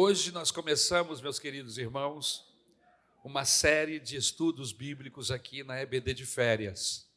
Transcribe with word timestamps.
Hoje 0.00 0.30
nós 0.30 0.52
começamos, 0.52 1.20
meus 1.20 1.40
queridos 1.40 1.76
irmãos, 1.76 2.46
uma 3.24 3.44
série 3.44 3.98
de 3.98 4.14
estudos 4.14 4.70
bíblicos 4.70 5.32
aqui 5.32 5.64
na 5.64 5.82
EBD 5.82 6.14
de 6.14 6.24
férias. 6.24 7.10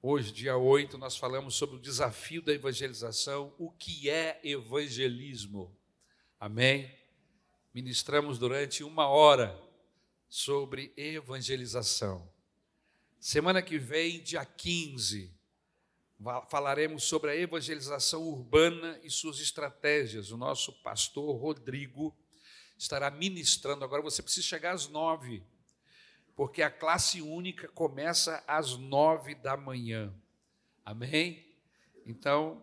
Hoje, 0.00 0.30
dia 0.30 0.56
8, 0.56 0.96
nós 0.96 1.16
falamos 1.16 1.56
sobre 1.56 1.74
o 1.74 1.80
desafio 1.80 2.40
da 2.40 2.52
evangelização, 2.52 3.52
o 3.58 3.72
que 3.72 4.08
é 4.08 4.38
evangelismo. 4.44 5.76
Amém? 6.38 6.96
Ministramos 7.74 8.38
durante 8.38 8.84
uma 8.84 9.08
hora 9.08 9.60
sobre 10.28 10.92
evangelização. 10.96 12.30
Semana 13.18 13.60
que 13.60 13.76
vem, 13.76 14.22
dia 14.22 14.44
15, 14.44 15.34
falaremos 16.48 17.04
sobre 17.04 17.30
a 17.30 17.36
evangelização 17.36 18.22
urbana 18.22 18.98
e 19.02 19.10
suas 19.10 19.40
estratégias. 19.40 20.30
O 20.30 20.36
nosso 20.36 20.72
pastor 20.82 21.36
Rodrigo 21.36 22.16
estará 22.78 23.10
ministrando. 23.10 23.84
Agora 23.84 24.02
você 24.02 24.22
precisa 24.22 24.46
chegar 24.46 24.72
às 24.72 24.88
nove, 24.88 25.42
porque 26.34 26.62
a 26.62 26.70
classe 26.70 27.20
única 27.20 27.68
começa 27.68 28.42
às 28.46 28.76
nove 28.76 29.34
da 29.34 29.56
manhã. 29.56 30.14
Amém? 30.84 31.44
Então, 32.06 32.62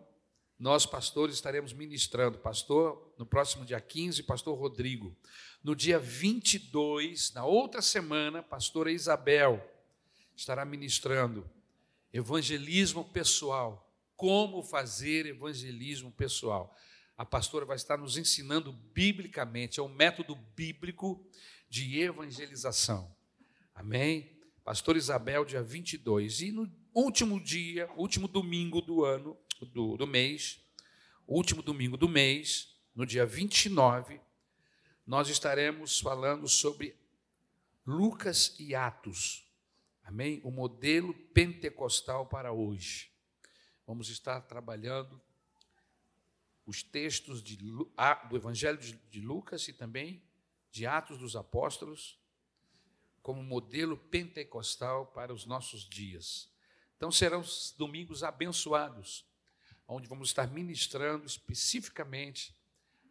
nós, 0.58 0.86
pastores, 0.86 1.34
estaremos 1.34 1.72
ministrando. 1.72 2.38
Pastor, 2.38 3.12
no 3.18 3.26
próximo 3.26 3.64
dia 3.64 3.80
15, 3.80 4.22
pastor 4.22 4.56
Rodrigo. 4.56 5.16
No 5.62 5.74
dia 5.74 5.98
22, 5.98 7.32
na 7.32 7.44
outra 7.44 7.82
semana, 7.82 8.42
pastora 8.42 8.90
Isabel 8.90 9.68
estará 10.36 10.64
ministrando 10.64 11.48
evangelismo 12.12 13.04
pessoal. 13.04 13.90
Como 14.16 14.62
fazer 14.62 15.26
evangelismo 15.26 16.12
pessoal? 16.12 16.76
A 17.16 17.24
pastora 17.24 17.64
vai 17.64 17.76
estar 17.76 17.96
nos 17.96 18.16
ensinando 18.16 18.72
biblicamente, 18.72 19.80
é 19.80 19.82
um 19.82 19.88
método 19.88 20.34
bíblico 20.34 21.24
de 21.68 22.00
evangelização. 22.00 23.14
Amém? 23.74 24.38
Pastor 24.64 24.96
Isabel, 24.96 25.44
dia 25.44 25.62
22. 25.62 26.42
E 26.42 26.52
no 26.52 26.70
último 26.94 27.40
dia, 27.40 27.90
último 27.96 28.28
domingo 28.28 28.80
do 28.80 29.04
ano, 29.04 29.36
do, 29.72 29.96
do 29.96 30.06
mês, 30.06 30.60
último 31.26 31.62
domingo 31.62 31.96
do 31.96 32.08
mês, 32.08 32.76
no 32.94 33.06
dia 33.06 33.24
29, 33.24 34.20
nós 35.06 35.28
estaremos 35.28 35.98
falando 35.98 36.46
sobre 36.48 36.96
Lucas 37.86 38.54
e 38.58 38.74
Atos. 38.74 39.41
Amém? 40.02 40.40
O 40.44 40.50
modelo 40.50 41.14
pentecostal 41.32 42.26
para 42.26 42.52
hoje. 42.52 43.10
Vamos 43.86 44.08
estar 44.08 44.40
trabalhando 44.42 45.20
os 46.64 46.82
textos 46.82 47.42
de, 47.42 47.56
do 47.56 48.36
Evangelho 48.36 48.78
de 48.78 49.20
Lucas 49.20 49.66
e 49.68 49.72
também 49.72 50.22
de 50.70 50.86
Atos 50.86 51.18
dos 51.18 51.36
Apóstolos 51.36 52.18
como 53.20 53.42
modelo 53.42 53.96
pentecostal 53.96 55.06
para 55.06 55.32
os 55.32 55.46
nossos 55.46 55.88
dias. 55.88 56.50
Então 56.96 57.10
serão 57.10 57.42
domingos 57.76 58.22
abençoados, 58.22 59.24
onde 59.86 60.08
vamos 60.08 60.28
estar 60.28 60.48
ministrando 60.48 61.26
especificamente 61.26 62.56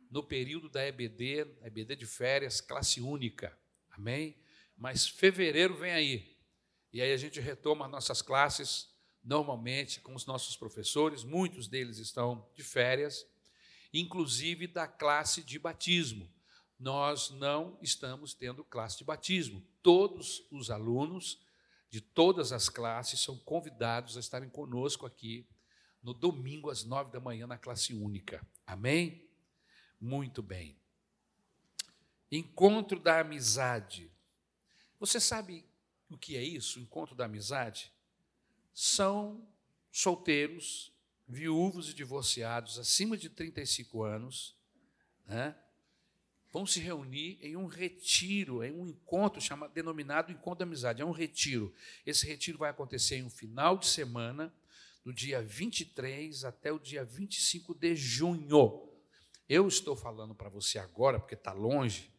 no 0.10 0.24
período 0.24 0.70
da 0.70 0.86
EBD, 0.86 1.58
EBD 1.62 1.96
de 1.96 2.06
férias, 2.06 2.60
classe 2.60 3.00
única. 3.00 3.58
Amém? 3.90 4.38
Mas 4.76 5.08
fevereiro 5.08 5.76
vem 5.76 5.92
aí. 5.92 6.41
E 6.94 7.02
aí 7.02 7.14
a 7.14 7.18
gente 7.18 7.40
retoma 7.40 7.88
nossas 7.88 8.22
classes 8.22 8.90
normalmente 9.24 10.02
com 10.02 10.16
os 10.16 10.26
nossos 10.26 10.56
professores, 10.56 11.24
muitos 11.24 11.68
deles 11.68 11.98
estão 11.98 12.50
de 12.56 12.64
férias, 12.64 13.26
inclusive 13.94 14.68
da 14.68 14.88
classe 14.88 15.44
de 15.44 15.60
batismo. 15.60 16.30
Nós 16.80 17.30
não 17.30 17.78
estamos 17.82 18.34
tendo 18.34 18.64
classe 18.64 18.98
de 18.98 19.04
batismo. 19.04 19.64
Todos 19.84 20.44
os 20.52 20.72
alunos 20.72 21.40
de 21.90 22.02
todas 22.02 22.52
as 22.52 22.70
classes 22.70 23.20
são 23.20 23.38
convidados 23.38 24.18
a 24.18 24.20
estarem 24.20 24.50
conosco 24.50 25.06
aqui 25.06 25.48
no 26.02 26.14
domingo 26.14 26.70
às 26.72 26.84
nove 26.84 27.12
da 27.12 27.20
manhã 27.20 27.46
na 27.46 27.58
classe 27.58 27.94
única. 27.94 28.46
Amém? 28.66 29.30
Muito 30.00 30.42
bem. 30.42 30.76
Encontro 32.32 33.00
da 33.00 33.20
amizade. 33.20 34.12
Você 35.00 35.20
sabe 35.20 35.66
o 36.12 36.18
que 36.18 36.38
é 36.38 36.44
isso, 36.44 36.80
o 36.80 36.82
encontro 36.82 37.16
da 37.16 37.26
amizade? 37.26 37.92
São 38.74 39.48
solteiros, 39.92 40.92
viúvos 41.28 41.90
e 41.90 41.94
divorciados 41.94 42.78
acima 42.78 43.18
de 43.18 43.30
35 43.30 44.04
anos, 44.04 44.56
né? 45.26 45.56
vão 46.52 46.66
se 46.66 46.80
reunir 46.80 47.40
em 47.42 47.56
um 47.56 47.66
retiro, 47.66 48.64
em 48.64 48.74
um 48.74 48.86
encontro 48.86 49.40
chamado, 49.40 49.72
denominado 49.72 50.32
Encontro 50.32 50.60
da 50.60 50.66
Amizade. 50.66 51.02
É 51.02 51.06
um 51.06 51.12
retiro. 51.12 51.74
Esse 52.06 52.28
retiro 52.28 52.58
vai 52.58 52.70
acontecer 52.70 53.16
em 53.16 53.24
um 53.24 53.30
final 53.30 53.78
de 53.78 53.88
semana, 53.88 54.54
do 55.04 55.14
dia 55.14 55.42
23 55.42 56.44
até 56.44 56.72
o 56.72 56.78
dia 56.78 57.04
25 57.04 57.74
de 57.74 57.96
junho. 57.96 58.88
Eu 59.50 59.68
estou 59.68 59.96
falando 59.96 60.36
para 60.36 60.50
você 60.50 60.78
agora, 60.78 61.20
porque 61.20 61.34
está 61.34 61.54
longe, 61.54 62.11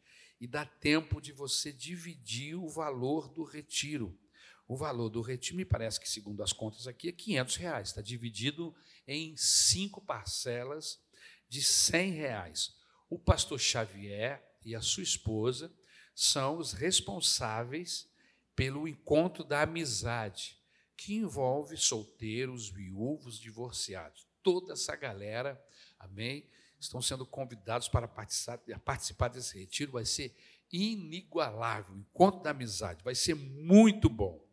e 0.43 0.47
dá 0.49 0.67
tempo 0.67 1.21
de 1.21 1.31
você 1.31 1.73
dividir 1.73 2.57
o 2.57 2.69
valor 2.69 3.29
do 3.29 3.45
retiro. 3.45 4.19
O 4.67 4.77
valor 4.77 5.09
do 5.09 5.21
retiro, 5.21 5.57
me 5.57 5.65
parece 5.65 6.01
que, 6.01 6.11
segundo 6.11 6.43
as 6.43 6.53
contas 6.53 6.89
aqui, 6.89 7.09
é 7.09 7.13
500 7.13 7.57
reais. 7.59 7.89
Está 7.89 8.03
dividido 8.03 8.75
em 9.07 9.37
cinco 9.37 10.01
parcelas 10.01 11.01
de 11.49 11.63
100 11.63 12.11
reais. 12.11 12.75
O 13.09 13.21
pastor 13.21 13.61
Xavier 13.61 14.45
e 14.65 14.75
a 14.75 14.81
sua 14.81 15.05
esposa 15.05 15.73
são 16.13 16.59
os 16.59 16.73
responsáveis 16.73 18.11
pelo 18.57 18.89
encontro 18.89 19.45
da 19.45 19.63
amizade, 19.63 20.61
que 20.97 21.15
envolve 21.15 21.77
solteiros, 21.77 22.69
viúvos, 22.69 23.39
divorciados. 23.39 24.27
Toda 24.43 24.73
essa 24.73 24.97
galera, 24.97 25.65
amém? 26.01 26.51
Estão 26.85 27.01
sendo 27.01 27.25
convidados 27.25 27.89
para 27.89 28.09
participar, 28.09 29.29
desse 29.29 29.59
retiro. 29.59 29.93
Vai 29.93 30.05
ser 30.05 30.37
inigualável. 30.71 31.97
Encontro 31.97 32.43
da 32.43 32.51
amizade. 32.51 33.05
Vai 33.05 33.15
ser 33.15 33.35
muito 33.35 34.09
bom. 34.09 34.45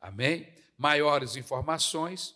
Amém? 0.00 0.52
Maiores 0.76 1.36
informações, 1.36 2.34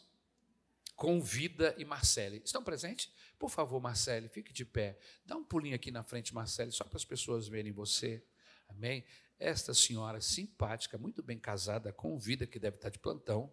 convida 0.96 1.74
e 1.78 1.84
Marcele. 1.84 2.40
Estão 2.44 2.62
presentes? 2.62 3.12
Por 3.38 3.50
favor, 3.50 3.80
Marcele, 3.80 4.28
fique 4.28 4.52
de 4.52 4.64
pé. 4.64 4.98
Dá 5.24 5.36
um 5.36 5.44
pulinho 5.44 5.74
aqui 5.74 5.90
na 5.90 6.02
frente, 6.02 6.34
Marcele, 6.34 6.70
só 6.70 6.84
para 6.84 6.96
as 6.96 7.04
pessoas 7.04 7.48
verem 7.48 7.72
você. 7.72 8.22
Amém? 8.68 9.04
Esta 9.38 9.74
senhora 9.74 10.20
simpática, 10.20 10.96
muito 10.98 11.22
bem 11.22 11.38
casada, 11.38 11.92
convida, 11.92 12.46
que 12.46 12.58
deve 12.58 12.76
estar 12.76 12.90
de 12.90 12.98
plantão, 12.98 13.52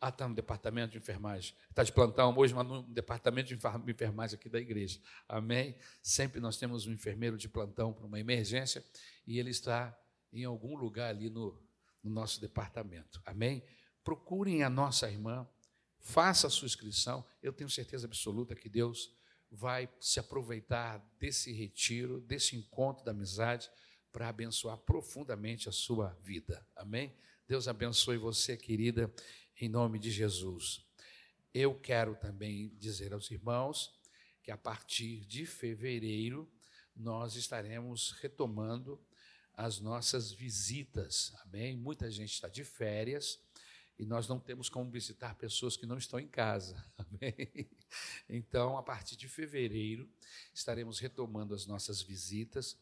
ah, 0.00 0.10
está 0.10 0.28
no 0.28 0.34
departamento 0.34 0.92
de 0.92 0.98
enfermagem. 0.98 1.54
Está 1.68 1.82
de 1.82 1.92
plantão 1.92 2.36
hoje, 2.36 2.54
mas 2.54 2.66
no 2.66 2.82
departamento 2.82 3.48
de 3.48 3.90
enfermagem 3.90 4.36
aqui 4.36 4.48
da 4.48 4.60
igreja. 4.60 5.00
Amém? 5.28 5.76
Sempre 6.00 6.40
nós 6.40 6.56
temos 6.56 6.86
um 6.86 6.92
enfermeiro 6.92 7.36
de 7.36 7.48
plantão 7.48 7.92
para 7.92 8.06
uma 8.06 8.20
emergência 8.20 8.84
e 9.26 9.38
ele 9.40 9.50
está 9.50 9.98
em 10.32 10.44
algum 10.44 10.76
lugar 10.76 11.10
ali 11.10 11.28
no, 11.28 11.60
no 12.02 12.10
nosso 12.10 12.40
departamento. 12.40 13.20
Amém? 13.26 13.64
Procurem 14.04 14.62
a 14.62 14.70
nossa 14.70 15.10
irmã, 15.10 15.48
faça 15.98 16.46
a 16.46 16.50
sua 16.50 16.66
inscrição. 16.66 17.26
Eu 17.42 17.52
tenho 17.52 17.68
certeza 17.68 18.06
absoluta 18.06 18.54
que 18.54 18.68
Deus 18.68 19.12
vai 19.50 19.88
se 20.00 20.20
aproveitar 20.20 21.04
desse 21.18 21.52
retiro, 21.52 22.20
desse 22.20 22.54
encontro 22.54 23.04
da 23.04 23.10
amizade, 23.10 23.68
para 24.12 24.28
abençoar 24.28 24.78
profundamente 24.78 25.68
a 25.68 25.72
sua 25.72 26.16
vida. 26.22 26.64
Amém? 26.76 27.12
Deus 27.48 27.66
abençoe 27.66 28.16
você, 28.16 28.56
querida 28.56 29.12
em 29.60 29.68
nome 29.68 29.98
de 29.98 30.10
Jesus. 30.10 30.84
Eu 31.52 31.74
quero 31.74 32.14
também 32.14 32.72
dizer 32.76 33.12
aos 33.12 33.30
irmãos 33.30 33.92
que 34.42 34.50
a 34.50 34.56
partir 34.56 35.24
de 35.26 35.44
fevereiro 35.44 36.50
nós 36.94 37.34
estaremos 37.34 38.12
retomando 38.12 39.00
as 39.52 39.80
nossas 39.80 40.30
visitas, 40.30 41.32
amém? 41.42 41.76
Muita 41.76 42.08
gente 42.10 42.32
está 42.32 42.48
de 42.48 42.62
férias 42.62 43.40
e 43.98 44.06
nós 44.06 44.28
não 44.28 44.38
temos 44.38 44.68
como 44.68 44.88
visitar 44.90 45.34
pessoas 45.34 45.76
que 45.76 45.86
não 45.86 45.98
estão 45.98 46.20
em 46.20 46.28
casa, 46.28 46.76
amém? 46.96 47.68
Então, 48.28 48.78
a 48.78 48.82
partir 48.82 49.16
de 49.16 49.28
fevereiro, 49.28 50.08
estaremos 50.54 51.00
retomando 51.00 51.54
as 51.54 51.66
nossas 51.66 52.00
visitas. 52.00 52.78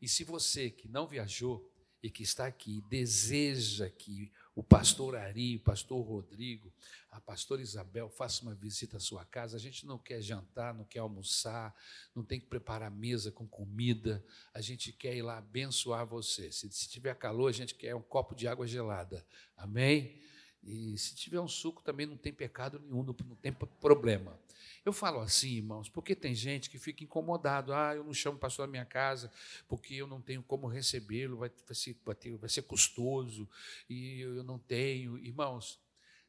E 0.00 0.08
se 0.08 0.22
você 0.22 0.70
que 0.70 0.86
não 0.86 1.08
viajou 1.08 1.68
e 2.00 2.08
que 2.08 2.22
está 2.22 2.46
aqui 2.46 2.80
deseja 2.88 3.90
que 3.90 4.32
o 4.54 4.62
pastor 4.62 5.16
Ari, 5.16 5.56
o 5.56 5.60
pastor 5.60 6.04
Rodrigo, 6.04 6.72
a 7.10 7.20
pastora 7.20 7.62
Isabel 7.62 8.08
faça 8.08 8.42
uma 8.42 8.54
visita 8.54 8.96
à 8.96 9.00
sua 9.00 9.24
casa. 9.24 9.56
A 9.56 9.60
gente 9.60 9.86
não 9.86 9.98
quer 9.98 10.20
jantar, 10.20 10.74
não 10.74 10.84
quer 10.84 10.98
almoçar, 11.00 11.74
não 12.14 12.24
tem 12.24 12.40
que 12.40 12.46
preparar 12.46 12.90
mesa 12.90 13.30
com 13.30 13.46
comida. 13.46 14.24
A 14.52 14.60
gente 14.60 14.92
quer 14.92 15.16
ir 15.16 15.22
lá 15.22 15.38
abençoar 15.38 16.06
você. 16.06 16.50
Se, 16.52 16.70
se 16.70 16.88
tiver 16.88 17.14
calor, 17.14 17.48
a 17.48 17.52
gente 17.52 17.74
quer 17.74 17.94
um 17.94 18.02
copo 18.02 18.34
de 18.34 18.46
água 18.48 18.66
gelada. 18.66 19.26
Amém? 19.56 20.20
E 20.62 20.96
se 20.98 21.14
tiver 21.14 21.40
um 21.40 21.48
suco 21.48 21.82
também 21.82 22.06
não 22.06 22.16
tem 22.16 22.32
pecado 22.32 22.78
nenhum, 22.78 23.02
não 23.02 23.14
tem 23.14 23.52
problema. 23.52 24.38
Eu 24.84 24.92
falo 24.92 25.20
assim, 25.20 25.56
irmãos, 25.56 25.88
porque 25.88 26.14
tem 26.14 26.34
gente 26.34 26.70
que 26.70 26.78
fica 26.78 27.04
incomodado. 27.04 27.72
Ah, 27.72 27.94
eu 27.94 28.04
não 28.04 28.14
chamo 28.14 28.36
o 28.36 28.40
pastor 28.40 28.66
da 28.66 28.70
minha 28.70 28.84
casa 28.84 29.30
porque 29.68 29.94
eu 29.94 30.06
não 30.06 30.20
tenho 30.20 30.42
como 30.42 30.66
recebê-lo, 30.66 31.38
vai, 31.38 31.50
ser, 31.72 31.96
vai, 32.04 32.16
vai 32.38 32.48
ser 32.48 32.62
custoso 32.62 33.48
e 33.88 34.20
eu 34.20 34.42
não 34.42 34.58
tenho. 34.58 35.18
Irmãos, 35.18 35.78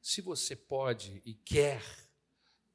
se 0.02 0.22
você 0.22 0.56
pode 0.56 1.22
e 1.26 1.34
quer, 1.34 1.82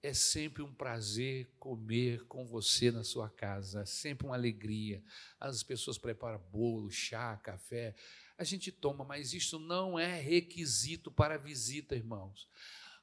é 0.06 0.14
sempre 0.14 0.62
um 0.62 0.72
prazer 0.72 1.48
comer 1.58 2.24
com 2.26 2.46
você 2.46 2.92
na 2.92 3.02
sua 3.02 3.28
casa, 3.28 3.82
é 3.82 3.84
sempre 3.84 4.24
uma 4.24 4.36
alegria. 4.36 5.02
As 5.40 5.64
pessoas 5.64 5.98
preparam 5.98 6.38
bolo, 6.52 6.88
chá, 6.90 7.36
café, 7.36 7.92
a 8.38 8.44
gente 8.44 8.70
toma, 8.70 9.04
mas 9.04 9.32
isso 9.32 9.58
não 9.58 9.98
é 9.98 10.20
requisito 10.20 11.10
para 11.10 11.36
visita, 11.36 11.96
irmãos. 11.96 12.48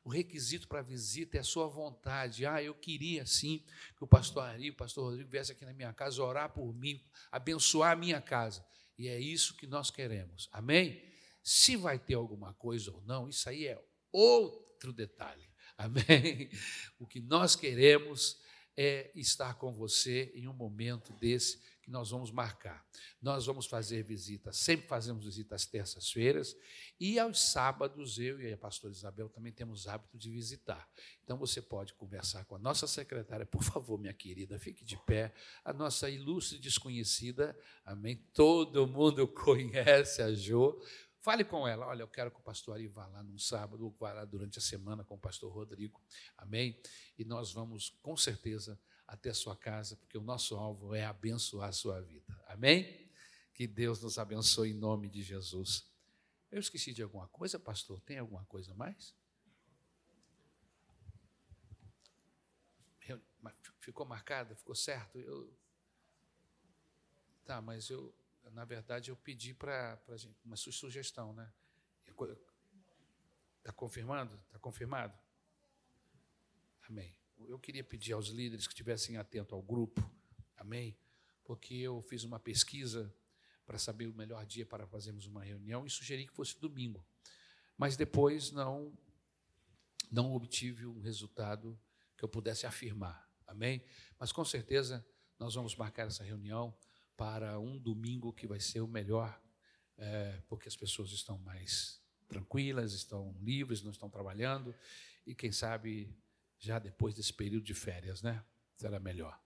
O 0.02 0.10
requisito 0.10 0.66
para 0.68 0.82
visita 0.82 1.36
é 1.36 1.42
a 1.42 1.44
sua 1.44 1.68
vontade. 1.68 2.46
Ah, 2.46 2.64
eu 2.64 2.74
queria 2.74 3.26
sim 3.26 3.64
que 3.98 4.04
o 4.04 4.08
pastor 4.08 4.44
Ari, 4.44 4.70
o 4.70 4.76
pastor 4.76 5.06
Rodrigo 5.06 5.30
viesse 5.30 5.52
aqui 5.52 5.66
na 5.66 5.74
minha 5.74 5.92
casa 5.92 6.24
orar 6.24 6.54
por 6.54 6.74
mim, 6.74 7.02
abençoar 7.32 7.92
a 7.92 7.96
minha 7.98 8.22
casa. 8.22 8.66
E 8.98 9.10
é 9.10 9.20
isso 9.20 9.58
que 9.58 9.68
nós 9.68 9.92
queremos. 9.92 10.48
Amém? 10.54 11.04
Se 11.42 11.76
vai 11.76 12.00
ter 12.00 12.14
alguma 12.14 12.54
coisa 12.54 12.92
ou 12.92 13.02
não, 13.02 13.28
isso 13.28 13.50
aí 13.50 13.68
é 13.68 13.82
outro 14.12 14.94
detalhe. 14.94 15.53
Amém? 15.78 16.50
O 17.00 17.08
que 17.08 17.20
nós 17.20 17.56
queremos 17.56 18.40
é 18.76 19.12
estar 19.16 19.56
com 19.56 19.74
você 19.74 20.32
em 20.36 20.48
um 20.48 20.54
momento 20.54 21.14
desse 21.14 21.60
que 21.84 21.92
nós 21.92 22.12
vamos 22.12 22.32
marcar. 22.32 22.84
Nós 23.22 23.46
vamos 23.46 23.66
fazer 23.66 24.04
visitas, 24.04 24.58
sempre 24.58 24.88
fazemos 24.88 25.26
visitas 25.26 25.66
terças-feiras 25.66 26.56
e 26.98 27.20
aos 27.20 27.52
sábados 27.52 28.18
eu 28.18 28.40
e 28.40 28.54
a 28.54 28.58
pastora 28.58 28.94
Isabel 28.94 29.28
também 29.28 29.52
temos 29.52 29.86
hábito 29.86 30.18
de 30.18 30.32
visitar. 30.32 30.90
Então 31.24 31.38
você 31.38 31.62
pode 31.62 31.94
conversar 31.94 32.46
com 32.46 32.56
a 32.56 32.60
nossa 32.60 32.88
secretária, 32.88 33.46
por 33.46 33.64
favor, 33.64 34.00
minha 34.00 34.14
querida, 34.14 34.58
fique 34.58 34.86
de 34.86 34.98
pé. 35.06 35.34
A 35.64 35.74
nossa 35.74 36.10
ilustre 36.10 36.58
desconhecida, 36.58 37.58
amém? 37.86 38.16
Todo 38.34 38.88
mundo 38.88 39.28
conhece 39.44 40.22
a 40.22 40.34
Jo. 40.34 40.82
Fale 41.24 41.46
com 41.46 41.66
ela, 41.66 41.88
olha, 41.88 42.02
eu 42.04 42.08
quero 42.10 42.30
que 42.30 42.38
o 42.38 42.44
pastor 42.44 42.74
Ari 42.74 42.90
vá 42.90 43.08
lá 43.08 43.24
num 43.24 43.40
sábado, 43.40 43.86
ou 43.86 43.92
vá 43.98 44.12
lá 44.12 44.26
durante 44.26 44.60
a 44.60 44.62
semana 44.62 45.06
com 45.06 45.16
o 45.16 45.18
pastor 45.18 45.50
Rodrigo, 45.54 46.02
amém? 46.38 46.78
E 47.18 47.24
nós 47.24 47.54
vamos, 47.54 47.98
com 48.02 48.18
certeza, 48.18 48.78
até 49.08 49.30
a 49.30 49.34
sua 49.34 49.56
casa, 49.56 49.96
porque 49.96 50.18
o 50.18 50.22
nosso 50.22 50.58
alvo 50.58 50.94
é 50.94 51.06
abençoar 51.06 51.70
a 51.70 51.72
sua 51.72 52.02
vida. 52.02 52.38
Amém? 52.46 53.10
Que 53.54 53.66
Deus 53.66 54.02
nos 54.02 54.18
abençoe 54.18 54.72
em 54.72 54.74
nome 54.74 55.10
de 55.10 55.24
Jesus. 55.24 55.90
Eu 56.52 56.60
esqueci 56.60 56.94
de 56.94 57.02
alguma 57.02 57.30
coisa, 57.30 57.58
pastor? 57.58 58.02
Tem 58.02 58.18
alguma 58.18 58.44
coisa 58.44 58.74
mais? 58.74 59.16
Ficou 63.80 64.06
marcada? 64.06 64.54
Ficou 64.58 64.76
certo? 64.76 65.18
Eu... 65.18 65.58
Tá, 67.46 67.62
mas 67.62 67.90
eu, 67.90 68.14
na 68.54 68.66
verdade, 68.66 69.12
eu 69.12 69.16
pedi 69.16 69.54
para 69.54 70.00
uma 70.46 70.56
sugestão, 70.56 71.34
né? 71.34 71.52
Está 73.60 73.74
confirmando? 73.74 74.36
Está 74.48 74.60
confirmado? 74.60 75.18
Amém 76.88 77.24
eu 77.48 77.60
queria 77.60 77.84
pedir 77.84 78.14
aos 78.14 78.28
líderes 78.28 78.68
que 78.68 78.74
estivessem 78.74 79.18
atentos 79.18 79.54
ao 79.54 79.62
grupo, 79.62 80.10
amém? 80.56 80.98
Porque 81.44 81.74
eu 81.76 82.02
fiz 82.02 82.24
uma 82.24 82.40
pesquisa 82.40 83.14
para 83.66 83.78
saber 83.78 84.08
o 84.08 84.14
melhor 84.14 84.46
dia 84.46 84.66
para 84.66 84.86
fazermos 84.86 85.26
uma 85.26 85.44
reunião 85.44 85.86
e 85.86 85.90
sugeri 85.90 86.28
que 86.28 86.34
fosse 86.34 86.60
domingo. 86.60 87.06
Mas 87.78 87.96
depois 87.96 88.52
não 88.52 88.94
não 90.12 90.34
obtive 90.34 90.86
um 90.86 91.00
resultado 91.00 91.80
que 92.16 92.24
eu 92.24 92.30
pudesse 92.30 92.68
afirmar. 92.68 93.28
Amém? 93.48 93.84
Mas 94.20 94.32
com 94.32 94.46
certeza 94.46 95.06
nós 95.40 95.56
vamos 95.56 95.76
marcar 95.76 96.08
essa 96.08 96.24
reunião 96.24 96.76
para 97.24 97.58
um 97.58 97.80
domingo 97.80 98.34
que 98.34 98.46
vai 98.46 98.60
ser 98.60 98.82
o 98.82 98.88
melhor, 98.88 99.42
é, 99.98 100.42
porque 100.50 100.68
as 100.68 100.76
pessoas 100.76 101.14
estão 101.14 101.38
mais 101.38 102.02
tranquilas, 102.28 102.92
estão 102.92 103.34
livres, 103.40 103.82
não 103.82 103.92
estão 103.92 104.10
trabalhando 104.10 104.76
e 105.26 105.34
quem 105.34 105.50
sabe 105.50 106.14
já 106.60 106.80
depois 106.80 107.16
desse 107.16 107.32
período 107.32 107.64
de 107.64 107.74
férias, 107.74 108.22
né? 108.22 108.44
Será 108.76 109.00
melhor. 109.00 109.42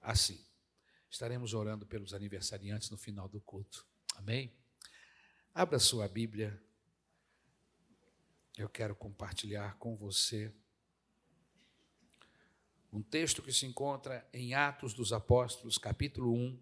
Assim, 0.00 0.42
estaremos 1.10 1.52
orando 1.52 1.84
pelos 1.84 2.14
aniversariantes 2.14 2.88
no 2.88 2.96
final 2.96 3.28
do 3.28 3.38
culto. 3.38 3.86
Amém? 4.16 4.50
Abra 5.52 5.78
sua 5.78 6.08
Bíblia. 6.08 6.58
Eu 8.56 8.70
quero 8.70 8.96
compartilhar 8.96 9.76
com 9.76 9.94
você 9.98 10.50
um 12.92 13.02
texto 13.02 13.42
que 13.42 13.52
se 13.52 13.66
encontra 13.66 14.26
em 14.32 14.54
Atos 14.54 14.94
dos 14.94 15.12
Apóstolos, 15.12 15.76
capítulo 15.76 16.32
1, 16.32 16.58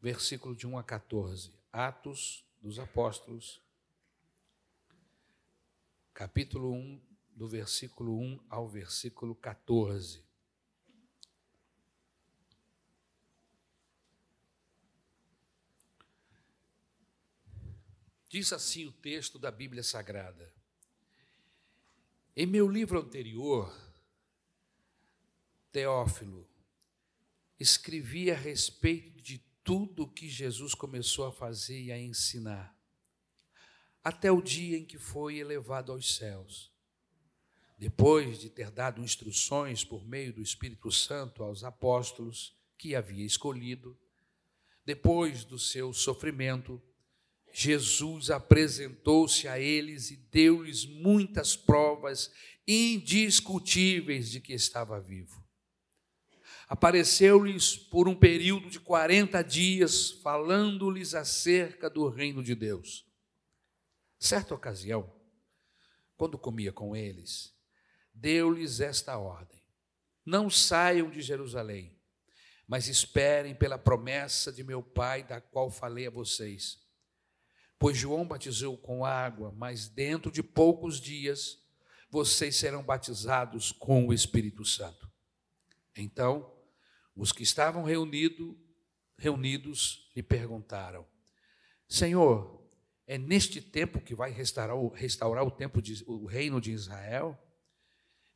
versículo 0.00 0.54
de 0.54 0.66
1 0.66 0.78
a 0.78 0.82
14. 0.82 1.52
Atos 1.72 2.44
dos 2.60 2.78
Apóstolos, 2.78 3.62
capítulo 6.12 6.72
1, 6.72 7.00
do 7.36 7.48
versículo 7.48 8.18
1 8.18 8.40
ao 8.50 8.68
versículo 8.68 9.34
14. 9.34 10.26
Diz 18.28 18.52
assim 18.52 18.86
o 18.86 18.92
texto 18.92 19.38
da 19.38 19.50
Bíblia 19.50 19.82
Sagrada. 19.82 20.52
Em 22.36 22.44
meu 22.44 22.68
livro 22.68 23.00
anterior, 23.00 23.87
Teófilo, 25.70 26.48
escrevi 27.58 28.30
a 28.30 28.36
respeito 28.36 29.20
de 29.20 29.38
tudo 29.62 30.04
o 30.04 30.08
que 30.08 30.28
Jesus 30.28 30.74
começou 30.74 31.26
a 31.26 31.32
fazer 31.32 31.80
e 31.80 31.92
a 31.92 31.98
ensinar, 31.98 32.76
até 34.02 34.30
o 34.32 34.40
dia 34.40 34.78
em 34.78 34.84
que 34.84 34.98
foi 34.98 35.38
elevado 35.38 35.92
aos 35.92 36.16
céus 36.16 36.72
depois 37.78 38.40
de 38.40 38.50
ter 38.50 38.72
dado 38.72 39.00
instruções 39.00 39.84
por 39.84 40.04
meio 40.04 40.32
do 40.32 40.42
Espírito 40.42 40.90
Santo 40.90 41.44
aos 41.44 41.62
apóstolos 41.62 42.52
que 42.76 42.96
havia 42.96 43.24
escolhido, 43.24 43.96
depois 44.84 45.44
do 45.44 45.58
seu 45.58 45.92
sofrimento, 45.92 46.82
Jesus 47.52 48.30
apresentou-se 48.30 49.46
a 49.46 49.60
eles 49.60 50.10
e 50.10 50.16
deu-lhes 50.16 50.84
muitas 50.84 51.54
provas 51.54 52.32
indiscutíveis 52.66 54.30
de 54.30 54.40
que 54.40 54.52
estava 54.52 55.00
vivo. 55.00 55.46
Apareceu-lhes 56.68 57.76
por 57.76 58.06
um 58.06 58.14
período 58.14 58.68
de 58.68 58.78
40 58.78 59.42
dias, 59.42 60.10
falando-lhes 60.10 61.14
acerca 61.14 61.88
do 61.88 62.08
reino 62.08 62.42
de 62.42 62.54
Deus. 62.54 63.06
Certa 64.18 64.54
ocasião, 64.54 65.10
quando 66.14 66.36
comia 66.36 66.70
com 66.70 66.94
eles, 66.94 67.54
deu-lhes 68.12 68.80
esta 68.80 69.16
ordem: 69.16 69.62
Não 70.26 70.50
saiam 70.50 71.08
de 71.08 71.22
Jerusalém, 71.22 71.96
mas 72.66 72.86
esperem 72.86 73.54
pela 73.54 73.78
promessa 73.78 74.52
de 74.52 74.62
meu 74.62 74.82
Pai, 74.82 75.22
da 75.22 75.40
qual 75.40 75.70
falei 75.70 76.06
a 76.06 76.10
vocês. 76.10 76.86
Pois 77.78 77.96
João 77.96 78.26
batizou 78.26 78.76
com 78.76 79.06
água, 79.06 79.54
mas 79.56 79.88
dentro 79.88 80.30
de 80.30 80.42
poucos 80.42 81.00
dias 81.00 81.58
vocês 82.10 82.56
serão 82.56 82.82
batizados 82.82 83.72
com 83.72 84.06
o 84.06 84.12
Espírito 84.12 84.64
Santo. 84.66 85.08
Então, 85.96 86.57
os 87.18 87.32
que 87.32 87.42
estavam 87.42 87.82
reunido, 87.82 88.56
reunidos 89.18 90.08
lhe 90.14 90.22
perguntaram: 90.22 91.04
Senhor, 91.88 92.62
é 93.06 93.18
neste 93.18 93.60
tempo 93.60 94.00
que 94.00 94.14
vai 94.14 94.30
restaurar, 94.30 94.76
restaurar 94.94 95.44
o, 95.44 95.50
tempo 95.50 95.82
de, 95.82 96.04
o 96.06 96.26
reino 96.26 96.60
de 96.60 96.70
Israel? 96.70 97.36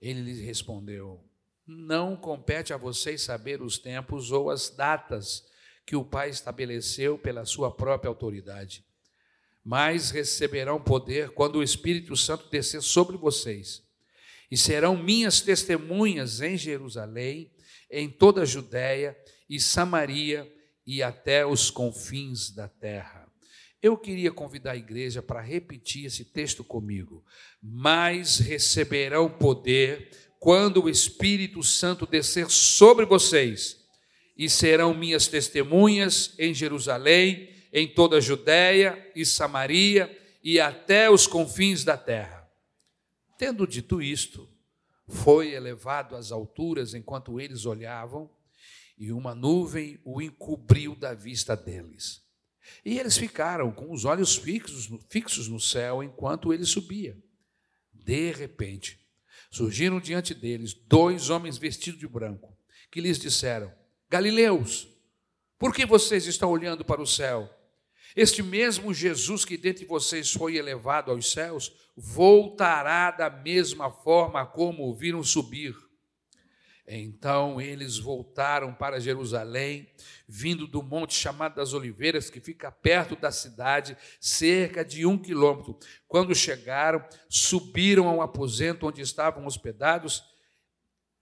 Ele 0.01 0.21
lhes 0.21 0.41
respondeu: 0.41 1.25
Não 1.65 2.17
compete 2.17 2.73
a 2.73 2.77
vocês 2.77 3.23
saber 3.23 3.63
os 3.63 3.79
tempos 3.79 4.33
ou 4.33 4.51
as 4.51 4.69
datas 4.69 5.47
que 5.87 5.95
o 5.95 6.05
Pai 6.05 6.31
estabeleceu 6.31 7.17
pela 7.17 7.45
sua 7.45 7.71
própria 7.71 8.09
autoridade, 8.09 8.85
mas 9.65 10.11
receberão 10.11 10.81
poder 10.81 11.31
quando 11.31 11.57
o 11.57 11.63
Espírito 11.63 12.17
Santo 12.17 12.49
descer 12.51 12.83
sobre 12.83 13.17
vocês, 13.17 13.83
e 14.51 14.57
serão 14.57 14.97
minhas 14.97 15.41
testemunhas 15.41 16.41
em 16.41 16.57
Jerusalém, 16.57 17.51
em 17.93 18.09
toda 18.09 18.43
a 18.43 18.47
Judéia 18.47 19.17
e 19.49 19.61
Samaria 19.61 20.51
e 20.87 21.03
até 21.03 21.47
os 21.47 21.71
confins 21.71 22.51
da 22.51 22.67
terra. 22.67 23.31
Eu 23.83 23.97
queria 23.97 24.31
convidar 24.31 24.73
a 24.73 24.77
igreja 24.77 25.23
para 25.23 25.41
repetir 25.41 26.07
esse 26.07 26.25
texto 26.25 26.65
comigo. 26.65 27.25
Mas 27.63 28.39
receberão 28.39 29.29
poder 29.29 30.11
quando 30.39 30.83
o 30.83 30.89
Espírito 30.89 31.63
Santo 31.63 32.07
descer 32.07 32.51
sobre 32.51 33.05
vocês, 33.05 33.81
e 34.37 34.49
serão 34.49 34.95
minhas 34.95 35.29
testemunhas 35.29 36.35
em 36.39 36.53
Jerusalém, 36.53 37.51
em 37.73 37.87
toda 37.87 38.17
a 38.17 38.21
Judéia 38.21 39.11
e 39.15 39.25
Samaria 39.25 40.19
e 40.43 40.59
até 40.59 41.11
os 41.11 41.27
confins 41.27 41.85
da 41.85 41.97
terra. 41.97 42.49
Tendo 43.39 43.67
dito 43.67 44.03
isto, 44.03 44.49
foi 45.09 45.53
elevado 45.53 46.17
às 46.17 46.33
alturas 46.33 46.95
enquanto 46.95 47.41
eles 47.41 47.67
olhavam, 47.67 48.31
e 48.97 49.13
uma 49.13 49.35
nuvem 49.35 50.01
o 50.05 50.21
encobriu 50.21 50.95
da 50.95 51.15
vista 51.15 51.57
deles. 51.57 52.23
E 52.85 52.99
eles 52.99 53.17
ficaram 53.17 53.73
com 53.73 53.93
os 53.93 54.05
olhos 54.05 54.37
fixos, 54.37 54.89
fixos 55.09 55.49
no 55.49 55.59
céu 55.59 56.03
enquanto 56.03 56.53
ele 56.53 56.65
subia. 56.65 57.17
De 57.93 58.31
repente, 58.33 59.01
surgiram 59.51 60.01
diante 60.01 60.35
deles 60.35 60.73
dois 60.73 61.31
homens 61.31 61.59
vestidos 61.59 61.99
de 62.01 62.07
branco, 62.07 62.57
que 62.91 63.01
lhes 63.01 63.19
disseram: 63.19 63.73
Galileus, 64.09 64.89
por 65.59 65.75
que 65.75 65.85
vocês 65.85 66.27
estão 66.27 66.51
olhando 66.51 66.85
para 66.85 67.03
o 67.03 67.07
céu? 67.07 67.51
Este 68.15 68.43
mesmo 68.43 68.93
Jesus 68.93 69.45
que 69.45 69.57
dentre 69.57 69.85
vocês 69.85 70.33
foi 70.33 70.57
elevado 70.57 71.11
aos 71.11 71.31
céus, 71.31 71.73
voltará 71.97 73.11
da 73.11 73.31
mesma 73.31 73.91
forma 73.91 74.45
como 74.45 74.89
o 74.89 74.95
viram 74.95 75.23
subir. 75.23 75.75
Então 76.87 77.61
eles 77.61 77.97
voltaram 77.97 78.75
para 78.75 79.01
Jerusalém, 79.01 79.89
vindo 80.29 80.67
do 80.67 80.83
monte 80.83 81.15
chamado 81.15 81.55
das 81.55 81.73
Oliveiras, 81.73 82.29
que 82.29 82.41
fica 82.41 82.71
perto 82.71 83.17
da 83.17 83.31
cidade, 83.31 83.97
cerca 84.21 84.85
de 84.85 85.07
um 85.07 85.17
quilômetro. 85.17 85.79
Quando 86.09 86.35
chegaram, 86.35 87.03
subiram 87.29 88.09
ao 88.09 88.21
aposento 88.21 88.87
onde 88.87 89.01
estavam 89.01 89.47
hospedados. 89.47 90.23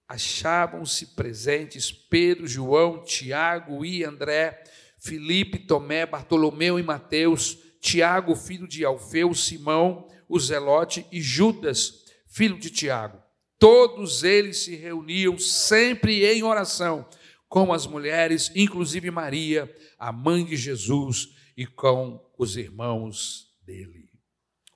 Achavam-se 0.08 1.14
presentes 1.14 1.92
Pedro, 1.92 2.48
João, 2.48 3.04
Tiago 3.04 3.84
e 3.84 4.02
André 4.02 4.64
Filipe, 5.00 5.58
Tomé, 5.58 6.04
Bartolomeu 6.04 6.78
e 6.78 6.82
Mateus, 6.82 7.58
Tiago, 7.80 8.36
filho 8.36 8.68
de 8.68 8.84
Alfeu, 8.84 9.34
Simão, 9.34 10.06
o 10.28 10.38
Zelote 10.38 11.06
e 11.10 11.20
Judas, 11.20 12.04
filho 12.26 12.58
de 12.58 12.70
Tiago. 12.70 13.18
Todos 13.58 14.22
eles 14.22 14.58
se 14.58 14.76
reuniam 14.76 15.38
sempre 15.38 16.24
em 16.24 16.42
oração 16.42 17.08
com 17.48 17.72
as 17.72 17.86
mulheres, 17.86 18.52
inclusive 18.54 19.10
Maria, 19.10 19.74
a 19.98 20.12
mãe 20.12 20.44
de 20.44 20.56
Jesus, 20.56 21.34
e 21.56 21.66
com 21.66 22.24
os 22.38 22.56
irmãos 22.56 23.48
dele. 23.66 24.08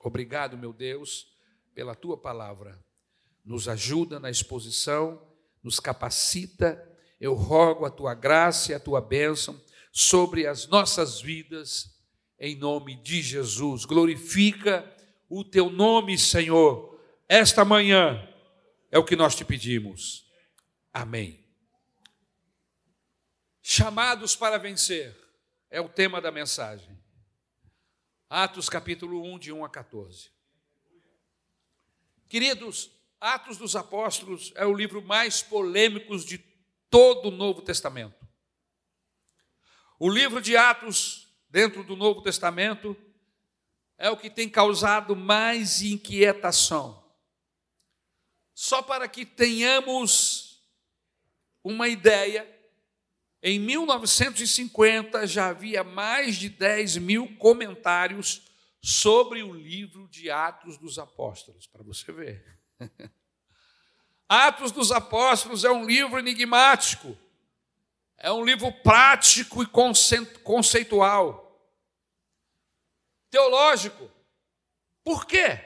Obrigado, 0.03 0.57
meu 0.57 0.73
Deus, 0.73 1.27
pela 1.73 1.95
tua 1.95 2.17
palavra. 2.17 2.83
Nos 3.43 3.67
ajuda 3.67 4.19
na 4.19 4.29
exposição, 4.29 5.21
nos 5.63 5.79
capacita. 5.79 6.79
Eu 7.19 7.33
rogo 7.33 7.85
a 7.85 7.89
tua 7.89 8.13
graça 8.13 8.71
e 8.71 8.75
a 8.75 8.79
tua 8.79 8.99
bênção 9.01 9.59
sobre 9.97 10.45
as 10.45 10.67
nossas 10.67 11.21
vidas, 11.21 11.97
em 12.37 12.53
nome 12.53 12.97
de 13.01 13.21
Jesus. 13.21 13.85
Glorifica 13.85 14.93
o 15.29 15.41
teu 15.41 15.69
nome, 15.69 16.17
Senhor, 16.17 16.99
esta 17.29 17.63
manhã, 17.63 18.27
é 18.91 18.99
o 18.99 19.05
que 19.05 19.15
nós 19.15 19.37
te 19.37 19.45
pedimos. 19.45 20.29
Amém. 20.91 21.41
Chamados 23.61 24.35
para 24.35 24.57
vencer 24.57 25.15
é 25.69 25.79
o 25.79 25.87
tema 25.87 26.19
da 26.19 26.29
mensagem. 26.29 26.99
Atos 28.29 28.67
capítulo 28.67 29.23
1, 29.23 29.39
de 29.39 29.53
1 29.53 29.63
a 29.63 29.69
14. 29.69 30.29
Queridos, 32.27 32.91
Atos 33.21 33.57
dos 33.57 33.77
Apóstolos 33.77 34.51
é 34.55 34.65
o 34.65 34.73
livro 34.73 35.01
mais 35.01 35.41
polêmico 35.41 36.17
de 36.17 36.37
todo 36.89 37.29
o 37.29 37.31
Novo 37.31 37.61
Testamento. 37.61 38.24
O 39.97 40.09
livro 40.09 40.41
de 40.41 40.57
Atos, 40.57 41.27
dentro 41.49 41.81
do 41.81 41.95
Novo 41.95 42.21
Testamento, 42.21 42.97
é 43.97 44.09
o 44.09 44.17
que 44.17 44.29
tem 44.29 44.49
causado 44.49 45.15
mais 45.15 45.81
inquietação. 45.81 47.01
Só 48.53 48.81
para 48.81 49.07
que 49.07 49.25
tenhamos 49.25 50.61
uma 51.63 51.87
ideia, 51.87 52.45
em 53.41 53.57
1950 53.57 55.25
já 55.27 55.47
havia 55.47 55.83
mais 55.83 56.35
de 56.35 56.49
10 56.49 56.97
mil 56.97 57.35
comentários 57.37 58.41
sobre 58.81 59.43
o 59.43 59.53
livro 59.53 60.09
de 60.09 60.29
Atos 60.29 60.77
dos 60.77 60.99
Apóstolos, 60.99 61.67
para 61.67 61.83
você 61.83 62.11
ver. 62.11 62.59
Atos 64.27 64.73
dos 64.73 64.91
Apóstolos 64.91 65.63
é 65.63 65.71
um 65.71 65.85
livro 65.85 66.19
enigmático 66.19 67.17
é 68.25 68.31
um 68.31 68.43
livro 68.43 68.71
prático 68.71 69.61
e 69.61 69.67
conceitual, 69.67 71.61
teológico. 73.29 74.11
Por 75.03 75.27
quê? 75.27 75.59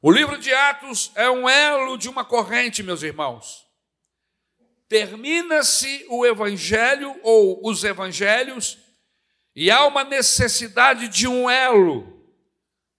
O 0.00 0.12
livro 0.12 0.38
de 0.38 0.54
Atos 0.54 1.10
é 1.16 1.28
um 1.28 1.48
elo 1.48 1.98
de 1.98 2.08
uma 2.08 2.24
corrente, 2.24 2.84
meus 2.84 3.02
irmãos. 3.02 3.66
Termina-se 4.88 6.06
o 6.08 6.24
evangelho 6.24 7.18
ou 7.24 7.60
os 7.68 7.82
evangelhos 7.82 8.78
e 9.52 9.68
há 9.68 9.84
uma 9.86 10.04
necessidade 10.04 11.08
de 11.08 11.26
um 11.26 11.50
elo, 11.50 12.24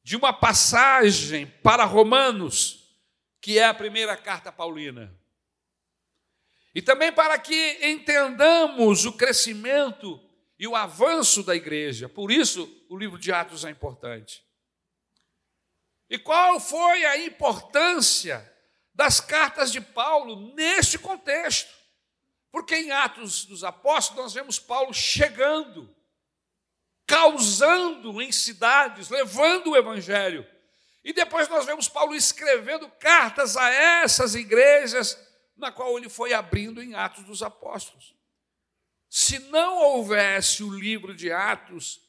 de 0.03 0.17
uma 0.17 0.33
passagem 0.33 1.47
para 1.63 1.85
Romanos, 1.85 2.93
que 3.39 3.57
é 3.57 3.63
a 3.63 3.73
primeira 3.73 4.17
carta 4.17 4.51
paulina. 4.51 5.17
E 6.73 6.81
também 6.81 7.11
para 7.11 7.37
que 7.37 7.79
entendamos 7.81 9.05
o 9.05 9.13
crescimento 9.13 10.19
e 10.57 10.67
o 10.67 10.75
avanço 10.75 11.43
da 11.43 11.55
igreja. 11.55 12.07
Por 12.07 12.31
isso, 12.31 12.69
o 12.89 12.97
livro 12.97 13.17
de 13.17 13.31
Atos 13.31 13.65
é 13.65 13.69
importante. 13.69 14.45
E 16.09 16.17
qual 16.17 16.59
foi 16.59 17.05
a 17.05 17.17
importância 17.17 18.47
das 18.93 19.19
cartas 19.19 19.71
de 19.71 19.81
Paulo 19.81 20.53
neste 20.53 20.99
contexto? 20.99 21.73
Porque 22.51 22.75
em 22.75 22.91
Atos 22.91 23.45
dos 23.45 23.63
Apóstolos 23.63 24.23
nós 24.23 24.33
vemos 24.33 24.59
Paulo 24.59 24.93
chegando, 24.93 25.93
causando 27.07 28.21
em 28.21 28.31
cidades, 28.31 29.09
levando 29.09 29.71
o 29.71 29.77
evangelho. 29.77 30.45
E 31.03 31.11
depois 31.13 31.47
nós 31.47 31.65
vemos 31.65 31.89
Paulo 31.89 32.13
escrevendo 32.13 32.89
cartas 32.99 33.57
a 33.57 33.69
essas 33.69 34.35
igrejas 34.35 35.17
na 35.61 35.71
qual 35.71 35.97
ele 35.97 36.09
foi 36.09 36.33
abrindo 36.33 36.81
em 36.81 36.95
Atos 36.95 37.23
dos 37.23 37.41
Apóstolos. 37.41 38.13
Se 39.07 39.39
não 39.39 39.77
houvesse 39.77 40.63
o 40.63 40.73
livro 40.73 41.15
de 41.15 41.31
Atos, 41.31 42.01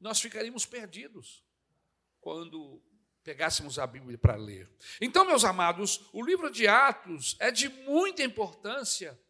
nós 0.00 0.20
ficaríamos 0.20 0.64
perdidos 0.64 1.44
quando 2.20 2.82
pegássemos 3.22 3.78
a 3.78 3.86
Bíblia 3.86 4.16
para 4.16 4.36
ler. 4.36 4.70
Então, 5.00 5.24
meus 5.24 5.44
amados, 5.44 6.08
o 6.12 6.24
livro 6.24 6.50
de 6.50 6.66
Atos 6.66 7.36
é 7.38 7.50
de 7.50 7.68
muita 7.68 8.22
importância 8.22 9.20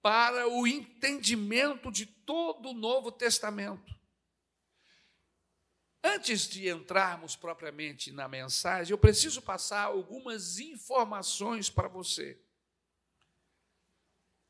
para 0.00 0.48
o 0.48 0.66
entendimento 0.66 1.92
de 1.92 2.06
todo 2.06 2.70
o 2.70 2.74
Novo 2.74 3.12
Testamento. 3.12 3.94
Antes 6.02 6.48
de 6.48 6.68
entrarmos 6.68 7.36
propriamente 7.36 8.10
na 8.10 8.26
mensagem, 8.26 8.90
eu 8.90 8.98
preciso 8.98 9.40
passar 9.40 9.84
algumas 9.84 10.58
informações 10.58 11.70
para 11.70 11.86
você 11.86 12.40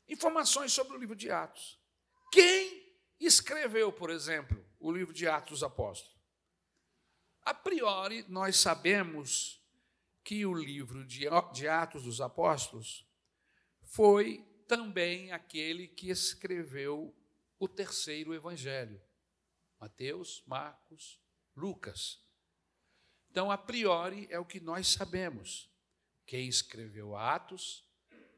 informações 0.07 0.73
sobre 0.73 0.95
o 0.95 0.99
livro 0.99 1.15
de 1.15 1.31
Atos. 1.31 1.79
Quem 2.31 2.83
escreveu, 3.19 3.91
por 3.91 4.09
exemplo, 4.09 4.63
o 4.79 4.91
livro 4.91 5.13
de 5.13 5.27
Atos 5.27 5.59
dos 5.59 5.63
Apóstolos? 5.63 6.13
A 7.41 7.53
priori, 7.53 8.25
nós 8.29 8.57
sabemos 8.57 9.61
que 10.23 10.45
o 10.45 10.53
livro 10.53 11.05
de 11.05 11.27
Atos 11.67 12.03
dos 12.03 12.21
Apóstolos 12.21 13.05
foi 13.81 14.43
também 14.67 15.31
aquele 15.31 15.87
que 15.87 16.09
escreveu 16.09 17.15
o 17.59 17.67
terceiro 17.67 18.33
evangelho: 18.33 19.01
Mateus, 19.79 20.43
Marcos, 20.47 21.21
Lucas. 21.55 22.21
Então, 23.29 23.51
a 23.51 23.57
priori, 23.57 24.27
é 24.29 24.39
o 24.39 24.45
que 24.45 24.59
nós 24.59 24.87
sabemos. 24.87 25.69
Quem 26.25 26.47
escreveu 26.47 27.15
Atos 27.15 27.82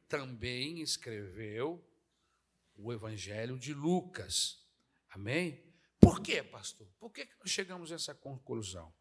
também 0.08 0.82
escreveu 0.82 1.84
o 2.76 2.92
Evangelho 2.92 3.58
de 3.58 3.74
Lucas. 3.74 4.60
Amém? 5.10 5.64
Por 6.00 6.22
quê, 6.22 6.44
pastor? 6.44 6.88
Por 7.00 7.12
que 7.12 7.28
nós 7.40 7.50
chegamos 7.50 7.92
a 7.92 7.96
essa 7.96 8.14
conclusão? 8.14 8.94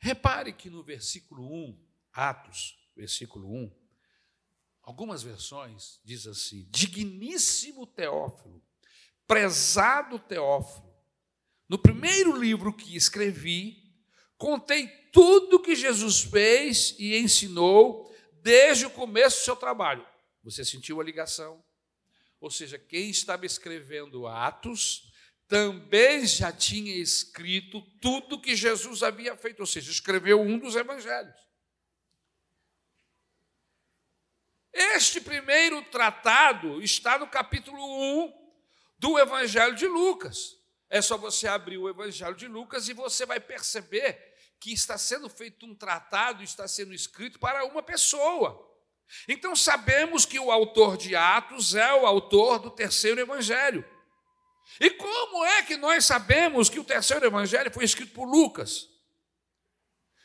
Repare 0.00 0.52
que 0.52 0.68
no 0.68 0.82
versículo 0.82 1.46
1, 1.46 1.78
Atos, 2.12 2.78
versículo 2.96 3.48
1, 3.48 3.72
algumas 4.82 5.22
versões 5.22 6.00
diz 6.04 6.26
assim: 6.26 6.66
Digníssimo 6.70 7.86
Teófilo, 7.86 8.62
prezado 9.26 10.18
Teófilo, 10.18 10.92
no 11.68 11.78
primeiro 11.78 12.36
livro 12.36 12.76
que 12.76 12.96
escrevi, 12.96 13.94
contei 14.36 14.88
tudo 15.12 15.62
que 15.62 15.76
Jesus 15.76 16.20
fez 16.20 16.94
e 16.98 17.16
ensinou 17.16 18.12
desde 18.42 18.84
o 18.84 18.90
começo 18.90 19.40
do 19.40 19.44
seu 19.44 19.56
trabalho. 19.56 20.06
Você 20.42 20.64
sentiu 20.64 21.00
a 21.00 21.04
ligação? 21.04 21.64
Ou 22.40 22.50
seja, 22.50 22.78
quem 22.78 23.10
estava 23.10 23.46
escrevendo 23.46 24.26
Atos 24.26 25.12
também 25.46 26.26
já 26.26 26.50
tinha 26.50 26.94
escrito 26.96 27.80
tudo 28.00 28.40
que 28.40 28.56
Jesus 28.56 29.02
havia 29.02 29.36
feito, 29.36 29.60
ou 29.60 29.66
seja, 29.66 29.90
escreveu 29.90 30.40
um 30.40 30.58
dos 30.58 30.74
evangelhos. 30.74 31.36
Este 34.72 35.20
primeiro 35.20 35.82
tratado 35.90 36.82
está 36.82 37.18
no 37.18 37.28
capítulo 37.28 37.78
1 38.24 38.32
do 38.98 39.18
Evangelho 39.18 39.74
de 39.76 39.86
Lucas. 39.86 40.58
É 40.88 41.02
só 41.02 41.18
você 41.18 41.46
abrir 41.46 41.76
o 41.76 41.88
Evangelho 41.88 42.34
de 42.34 42.48
Lucas 42.48 42.88
e 42.88 42.94
você 42.94 43.26
vai 43.26 43.38
perceber 43.38 44.34
que 44.58 44.72
está 44.72 44.96
sendo 44.96 45.28
feito 45.28 45.66
um 45.66 45.74
tratado, 45.74 46.42
está 46.42 46.66
sendo 46.66 46.94
escrito 46.94 47.38
para 47.38 47.64
uma 47.66 47.82
pessoa. 47.82 48.71
Então 49.28 49.54
sabemos 49.54 50.24
que 50.24 50.38
o 50.38 50.50
autor 50.50 50.96
de 50.96 51.14
Atos 51.14 51.74
é 51.74 51.92
o 51.94 52.06
autor 52.06 52.58
do 52.58 52.70
terceiro 52.70 53.20
evangelho. 53.20 53.84
E 54.80 54.90
como 54.90 55.44
é 55.44 55.62
que 55.62 55.76
nós 55.76 56.04
sabemos 56.04 56.68
que 56.68 56.80
o 56.80 56.84
terceiro 56.84 57.26
evangelho 57.26 57.72
foi 57.72 57.84
escrito 57.84 58.12
por 58.12 58.24
Lucas? 58.24 58.88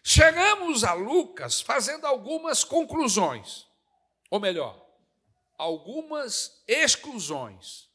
Chegamos 0.03 0.83
a 0.85 0.93
Lucas 0.93 1.59
fazendo 1.59 2.07
algumas 2.07 2.63
conclusões, 2.63 3.67
ou 4.29 4.39
melhor, 4.39 4.81
algumas 5.57 6.63
exclusões. 6.65 7.89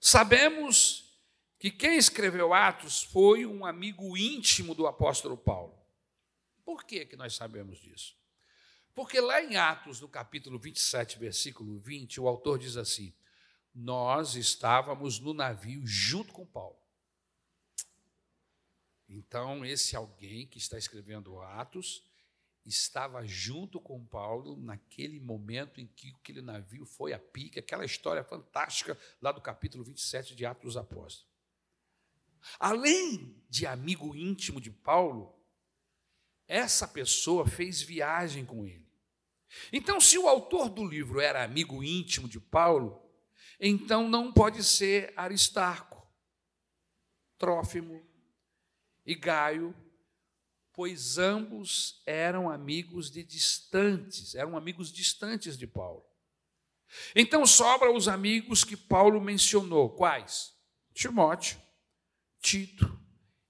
Sabemos 0.00 1.16
que 1.60 1.70
quem 1.70 1.96
escreveu 1.96 2.52
Atos 2.52 3.04
foi 3.04 3.46
um 3.46 3.64
amigo 3.64 4.16
íntimo 4.16 4.74
do 4.74 4.86
apóstolo 4.86 5.36
Paulo. 5.36 5.78
Por 6.64 6.84
que, 6.84 7.06
que 7.06 7.16
nós 7.16 7.34
sabemos 7.34 7.78
disso? 7.78 8.17
Porque 8.98 9.20
lá 9.20 9.40
em 9.40 9.56
Atos, 9.56 10.00
no 10.00 10.08
capítulo 10.08 10.58
27, 10.58 11.20
versículo 11.20 11.78
20, 11.78 12.20
o 12.20 12.26
autor 12.26 12.58
diz 12.58 12.76
assim: 12.76 13.14
Nós 13.72 14.34
estávamos 14.34 15.20
no 15.20 15.32
navio 15.32 15.86
junto 15.86 16.32
com 16.32 16.44
Paulo. 16.44 16.76
Então, 19.08 19.64
esse 19.64 19.94
alguém 19.94 20.48
que 20.48 20.58
está 20.58 20.76
escrevendo 20.76 21.40
Atos 21.40 22.02
estava 22.66 23.24
junto 23.24 23.80
com 23.80 24.04
Paulo 24.04 24.56
naquele 24.56 25.20
momento 25.20 25.80
em 25.80 25.86
que 25.86 26.12
aquele 26.20 26.42
navio 26.42 26.84
foi 26.84 27.12
a 27.12 27.20
pique, 27.20 27.60
aquela 27.60 27.84
história 27.84 28.24
fantástica 28.24 28.98
lá 29.22 29.30
do 29.30 29.40
capítulo 29.40 29.84
27 29.84 30.34
de 30.34 30.44
Atos 30.44 30.74
dos 30.74 30.76
Apóstolos. 30.76 31.24
Além 32.58 33.40
de 33.48 33.64
amigo 33.64 34.16
íntimo 34.16 34.60
de 34.60 34.72
Paulo, 34.72 35.40
essa 36.48 36.88
pessoa 36.88 37.46
fez 37.46 37.80
viagem 37.80 38.44
com 38.44 38.66
ele. 38.66 38.87
Então, 39.72 40.00
se 40.00 40.18
o 40.18 40.28
autor 40.28 40.68
do 40.68 40.84
livro 40.86 41.20
era 41.20 41.42
amigo 41.42 41.82
íntimo 41.82 42.28
de 42.28 42.40
Paulo, 42.40 43.02
então 43.58 44.08
não 44.08 44.32
pode 44.32 44.62
ser 44.62 45.12
Aristarco, 45.16 46.06
Trófimo 47.38 48.06
e 49.04 49.14
Gaio, 49.14 49.74
pois 50.72 51.18
ambos 51.18 52.02
eram 52.06 52.48
amigos 52.48 53.10
de 53.10 53.24
distantes, 53.24 54.34
eram 54.34 54.56
amigos 54.56 54.92
distantes 54.92 55.56
de 55.56 55.66
Paulo. 55.66 56.04
Então 57.14 57.44
sobra 57.46 57.92
os 57.92 58.08
amigos 58.08 58.64
que 58.64 58.76
Paulo 58.76 59.20
mencionou, 59.20 59.90
quais? 59.90 60.54
Timóteo, 60.94 61.60
Tito 62.40 62.98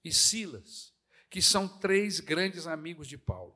e 0.03 0.11
Silas, 0.11 0.93
que 1.29 1.41
são 1.41 1.67
três 1.67 2.19
grandes 2.19 2.67
amigos 2.67 3.07
de 3.07 3.17
Paulo. 3.17 3.55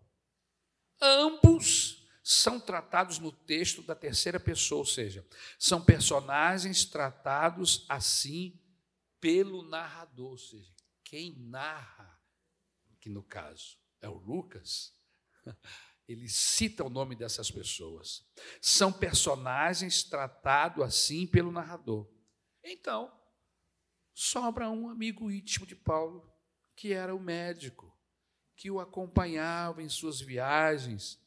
Ambos 1.01 2.02
são 2.24 2.58
tratados 2.58 3.20
no 3.20 3.34
texto 3.34 3.84
da 3.84 3.94
terceira 3.94 4.39
pessoa, 4.39 4.80
ou 4.80 4.86
seja, 4.86 5.27
são 5.60 5.84
personagens 5.84 6.86
tratados 6.86 7.86
assim 7.89 8.58
pelo 9.20 9.62
narrador, 9.63 10.32
ou 10.32 10.38
seja, 10.38 10.74
quem 11.03 11.38
narra, 11.38 12.18
que 13.01 13.10
no 13.10 13.22
caso 13.22 13.77
é 14.00 14.08
o 14.08 14.18
Lucas, 14.18 14.98
ele 16.08 16.30
cita 16.30 16.86
o 16.86 16.89
nome 16.89 17.15
dessas 17.15 17.51
pessoas. 17.51 18.25
São 18.62 18.92
personagens 18.92 20.03
tratados 20.03 20.84
assim 20.84 21.27
pelo 21.27 21.51
narrador. 21.51 22.10
Então, 22.63 23.12
sobra 24.14 24.70
um 24.70 24.88
amigo 24.88 25.29
íntimo 25.29 25.66
de 25.66 25.75
Paulo, 25.75 26.33
que 26.75 26.94
era 26.94 27.14
o 27.14 27.20
médico, 27.20 27.94
que 28.55 28.72
o 28.72 28.79
acompanhava 28.79 29.83
em 29.83 29.90
suas 29.90 30.22
viagens 30.22 31.23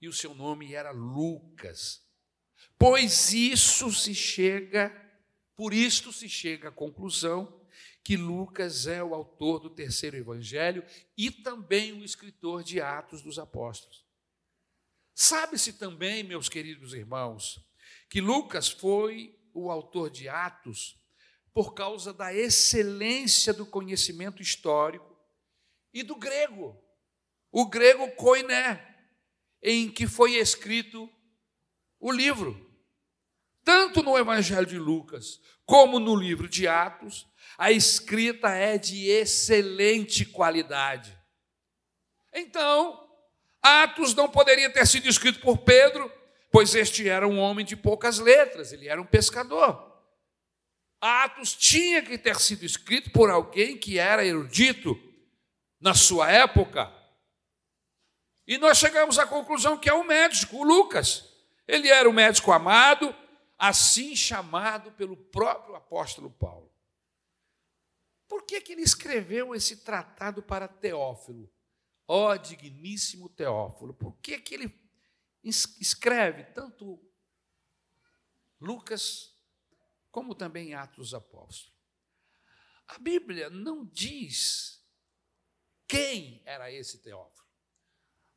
e 0.00 0.08
o 0.08 0.12
seu 0.12 0.34
nome 0.34 0.74
era 0.74 0.90
Lucas. 0.90 2.02
Pois 2.78 3.32
isso 3.32 3.92
se 3.92 4.14
chega, 4.14 4.90
por 5.56 5.74
isto 5.74 6.12
se 6.12 6.28
chega 6.28 6.68
à 6.68 6.72
conclusão 6.72 7.58
que 8.04 8.16
Lucas 8.16 8.86
é 8.86 9.02
o 9.02 9.14
autor 9.14 9.60
do 9.60 9.68
terceiro 9.68 10.16
evangelho 10.16 10.82
e 11.16 11.30
também 11.30 11.92
o 11.92 12.04
escritor 12.04 12.62
de 12.62 12.80
Atos 12.80 13.20
dos 13.20 13.38
Apóstolos. 13.38 14.06
Sabe-se 15.14 15.74
também, 15.74 16.22
meus 16.22 16.48
queridos 16.48 16.94
irmãos, 16.94 17.60
que 18.08 18.20
Lucas 18.20 18.68
foi 18.68 19.38
o 19.52 19.70
autor 19.70 20.08
de 20.10 20.28
Atos 20.28 20.98
por 21.52 21.74
causa 21.74 22.14
da 22.14 22.32
excelência 22.32 23.52
do 23.52 23.66
conhecimento 23.66 24.40
histórico 24.40 25.18
e 25.92 26.02
do 26.02 26.14
grego. 26.14 26.80
O 27.50 27.68
grego 27.68 28.10
koiné, 28.12 28.87
em 29.62 29.90
que 29.90 30.06
foi 30.06 30.34
escrito 30.36 31.10
o 32.00 32.10
livro. 32.10 32.66
Tanto 33.64 34.02
no 34.02 34.16
Evangelho 34.16 34.66
de 34.66 34.78
Lucas 34.78 35.40
como 35.64 35.98
no 35.98 36.16
livro 36.16 36.48
de 36.48 36.66
Atos, 36.66 37.26
a 37.58 37.70
escrita 37.70 38.48
é 38.48 38.78
de 38.78 39.08
excelente 39.08 40.24
qualidade. 40.24 41.18
Então, 42.32 43.06
Atos 43.60 44.14
não 44.14 44.28
poderia 44.28 44.72
ter 44.72 44.86
sido 44.86 45.08
escrito 45.08 45.40
por 45.40 45.58
Pedro, 45.58 46.10
pois 46.50 46.74
este 46.74 47.08
era 47.08 47.28
um 47.28 47.38
homem 47.38 47.66
de 47.66 47.76
poucas 47.76 48.18
letras, 48.18 48.72
ele 48.72 48.88
era 48.88 49.00
um 49.00 49.06
pescador. 49.06 49.86
Atos 51.00 51.54
tinha 51.54 52.02
que 52.02 52.16
ter 52.16 52.40
sido 52.40 52.64
escrito 52.64 53.10
por 53.10 53.30
alguém 53.30 53.76
que 53.76 53.98
era 53.98 54.24
erudito 54.24 54.98
na 55.80 55.94
sua 55.94 56.30
época, 56.30 56.92
e 58.48 58.56
nós 58.56 58.78
chegamos 58.78 59.18
à 59.18 59.26
conclusão 59.26 59.78
que 59.78 59.90
é 59.90 59.92
o 59.92 60.02
médico, 60.02 60.56
o 60.56 60.64
Lucas. 60.64 61.30
Ele 61.66 61.88
era 61.88 62.08
o 62.08 62.12
médico 62.14 62.50
amado, 62.50 63.14
assim 63.58 64.16
chamado 64.16 64.90
pelo 64.92 65.14
próprio 65.14 65.74
apóstolo 65.74 66.30
Paulo. 66.30 66.72
Por 68.26 68.44
que, 68.44 68.58
que 68.62 68.72
ele 68.72 68.80
escreveu 68.80 69.54
esse 69.54 69.76
tratado 69.84 70.42
para 70.42 70.66
Teófilo? 70.66 71.52
Ó 72.06 72.30
oh, 72.30 72.38
digníssimo 72.38 73.28
Teófilo, 73.28 73.92
por 73.92 74.16
que, 74.16 74.40
que 74.40 74.54
ele 74.54 74.74
escreve 75.44 76.44
tanto 76.44 76.98
Lucas 78.58 79.30
como 80.10 80.34
também 80.34 80.72
Atos 80.72 80.96
dos 80.96 81.14
Apóstolos? 81.14 81.76
A 82.86 82.98
Bíblia 82.98 83.50
não 83.50 83.84
diz 83.84 84.82
quem 85.86 86.42
era 86.46 86.72
esse 86.72 87.02
Teófilo 87.02 87.47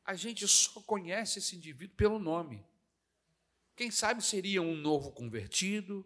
a 0.04 0.14
gente 0.14 0.46
só 0.48 0.80
conhece 0.82 1.38
esse 1.38 1.56
indivíduo 1.56 1.96
pelo 1.96 2.18
nome. 2.18 2.64
Quem 3.76 3.90
sabe 3.90 4.22
seria 4.22 4.60
um 4.60 4.76
novo 4.76 5.12
convertido? 5.12 6.04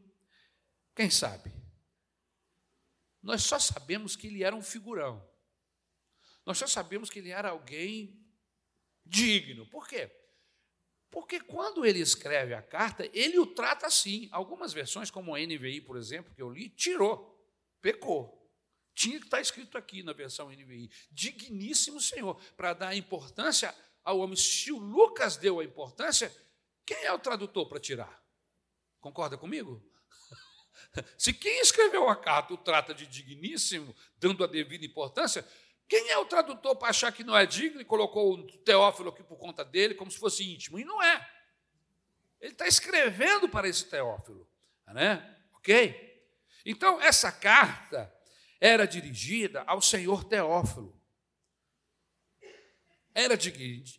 Quem 0.94 1.11
sabe? 1.11 1.52
Nós 3.22 3.42
só 3.42 3.59
sabemos 3.59 4.14
que 4.14 4.28
ele 4.28 4.44
era 4.44 4.54
um 4.54 4.62
figurão. 4.62 5.26
Nós 6.44 6.59
só 6.59 6.66
sabemos 6.66 7.11
que 7.11 7.18
ele 7.18 7.30
era 7.30 7.50
alguém 7.50 8.24
digno. 9.04 9.66
Por 9.66 9.88
quê? 9.88 10.11
Porque 11.11 11.40
quando 11.40 11.85
ele 11.85 11.98
escreve 11.98 12.54
a 12.54 12.62
carta, 12.62 13.09
ele 13.12 13.38
o 13.38 13.46
trata 13.46 13.87
assim. 13.87 14.28
Algumas 14.30 14.72
versões, 14.72 15.11
como 15.11 15.35
a 15.35 15.40
NVI, 15.40 15.80
por 15.80 15.96
exemplo, 15.96 16.32
que 16.35 16.42
eu 16.42 16.50
li, 16.50 16.68
tirou, 16.68 17.37
pecou. 17.80 18.37
Tinha 18.94 19.18
que 19.18 19.26
estar 19.26 19.40
escrito 19.40 19.76
aqui 19.76 20.02
na 20.02 20.12
versão 20.12 20.50
NVI: 20.50 20.90
Digníssimo 21.11 22.00
Senhor, 22.00 22.40
para 22.56 22.72
dar 22.72 22.96
importância 22.96 23.74
ao 24.07 24.21
homem. 24.21 24.37
Se 24.37 24.71
o 24.73 24.79
Lucas 24.79 25.37
deu 25.37 25.59
a 25.59 25.64
importância, 25.64 26.33
quem 26.87 27.05
é 27.05 27.12
o 27.12 27.19
tradutor 27.19 27.69
para 27.69 27.81
tirar? 27.81 28.23
Concorda 29.01 29.37
comigo? 29.37 29.85
Se 31.19 31.35
quem 31.35 31.61
escreveu 31.61 32.09
a 32.09 32.14
carta 32.14 32.55
o 32.55 32.57
trata 32.57 32.95
de 32.95 33.07
digníssimo, 33.07 33.95
dando 34.16 34.45
a 34.45 34.47
devida 34.47 34.87
importância, 34.87 35.47
quem 35.88 36.09
é 36.11 36.19
o 36.19 36.25
tradutor 36.25 36.77
para 36.77 36.88
achar 36.88 37.12
que 37.12 37.25
não 37.25 37.37
é 37.37 37.45
digno 37.45 37.81
e 37.81 37.85
colocou 37.85 38.35
o 38.35 38.47
Teófilo 38.59 39.11
aqui 39.11 39.25
por 39.25 39.37
conta 39.37 39.64
dele, 39.64 39.95
como 39.95 40.11
se 40.11 40.19
fosse 40.19 40.49
íntimo? 40.49 40.79
E 40.79 40.85
não 40.85 41.03
é. 41.03 41.31
Ele 42.40 42.53
está 42.53 42.66
escrevendo 42.66 43.49
para 43.49 43.69
esse 43.69 43.85
Teófilo, 43.87 44.49
né? 44.87 45.37
Ok? 45.55 46.05
Então, 46.64 47.01
essa 47.01 47.33
carta 47.33 48.12
era 48.61 48.87
dirigida 48.87 49.62
ao 49.62 49.81
senhor 49.81 50.25
Teófilo 50.25 50.97
era 53.16 53.33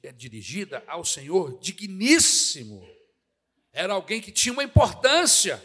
é 0.03 0.12
dirigida 0.12 0.84
ao 0.86 1.03
Senhor 1.03 1.60
digníssimo. 1.60 2.88
Era 3.73 3.93
alguém 3.93 4.21
que 4.21 4.32
tinha 4.32 4.53
uma 4.53 4.63
importância. 4.63 5.60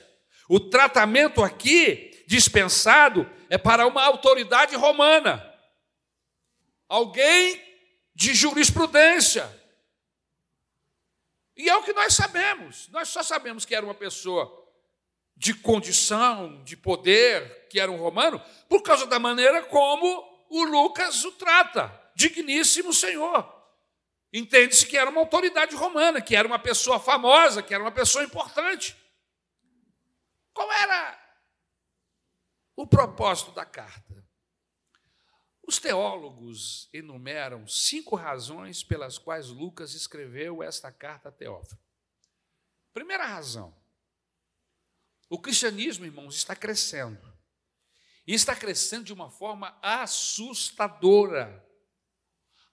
O 0.48 0.58
tratamento 0.58 1.44
aqui 1.44 2.24
dispensado 2.26 3.30
é 3.50 3.58
para 3.58 3.86
uma 3.86 4.02
autoridade 4.02 4.74
romana. 4.74 5.46
Alguém 6.88 7.62
de 8.14 8.32
jurisprudência. 8.32 9.46
E 11.54 11.68
é 11.68 11.76
o 11.76 11.82
que 11.82 11.92
nós 11.92 12.14
sabemos. 12.14 12.88
Nós 12.88 13.08
só 13.10 13.22
sabemos 13.22 13.66
que 13.66 13.74
era 13.74 13.84
uma 13.84 13.94
pessoa 13.94 14.50
de 15.36 15.52
condição, 15.52 16.64
de 16.64 16.74
poder, 16.74 17.68
que 17.68 17.78
era 17.78 17.92
um 17.92 17.98
romano, 17.98 18.42
por 18.66 18.82
causa 18.82 19.06
da 19.06 19.18
maneira 19.18 19.62
como 19.64 20.46
o 20.48 20.64
Lucas 20.64 21.22
o 21.26 21.32
trata. 21.32 22.01
Digníssimo 22.14 22.92
Senhor. 22.92 23.62
Entende-se 24.33 24.87
que 24.87 24.96
era 24.96 25.11
uma 25.11 25.20
autoridade 25.20 25.77
romana, 25.77 26.20
que 26.20 26.35
era 26.35 26.48
uma 26.48 26.59
pessoa 26.59 26.98
famosa, 26.98 27.62
que 27.62 27.75
era 27.75 27.83
uma 27.83 27.92
pessoa 27.92 28.25
importante. 28.25 28.96
Qual 30.55 30.70
era 30.72 31.18
o 32.75 32.87
propósito 32.87 33.53
da 33.53 33.64
carta? 33.64 34.27
Os 35.66 35.79
teólogos 35.79 36.88
enumeram 36.92 37.66
cinco 37.68 38.16
razões 38.16 38.83
pelas 38.83 39.16
quais 39.16 39.48
Lucas 39.48 39.94
escreveu 39.94 40.62
esta 40.62 40.90
carta 40.90 41.29
a 41.29 41.33
Teófilo. 41.33 41.81
Primeira 42.92 43.25
razão: 43.25 43.75
o 45.29 45.38
cristianismo, 45.38 46.05
irmãos, 46.05 46.35
está 46.35 46.57
crescendo. 46.57 47.33
E 48.27 48.35
está 48.35 48.55
crescendo 48.55 49.05
de 49.05 49.12
uma 49.12 49.31
forma 49.31 49.79
assustadora. 49.83 51.66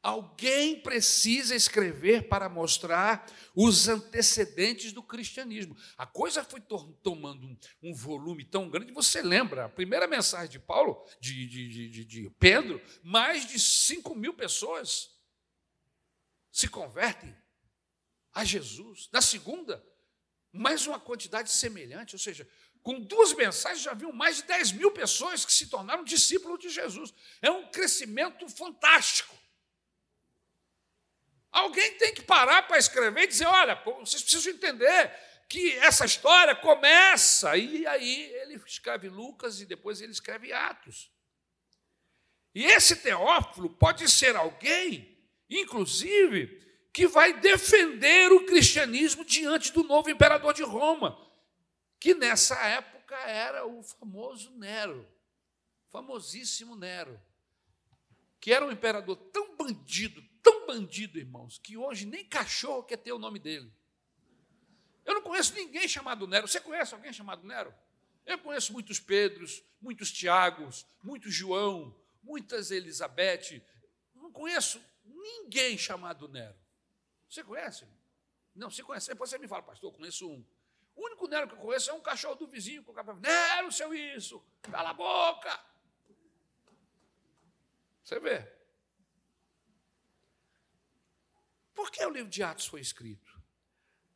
Alguém 0.01 0.81
precisa 0.81 1.53
escrever 1.53 2.29
para 2.29 2.47
mostrar 2.47 3.29
os 3.53 3.89
antecedentes 3.89 4.93
do 4.93 5.03
cristianismo. 5.03 5.75
A 5.97 6.05
coisa 6.05 6.41
foi 6.41 6.61
tomando 6.61 7.45
um, 7.45 7.57
um 7.83 7.93
volume 7.93 8.45
tão 8.45 8.69
grande. 8.69 8.93
Você 8.93 9.21
lembra, 9.21 9.65
a 9.65 9.69
primeira 9.69 10.07
mensagem 10.07 10.49
de 10.49 10.59
Paulo, 10.59 11.05
de, 11.19 11.47
de, 11.47 11.89
de, 11.89 12.05
de 12.05 12.29
Pedro, 12.39 12.81
mais 13.03 13.45
de 13.45 13.59
5 13.59 14.15
mil 14.15 14.33
pessoas 14.33 15.09
se 16.49 16.69
convertem 16.69 17.35
a 18.33 18.45
Jesus. 18.45 19.09
Na 19.11 19.21
segunda, 19.21 19.85
mais 20.51 20.87
uma 20.87 20.99
quantidade 20.99 21.51
semelhante, 21.51 22.15
ou 22.15 22.19
seja, 22.19 22.47
com 22.81 23.01
duas 23.01 23.33
mensagens 23.33 23.81
já 23.81 23.91
haviam 23.91 24.13
mais 24.13 24.37
de 24.37 24.43
10 24.43 24.71
mil 24.73 24.91
pessoas 24.91 25.43
que 25.43 25.51
se 25.51 25.67
tornaram 25.67 26.05
discípulos 26.05 26.59
de 26.59 26.69
Jesus. 26.69 27.13
É 27.41 27.51
um 27.51 27.69
crescimento 27.69 28.47
fantástico. 28.47 29.38
Alguém 31.51 31.97
tem 31.97 32.13
que 32.13 32.21
parar 32.21 32.63
para 32.63 32.77
escrever 32.77 33.23
e 33.23 33.27
dizer: 33.27 33.45
olha, 33.45 33.75
vocês 33.75 34.21
precisam 34.21 34.53
entender 34.53 35.11
que 35.49 35.73
essa 35.77 36.05
história 36.05 36.55
começa. 36.55 37.57
E 37.57 37.85
aí 37.87 38.31
ele 38.41 38.61
escreve 38.65 39.09
Lucas 39.09 39.59
e 39.59 39.65
depois 39.65 39.99
ele 39.99 40.11
escreve 40.11 40.53
Atos. 40.53 41.11
E 42.53 42.65
esse 42.65 42.97
Teófilo 42.97 43.69
pode 43.69 44.09
ser 44.09 44.35
alguém, 44.35 45.17
inclusive, 45.49 46.59
que 46.93 47.07
vai 47.07 47.39
defender 47.39 48.31
o 48.31 48.45
cristianismo 48.45 49.23
diante 49.23 49.71
do 49.71 49.83
novo 49.83 50.09
imperador 50.09 50.53
de 50.53 50.63
Roma, 50.63 51.17
que 51.99 52.13
nessa 52.13 52.55
época 52.65 53.15
era 53.15 53.65
o 53.65 53.81
famoso 53.83 54.51
Nero, 54.57 55.07
famosíssimo 55.91 56.75
Nero, 56.75 57.19
que 58.39 58.51
era 58.51 58.65
um 58.65 58.71
imperador 58.71 59.15
tão 59.31 59.55
bandido, 59.55 60.23
bandido, 60.69 61.17
irmãos, 61.17 61.57
que 61.57 61.75
hoje 61.75 62.05
nem 62.05 62.23
cachorro 62.23 62.83
quer 62.83 62.97
ter 62.97 63.11
o 63.11 63.17
nome 63.17 63.39
dele. 63.39 63.73
Eu 65.03 65.15
não 65.15 65.21
conheço 65.23 65.55
ninguém 65.55 65.87
chamado 65.87 66.27
Nero. 66.27 66.47
Você 66.47 66.61
conhece 66.61 66.93
alguém 66.93 67.11
chamado 67.11 67.43
Nero? 67.43 67.73
Eu 68.23 68.37
conheço 68.37 68.71
muitos 68.71 68.99
Pedros, 68.99 69.63
muitos 69.81 70.11
Tiagos, 70.11 70.85
muitos 71.01 71.33
João, 71.33 71.95
muitas 72.21 72.69
Elizabeth. 72.69 73.63
Não 74.13 74.31
conheço 74.31 74.79
ninguém 75.03 75.75
chamado 75.75 76.27
Nero. 76.27 76.55
Você 77.27 77.43
conhece? 77.43 77.87
Não, 78.55 78.69
você 78.69 78.83
conhece. 78.83 79.07
Depois 79.07 79.31
você 79.31 79.39
me 79.39 79.47
fala, 79.47 79.63
pastor, 79.63 79.91
conheço 79.91 80.29
um. 80.29 80.45
O 80.95 81.03
único 81.03 81.27
Nero 81.27 81.47
que 81.47 81.55
eu 81.55 81.59
conheço 81.59 81.89
é 81.89 81.93
um 81.93 82.01
cachorro 82.01 82.35
do 82.35 82.45
vizinho. 82.45 82.83
Que 82.83 82.91
o 82.91 82.93
fala, 82.93 83.15
Nero, 83.15 83.71
seu 83.71 83.91
isso, 83.91 84.39
cala 84.61 84.91
a 84.91 84.93
boca. 84.93 85.59
Você 88.03 88.19
vê. 88.19 88.58
Por 91.79 91.91
que 91.91 92.05
o 92.05 92.09
livro 92.09 92.29
de 92.29 92.43
Atos 92.43 92.65
foi 92.65 92.81
escrito? 92.81 93.41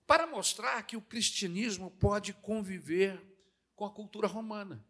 Para 0.05 0.27
mostrar 0.27 0.83
que 0.83 0.97
o 0.97 1.01
cristianismo 1.01 1.89
pode 1.91 2.33
conviver 2.33 3.17
com 3.73 3.85
a 3.85 3.89
cultura 3.89 4.27
romana. 4.27 4.85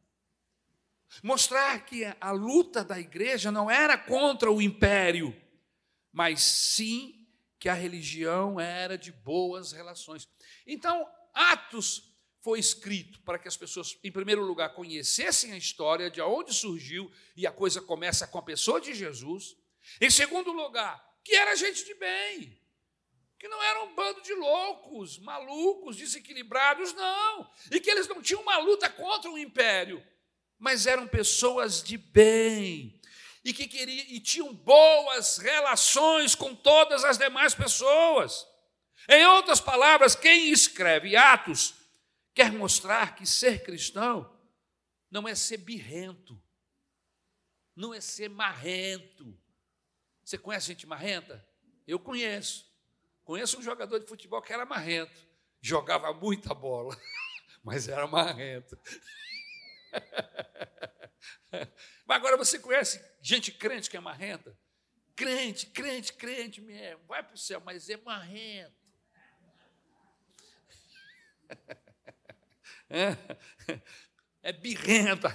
Mostrar 1.21 1.86
que 1.86 2.03
a 2.19 2.31
luta 2.31 2.83
da 2.83 2.99
igreja 2.99 3.51
não 3.51 3.69
era 3.69 3.95
contra 3.95 4.51
o 4.51 4.59
império, 4.59 5.39
mas 6.12 6.41
sim 6.41 7.27
que 7.59 7.69
a 7.69 7.75
religião 7.75 8.59
era 8.59 8.97
de 8.97 9.12
boas 9.12 9.71
relações. 9.71 10.27
Então, 10.65 11.07
Atos 11.31 12.12
foi 12.41 12.57
escrito 12.57 13.21
para 13.21 13.38
que 13.38 13.47
as 13.47 13.55
pessoas, 13.55 13.99
em 14.03 14.12
primeiro 14.12 14.43
lugar, 14.43 14.73
conhecessem 14.73 15.51
a 15.51 15.57
história 15.57 16.09
de 16.09 16.19
onde 16.21 16.51
surgiu 16.55 17.12
e 17.38 17.45
a 17.45 17.51
coisa 17.51 17.79
começa 17.79 18.25
com 18.25 18.39
a 18.39 18.43
pessoa 18.43 18.81
de 18.81 18.95
Jesus. 18.95 19.55
Em 20.01 20.09
segundo 20.09 20.51
lugar, 20.51 21.07
que 21.23 21.36
era 21.36 21.55
gente 21.55 21.86
de 21.86 21.93
bem, 21.93 22.62
que 23.43 23.49
não 23.49 23.62
era 23.62 23.84
um 23.84 23.93
bando 23.93 24.21
de 24.21 24.34
loucos, 24.36 25.19
malucos, 25.19 25.97
desequilibrados, 25.97 26.93
não, 26.93 27.51
e 27.69 27.77
que 27.82 27.91
eles 27.91 28.08
não 28.08 28.21
tinham 28.21 28.41
uma 28.41 28.58
luta 28.58 28.89
contra 28.89 29.29
o 29.29 29.38
império, 29.38 30.01
mas 30.58 30.88
eram 30.88 31.06
pessoas 31.06 31.84
de 31.84 31.97
bem, 31.97 33.01
e 33.43 33.53
que 33.53 33.67
queriam 33.67 34.06
e 34.08 34.21
tinham 34.21 34.53
boas 34.53 35.39
relações 35.39 36.36
com 36.36 36.56
todas 36.56 37.03
as 37.03 37.17
demais 37.17 37.53
pessoas. 37.53 38.47
Em 39.10 39.25
outras 39.25 39.60
palavras, 39.60 40.15
quem 40.15 40.49
escreve 40.49 41.17
Atos 41.17 41.73
quer 42.34 42.49
mostrar 42.49 43.13
que 43.13 43.25
ser 43.25 43.62
cristão 43.62 44.34
não 45.12 45.27
é 45.27 45.36
ser 45.36 45.58
birrento, 45.58 46.41
não 47.75 47.93
é 47.93 47.99
ser 47.99 48.29
marrento. 48.29 49.38
Você 50.23 50.38
conhece 50.38 50.67
gente 50.67 50.88
marrenta? 50.88 51.45
Eu 51.86 51.99
conheço. 51.99 52.71
Conheço 53.23 53.57
um 53.57 53.62
jogador 53.62 53.99
de 53.99 54.07
futebol 54.07 54.41
que 54.41 54.51
era 54.51 54.65
marrento, 54.65 55.27
jogava 55.62 56.13
muita 56.13 56.53
bola, 56.53 56.97
mas 57.63 57.88
era 57.88 58.05
marrento. 58.07 58.77
Mas 62.05 62.17
agora 62.17 62.36
você 62.36 62.59
conhece 62.59 63.01
gente 63.21 63.51
crente 63.51 63.89
que 63.89 63.95
é 63.95 63.99
marrenta? 63.99 64.57
Crente, 65.15 65.67
crente, 65.67 66.12
crente 66.12 66.59
mesmo, 66.59 67.01
vai 67.05 67.23
para 67.23 67.36
o 67.36 67.38
céu, 67.38 67.62
mas 67.62 67.89
é 67.89 67.97
marrento. 67.97 68.73
É, 72.89 73.17
é 74.43 74.53
birrenta. 74.53 75.29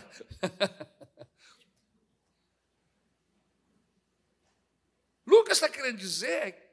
Lucas 5.27 5.57
está 5.57 5.69
querendo 5.69 5.99
dizer 5.99 6.68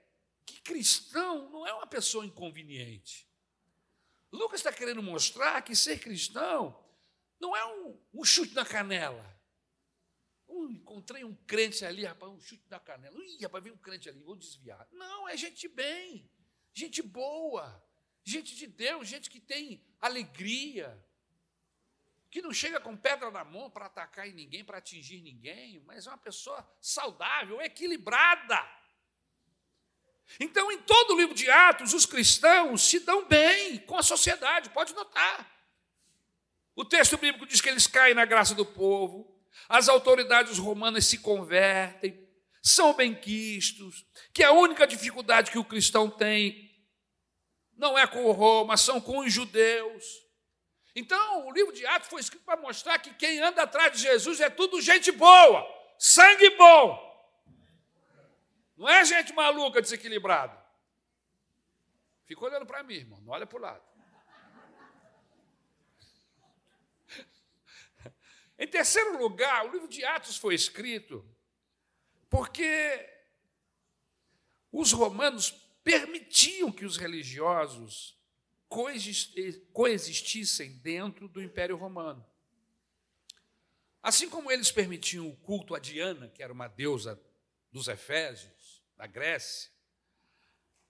cristão 0.65 1.49
não 1.51 1.65
é 1.65 1.73
uma 1.73 1.85
pessoa 1.85 2.25
inconveniente. 2.25 3.29
Lucas 4.31 4.59
está 4.59 4.73
querendo 4.73 5.01
mostrar 5.01 5.61
que 5.61 5.75
ser 5.75 5.99
cristão 5.99 6.83
não 7.39 7.55
é 7.55 7.65
um, 7.65 8.01
um 8.15 8.23
chute 8.23 8.53
na 8.55 8.65
canela. 8.65 9.23
Uh, 10.47 10.71
encontrei 10.71 11.23
um 11.23 11.35
crente 11.45 11.85
ali, 11.85 12.03
rapaz, 12.03 12.31
um 12.31 12.39
chute 12.39 12.65
na 12.69 12.79
canela. 12.79 13.15
Ih, 13.17 13.43
rapaz, 13.43 13.63
vem 13.63 13.73
um 13.73 13.77
crente 13.77 14.09
ali, 14.09 14.21
vou 14.23 14.35
desviar. 14.35 14.87
Não, 14.91 15.29
é 15.29 15.37
gente 15.37 15.67
bem, 15.67 16.29
gente 16.73 17.01
boa, 17.01 17.81
gente 18.23 18.55
de 18.55 18.65
Deus, 18.65 19.07
gente 19.07 19.29
que 19.29 19.39
tem 19.39 19.85
alegria, 20.01 20.99
que 22.31 22.41
não 22.41 22.51
chega 22.51 22.79
com 22.79 22.97
pedra 22.97 23.29
na 23.29 23.43
mão 23.43 23.69
para 23.69 23.85
atacar 23.85 24.27
em 24.27 24.33
ninguém, 24.33 24.65
para 24.65 24.79
atingir 24.79 25.21
ninguém, 25.21 25.79
mas 25.81 26.07
é 26.07 26.09
uma 26.09 26.17
pessoa 26.17 26.67
saudável, 26.81 27.61
equilibrada. 27.61 28.59
Então, 30.39 30.71
em 30.71 30.77
todo 30.79 31.13
o 31.13 31.17
livro 31.17 31.35
de 31.35 31.49
Atos, 31.49 31.93
os 31.93 32.05
cristãos 32.05 32.81
se 32.81 32.99
dão 32.99 33.25
bem 33.25 33.77
com 33.79 33.97
a 33.97 34.03
sociedade, 34.03 34.69
pode 34.69 34.93
notar. 34.93 35.49
O 36.75 36.83
texto 36.83 37.17
bíblico 37.17 37.45
diz 37.45 37.61
que 37.61 37.69
eles 37.69 37.87
caem 37.87 38.13
na 38.13 38.25
graça 38.25 38.53
do 38.53 38.65
povo, 38.65 39.33
as 39.69 39.87
autoridades 39.87 40.57
romanas 40.57 41.05
se 41.05 41.19
convertem, 41.19 42.27
são 42.61 42.93
benquistos, 42.93 44.05
que 44.33 44.43
a 44.43 44.51
única 44.51 44.85
dificuldade 44.85 45.51
que 45.51 45.57
o 45.57 45.63
cristão 45.63 46.09
tem 46.09 46.65
não 47.77 47.97
é 47.97 48.07
com 48.07 48.29
Roma, 48.31 48.75
são 48.75 48.99
com 48.99 49.19
os 49.19 49.31
judeus. 49.31 50.03
Então, 50.95 51.47
o 51.47 51.51
livro 51.51 51.73
de 51.73 51.85
Atos 51.85 52.09
foi 52.09 52.21
escrito 52.21 52.45
para 52.45 52.59
mostrar 52.59 52.97
que 52.99 53.13
quem 53.13 53.39
anda 53.39 53.63
atrás 53.63 53.93
de 53.93 53.99
Jesus 53.99 54.39
é 54.39 54.49
tudo 54.49 54.81
gente 54.81 55.11
boa, 55.11 55.65
sangue 55.99 56.49
bom. 56.51 57.04
Não 58.75 58.89
é 58.89 59.05
gente 59.05 59.33
maluca, 59.33 59.81
desequilibrada. 59.81 60.63
Fica 62.25 62.43
olhando 62.43 62.65
para 62.65 62.83
mim, 62.83 62.95
irmão, 62.95 63.21
não 63.21 63.31
olha 63.31 63.45
para 63.45 63.57
o 63.57 63.61
lado. 63.61 63.83
terceiro 68.69 69.17
lugar, 69.17 69.65
o 69.65 69.71
livro 69.71 69.87
de 69.87 70.03
Atos 70.03 70.37
foi 70.37 70.55
escrito 70.55 71.23
porque 72.29 73.09
os 74.71 74.91
romanos 74.91 75.51
permitiam 75.83 76.71
que 76.71 76.83
os 76.83 76.97
religiosos 76.97 78.19
coexistissem 79.71 80.73
dentro 80.79 81.27
do 81.29 81.41
Império 81.41 81.77
Romano. 81.77 82.25
Assim 84.01 84.29
como 84.29 84.51
eles 84.51 84.71
permitiam 84.71 85.29
o 85.29 85.35
culto 85.37 85.73
a 85.73 85.79
Diana, 85.79 86.27
que 86.29 86.43
era 86.43 86.51
uma 86.51 86.67
deusa 86.67 87.21
dos 87.71 87.87
Efésios, 87.87 88.54
da 88.95 89.07
Grécia, 89.07 89.71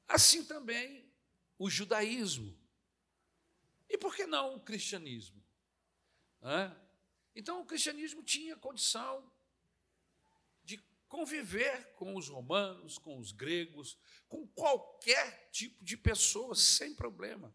assim 0.07 0.43
também 0.45 1.11
o 1.57 1.69
judaísmo. 1.69 2.57
E 3.89 3.97
por 3.97 4.15
que 4.15 4.25
não 4.25 4.55
o 4.55 4.59
cristianismo? 4.59 5.43
Então, 7.35 7.61
o 7.61 7.65
cristianismo 7.65 8.23
tinha 8.23 8.55
condição 8.55 9.31
de 10.63 10.77
conviver 11.07 11.93
com 11.95 12.15
os 12.15 12.27
romanos, 12.27 12.97
com 12.97 13.17
os 13.17 13.31
gregos, 13.31 13.97
com 14.27 14.47
qualquer 14.47 15.49
tipo 15.51 15.83
de 15.83 15.97
pessoa, 15.97 16.55
sem 16.55 16.93
problema. 16.93 17.53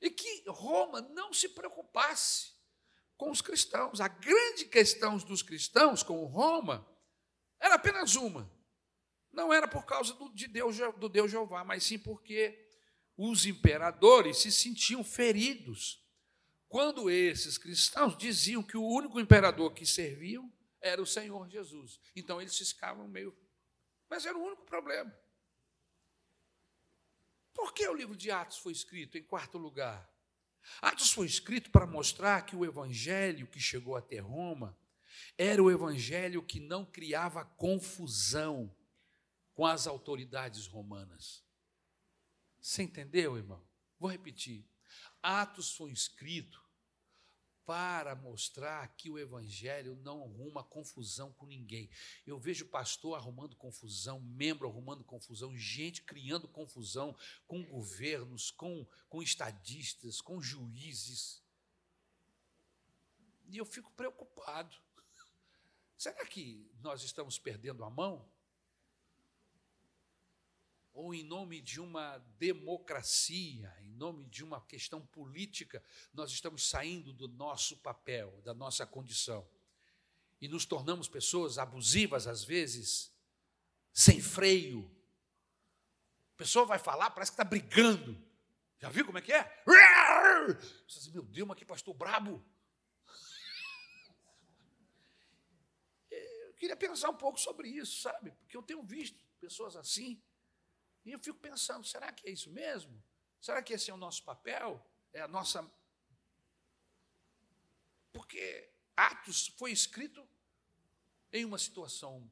E 0.00 0.10
que 0.10 0.44
Roma 0.48 1.00
não 1.00 1.32
se 1.32 1.48
preocupasse 1.48 2.54
com 3.16 3.30
os 3.30 3.40
cristãos. 3.40 4.00
A 4.00 4.08
grande 4.08 4.66
questão 4.66 5.16
dos 5.16 5.42
cristãos 5.42 6.02
com 6.02 6.24
Roma 6.26 6.86
era 7.58 7.74
apenas 7.74 8.14
uma. 8.14 8.50
Não 9.36 9.52
era 9.52 9.68
por 9.68 9.84
causa 9.84 10.14
do, 10.14 10.30
de 10.30 10.48
Deus, 10.48 10.78
do 10.98 11.10
Deus 11.10 11.30
Jeová, 11.30 11.62
mas 11.62 11.84
sim 11.84 11.98
porque 11.98 12.58
os 13.18 13.44
imperadores 13.44 14.38
se 14.38 14.50
sentiam 14.50 15.04
feridos 15.04 16.02
quando 16.70 17.10
esses 17.10 17.58
cristãos 17.58 18.16
diziam 18.16 18.62
que 18.62 18.78
o 18.78 18.88
único 18.88 19.20
imperador 19.20 19.74
que 19.74 19.84
serviam 19.84 20.50
era 20.80 21.02
o 21.02 21.06
Senhor 21.06 21.46
Jesus. 21.50 22.00
Então 22.16 22.40
eles 22.40 22.58
ficavam 22.58 23.06
meio. 23.06 23.36
Mas 24.08 24.24
era 24.24 24.38
o 24.38 24.42
único 24.42 24.64
problema. 24.64 25.14
Por 27.52 27.74
que 27.74 27.86
o 27.86 27.94
livro 27.94 28.16
de 28.16 28.30
Atos 28.30 28.56
foi 28.56 28.72
escrito 28.72 29.18
em 29.18 29.22
quarto 29.22 29.58
lugar? 29.58 30.10
Atos 30.80 31.12
foi 31.12 31.26
escrito 31.26 31.70
para 31.70 31.86
mostrar 31.86 32.40
que 32.46 32.56
o 32.56 32.64
evangelho 32.64 33.46
que 33.46 33.60
chegou 33.60 33.96
até 33.96 34.18
Roma 34.18 34.74
era 35.36 35.62
o 35.62 35.70
evangelho 35.70 36.42
que 36.42 36.58
não 36.58 36.86
criava 36.86 37.44
confusão 37.44 38.74
com 39.56 39.64
as 39.64 39.86
autoridades 39.86 40.66
romanas. 40.66 41.42
Você 42.60 42.82
entendeu, 42.82 43.38
irmão? 43.38 43.66
Vou 43.98 44.10
repetir. 44.10 44.68
Atos 45.22 45.74
foi 45.74 45.90
escrito 45.90 46.62
para 47.64 48.14
mostrar 48.14 48.86
que 48.96 49.10
o 49.10 49.18
evangelho 49.18 49.96
não 49.96 50.22
arruma 50.22 50.62
confusão 50.62 51.32
com 51.32 51.46
ninguém. 51.46 51.90
Eu 52.26 52.38
vejo 52.38 52.66
pastor 52.66 53.16
arrumando 53.16 53.56
confusão, 53.56 54.20
membro 54.20 54.68
arrumando 54.68 55.02
confusão, 55.02 55.56
gente 55.56 56.02
criando 56.02 56.46
confusão 56.46 57.16
com 57.46 57.64
governos, 57.64 58.50
com, 58.50 58.86
com 59.08 59.22
estadistas, 59.22 60.20
com 60.20 60.40
juízes. 60.40 61.42
E 63.48 63.56
eu 63.56 63.64
fico 63.64 63.90
preocupado. 63.92 64.76
Será 65.96 66.26
que 66.26 66.70
nós 66.82 67.02
estamos 67.02 67.38
perdendo 67.38 67.82
a 67.84 67.90
mão? 67.90 68.30
Ou 70.96 71.14
em 71.14 71.22
nome 71.22 71.60
de 71.60 71.78
uma 71.78 72.16
democracia, 72.38 73.70
em 73.82 73.90
nome 73.90 74.24
de 74.24 74.42
uma 74.42 74.62
questão 74.62 75.06
política, 75.06 75.84
nós 76.10 76.32
estamos 76.32 76.66
saindo 76.66 77.12
do 77.12 77.28
nosso 77.28 77.76
papel, 77.76 78.40
da 78.42 78.54
nossa 78.54 78.86
condição. 78.86 79.46
E 80.40 80.48
nos 80.48 80.64
tornamos 80.64 81.06
pessoas 81.06 81.58
abusivas, 81.58 82.26
às 82.26 82.42
vezes, 82.42 83.12
sem 83.92 84.22
freio. 84.22 84.90
A 86.34 86.38
pessoa 86.38 86.64
vai 86.64 86.78
falar, 86.78 87.10
parece 87.10 87.30
que 87.30 87.34
está 87.34 87.44
brigando. 87.44 88.18
Já 88.78 88.88
viu 88.88 89.04
como 89.04 89.18
é 89.18 89.20
que 89.20 89.34
é? 89.34 89.62
Você 90.88 91.00
diz, 91.00 91.08
meu 91.08 91.24
Deus, 91.24 91.46
mas 91.46 91.58
que 91.58 91.66
pastor 91.66 91.92
brabo. 91.92 92.42
Eu 96.10 96.54
queria 96.54 96.76
pensar 96.76 97.10
um 97.10 97.18
pouco 97.18 97.38
sobre 97.38 97.68
isso, 97.68 98.00
sabe? 98.00 98.30
Porque 98.30 98.56
eu 98.56 98.62
tenho 98.62 98.82
visto 98.82 99.22
pessoas 99.38 99.76
assim. 99.76 100.22
E 101.06 101.12
eu 101.12 101.20
fico 101.20 101.38
pensando, 101.38 101.86
será 101.86 102.12
que 102.12 102.28
é 102.28 102.32
isso 102.32 102.50
mesmo? 102.50 103.00
Será 103.40 103.62
que 103.62 103.72
esse 103.72 103.90
é 103.90 103.94
o 103.94 103.96
nosso 103.96 104.24
papel? 104.24 104.84
É 105.12 105.20
a 105.20 105.28
nossa. 105.28 105.64
Porque 108.12 108.68
Atos 108.96 109.46
foi 109.56 109.70
escrito 109.70 110.28
em 111.32 111.44
uma 111.44 111.58
situação 111.58 112.28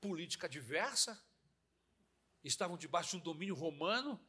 política 0.00 0.48
diversa, 0.48 1.20
estavam 2.44 2.76
debaixo 2.76 3.10
de 3.10 3.16
um 3.16 3.20
domínio 3.20 3.56
romano, 3.56 4.24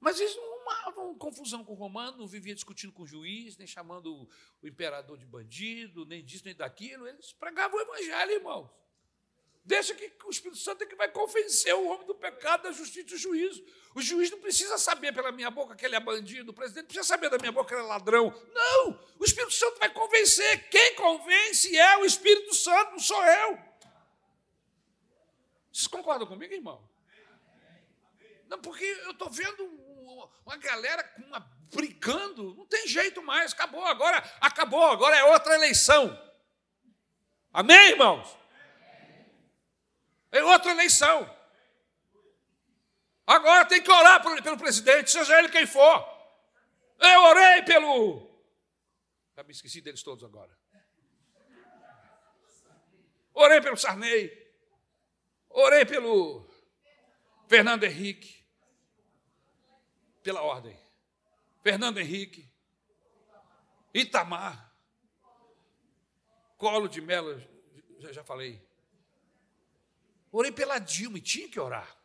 mas 0.00 0.18
eles 0.18 0.34
não 0.34 0.58
arrumavam 0.70 1.18
confusão 1.18 1.64
com 1.64 1.72
o 1.72 1.76
romano, 1.76 2.18
não 2.18 2.26
viviam 2.26 2.54
discutindo 2.54 2.92
com 2.92 3.02
o 3.02 3.06
juiz, 3.06 3.56
nem 3.56 3.66
chamando 3.66 4.28
o 4.62 4.66
imperador 4.66 5.18
de 5.18 5.26
bandido, 5.26 6.04
nem 6.04 6.24
disso, 6.24 6.44
nem 6.44 6.54
daquilo. 6.54 7.06
Eles 7.06 7.32
pregavam 7.32 7.78
o 7.78 7.82
evangelho, 7.82 8.32
irmãos. 8.32 8.70
Deixa 9.68 9.94
que 9.94 10.10
o 10.24 10.30
Espírito 10.30 10.58
Santo 10.58 10.82
é 10.82 10.86
que 10.86 10.96
vai 10.96 11.10
convencer 11.10 11.74
o 11.74 11.88
homem 11.88 12.06
do 12.06 12.14
pecado, 12.14 12.62
da 12.62 12.72
justiça 12.72 13.00
e 13.00 13.10
do 13.10 13.18
juízo. 13.18 13.62
O 13.94 14.00
juiz 14.00 14.30
não 14.30 14.40
precisa 14.40 14.78
saber 14.78 15.12
pela 15.12 15.30
minha 15.30 15.50
boca 15.50 15.76
que 15.76 15.84
ele 15.84 15.94
é 15.94 16.00
bandido, 16.00 16.52
o 16.52 16.54
presidente 16.54 16.84
não 16.84 16.88
precisa 16.88 17.06
saber 17.06 17.28
da 17.28 17.36
minha 17.36 17.52
boca 17.52 17.68
que 17.68 17.74
ele 17.74 17.82
é 17.82 17.86
ladrão. 17.86 18.32
Não! 18.54 18.98
O 19.18 19.24
Espírito 19.26 19.52
Santo 19.52 19.78
vai 19.78 19.92
convencer. 19.92 20.70
Quem 20.70 20.94
convence 20.94 21.76
é 21.76 21.98
o 21.98 22.06
Espírito 22.06 22.54
Santo, 22.54 22.92
não 22.92 22.98
sou 22.98 23.22
eu. 23.22 23.58
Vocês 25.70 25.86
concordam 25.86 26.26
comigo, 26.26 26.54
irmão? 26.54 26.82
Não, 28.48 28.58
porque 28.62 28.84
eu 29.04 29.10
estou 29.10 29.28
vendo 29.28 29.64
uma 30.46 30.56
galera 30.56 31.14
uma, 31.18 31.40
brigando, 31.74 32.54
não 32.54 32.64
tem 32.64 32.88
jeito 32.88 33.22
mais, 33.22 33.52
acabou, 33.52 33.84
agora 33.84 34.16
acabou, 34.40 34.86
agora 34.86 35.14
é 35.14 35.24
outra 35.24 35.56
eleição. 35.56 36.18
Amém, 37.52 37.90
irmãos? 37.90 38.38
É 40.30 40.42
outra 40.42 40.70
eleição. 40.70 41.38
Agora 43.26 43.66
tem 43.66 43.82
que 43.82 43.90
orar 43.90 44.22
pelo 44.22 44.58
presidente, 44.58 45.10
seja 45.10 45.38
ele 45.38 45.50
quem 45.50 45.66
for. 45.66 46.18
Eu 46.98 47.20
orei 47.24 47.62
pelo. 47.62 48.28
Já 49.36 49.42
me 49.42 49.52
esqueci 49.52 49.80
deles 49.80 50.02
todos 50.02 50.24
agora. 50.24 50.56
Orei 53.34 53.60
pelo 53.60 53.76
Sarney. 53.76 54.32
Orei 55.48 55.84
pelo 55.84 56.48
Fernando 57.46 57.84
Henrique. 57.84 58.44
Pela 60.22 60.42
ordem. 60.42 60.78
Fernando 61.62 61.98
Henrique. 61.98 62.50
Itamar. 63.94 64.74
Colo 66.56 66.88
de 66.88 67.00
Melo, 67.00 67.40
já, 67.98 68.12
já 68.12 68.24
falei. 68.24 68.67
Orei 70.30 70.52
pela 70.52 70.78
Dilma 70.78 71.18
e 71.18 71.20
tinha 71.20 71.48
que 71.48 71.58
orar. 71.58 71.96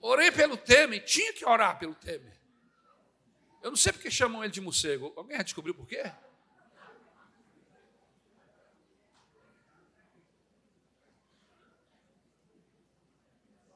Orei 0.00 0.30
pelo 0.30 0.58
Temer, 0.58 1.02
tinha 1.02 1.32
que 1.32 1.46
orar 1.46 1.78
pelo 1.78 1.94
Temer. 1.94 2.38
Eu 3.62 3.70
não 3.70 3.76
sei 3.76 3.90
porque 3.90 4.10
chamam 4.10 4.44
ele 4.44 4.52
de 4.52 4.60
morcego. 4.60 5.14
Alguém 5.16 5.38
já 5.38 5.42
descobriu 5.42 5.74
por 5.74 5.86
quê? 5.86 6.12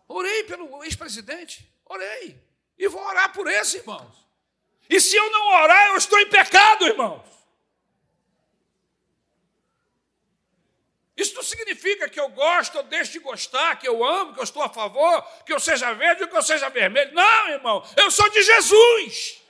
Orei 0.06 0.44
pelo 0.44 0.84
ex-presidente, 0.84 1.74
orei. 1.86 2.46
E 2.76 2.88
vou 2.88 3.02
orar 3.02 3.32
por 3.32 3.46
esse, 3.46 3.78
irmãos. 3.78 4.27
E 4.88 5.00
se 5.00 5.16
eu 5.16 5.30
não 5.30 5.48
orar, 5.62 5.88
eu 5.88 5.96
estou 5.96 6.18
em 6.18 6.28
pecado, 6.28 6.86
irmãos. 6.86 7.28
Isso 11.18 11.34
não 11.34 11.42
significa 11.42 12.08
que 12.08 12.20
eu 12.20 12.28
gosto 12.28 12.78
ou 12.78 12.84
deixo 12.84 13.10
de 13.10 13.18
gostar, 13.18 13.76
que 13.76 13.88
eu 13.88 14.04
amo, 14.04 14.34
que 14.34 14.38
eu 14.38 14.44
estou 14.44 14.62
a 14.62 14.68
favor, 14.68 15.20
que 15.44 15.52
eu 15.52 15.58
seja 15.58 15.92
verde 15.92 16.22
ou 16.22 16.28
que 16.28 16.36
eu 16.36 16.42
seja 16.42 16.70
vermelho. 16.70 17.12
Não, 17.12 17.48
irmão, 17.50 17.84
eu 17.96 18.08
sou 18.08 18.28
de 18.30 18.40
Jesus. 18.40 19.42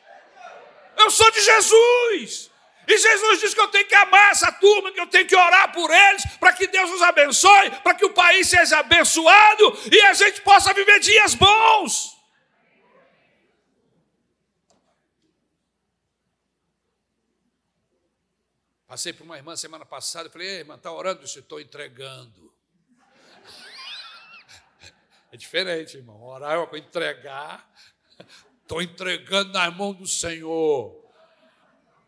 Eu 0.96 1.11
sou 1.11 1.31
de 1.31 1.42
Jesus. 1.42 2.51
E 2.88 2.96
Jesus 2.96 3.40
diz 3.40 3.53
que 3.53 3.61
eu 3.61 3.68
tenho 3.68 3.85
que 3.85 3.94
amar 3.94 4.33
essa 4.33 4.51
turma, 4.51 4.90
que 4.90 4.98
eu 4.98 5.07
tenho 5.07 5.27
que 5.27 5.37
orar 5.37 5.70
por 5.72 5.90
eles, 5.90 6.24
para 6.40 6.55
que 6.55 6.66
Deus 6.66 6.90
os 6.90 7.03
abençoe, 7.03 7.70
para 7.83 7.92
que 7.92 8.07
o 8.07 8.14
país 8.14 8.48
seja 8.48 8.79
abençoado 8.79 9.79
e 9.92 10.01
a 10.07 10.14
gente 10.14 10.40
possa 10.40 10.72
viver 10.72 10.98
dias 11.01 11.35
bons. 11.35 12.18
Passei 18.88 19.12
por 19.12 19.22
uma 19.24 19.37
irmã 19.37 19.55
semana 19.55 19.85
passada 19.85 20.31
e 20.31 20.33
falei, 20.33 20.48
irmã, 20.48 20.77
está 20.77 20.90
orando? 20.90 21.20
Eu 21.20 21.27
disse, 21.27 21.40
estou 21.40 21.61
entregando. 21.61 22.51
É 25.31 25.37
diferente, 25.37 25.98
irmão. 25.98 26.22
Orar 26.22 26.55
é 26.55 26.57
uma 26.57 26.66
coisa, 26.66 26.87
entregar. 26.87 27.70
Estou 28.62 28.81
entregando 28.81 29.53
nas 29.53 29.77
mãos 29.77 29.94
do 29.94 30.07
Senhor. 30.07 31.05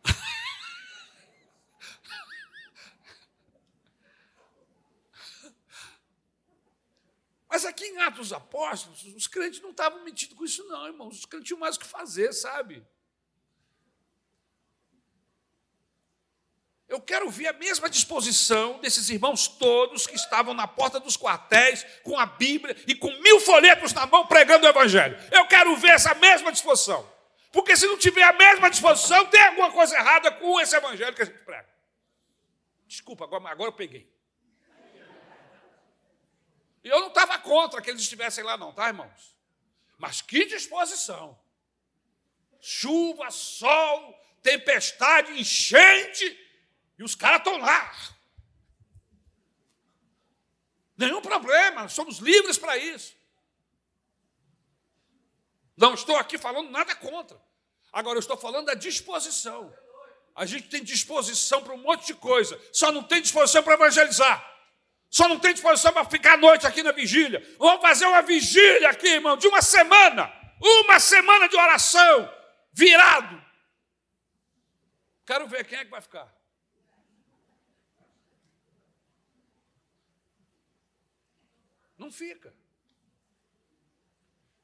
Mas 7.47 7.67
aqui 7.67 7.85
em 7.85 7.99
Atos 7.99 8.29
dos 8.29 8.33
Apóstolos, 8.33 9.05
os 9.15 9.27
crentes 9.27 9.61
não 9.61 9.73
estavam 9.73 10.03
metidos 10.03 10.35
com 10.35 10.47
isso, 10.47 10.67
não, 10.67 10.87
irmãos. 10.87 11.19
Os 11.19 11.27
crentes 11.27 11.49
tinham 11.49 11.61
mais 11.61 11.77
o 11.77 11.81
que 11.81 11.87
fazer, 11.87 12.33
sabe? 12.33 12.83
Eu 16.91 17.01
quero 17.01 17.31
ver 17.31 17.47
a 17.47 17.53
mesma 17.53 17.89
disposição 17.89 18.81
desses 18.81 19.09
irmãos 19.11 19.47
todos 19.47 20.09
que 20.09 20.17
estavam 20.17 20.53
na 20.53 20.67
porta 20.67 20.99
dos 20.99 21.17
quartéis, 21.17 21.87
com 22.03 22.19
a 22.19 22.27
Bíblia 22.27 22.77
e 22.85 22.97
com 22.97 23.09
mil 23.21 23.39
folhetos 23.39 23.93
na 23.93 24.07
mão 24.07 24.27
pregando 24.27 24.67
o 24.67 24.69
Evangelho. 24.69 25.17
Eu 25.31 25.47
quero 25.47 25.77
ver 25.77 25.93
essa 25.93 26.13
mesma 26.17 26.51
disposição. 26.51 27.09
Porque 27.53 27.77
se 27.77 27.87
não 27.87 27.97
tiver 27.97 28.25
a 28.25 28.33
mesma 28.33 28.69
disposição, 28.69 29.25
tem 29.27 29.41
alguma 29.41 29.71
coisa 29.71 29.97
errada 29.97 30.33
com 30.33 30.61
esse 30.61 30.75
Evangelho 30.75 31.15
que 31.15 31.23
a 31.23 31.25
gente 31.27 31.39
prega. 31.45 31.69
Desculpa, 32.89 33.23
agora, 33.23 33.49
agora 33.49 33.69
eu 33.69 33.75
peguei. 33.75 34.13
E 36.83 36.89
eu 36.89 36.99
não 36.99 37.09
estava 37.09 37.39
contra 37.39 37.81
que 37.81 37.89
eles 37.89 38.03
estivessem 38.03 38.43
lá, 38.43 38.57
não, 38.57 38.73
tá, 38.73 38.89
irmãos? 38.89 39.37
Mas 39.97 40.21
que 40.21 40.45
disposição! 40.45 41.39
Chuva, 42.61 43.31
sol, 43.31 44.21
tempestade, 44.43 45.39
enchente, 45.39 46.50
e 47.01 47.03
os 47.03 47.15
caras 47.15 47.39
estão 47.39 47.57
lá. 47.57 47.95
Nenhum 50.99 51.23
problema, 51.23 51.89
somos 51.89 52.19
livres 52.19 52.59
para 52.59 52.77
isso. 52.77 53.17
Não 55.75 55.95
estou 55.95 56.15
aqui 56.19 56.37
falando 56.37 56.71
nada 56.71 56.95
contra. 56.95 57.41
Agora, 57.91 58.17
eu 58.17 58.21
estou 58.21 58.37
falando 58.37 58.67
da 58.67 58.75
disposição. 58.75 59.75
A 60.37 60.45
gente 60.45 60.69
tem 60.69 60.85
disposição 60.85 61.65
para 61.65 61.73
um 61.73 61.79
monte 61.79 62.09
de 62.09 62.15
coisa, 62.15 62.61
só 62.71 62.93
não 62.93 63.03
tem 63.03 63.23
disposição 63.23 63.63
para 63.63 63.75
evangelizar. 63.75 64.47
Só 65.09 65.27
não 65.27 65.41
tem 65.41 65.55
disposição 65.55 65.95
para 65.95 66.05
ficar 66.05 66.35
à 66.35 66.37
noite 66.37 66.67
aqui 66.67 66.83
na 66.83 66.93
vigília. 66.93 67.43
Vamos 67.59 67.81
fazer 67.81 68.05
uma 68.05 68.21
vigília 68.21 68.91
aqui, 68.91 69.09
irmão, 69.09 69.39
de 69.39 69.49
uma 69.49 69.63
semana. 69.63 70.31
Uma 70.61 71.01
semana 71.01 71.49
de 71.49 71.57
oração, 71.57 72.31
virado. 72.75 73.43
Quero 75.25 75.49
ver 75.49 75.65
quem 75.65 75.79
é 75.79 75.85
que 75.85 75.91
vai 75.91 76.03
ficar. 76.03 76.40
Não 82.01 82.11
fica. 82.11 82.53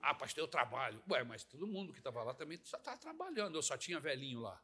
Ah, 0.00 0.14
pastor, 0.14 0.42
eu 0.44 0.48
trabalho. 0.48 1.02
Ué, 1.10 1.22
mas 1.22 1.44
todo 1.44 1.66
mundo 1.66 1.92
que 1.92 1.98
estava 1.98 2.22
lá 2.22 2.34
também 2.34 2.58
só 2.64 2.76
estava 2.76 2.98
trabalhando. 2.98 3.56
Eu 3.56 3.62
só 3.62 3.76
tinha 3.76 4.00
velhinho 4.00 4.40
lá. 4.40 4.60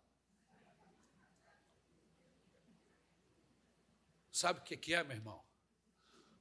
Sabe 4.30 4.60
o 4.60 4.62
que 4.62 4.94
é, 4.94 5.04
meu 5.04 5.16
irmão? 5.16 5.52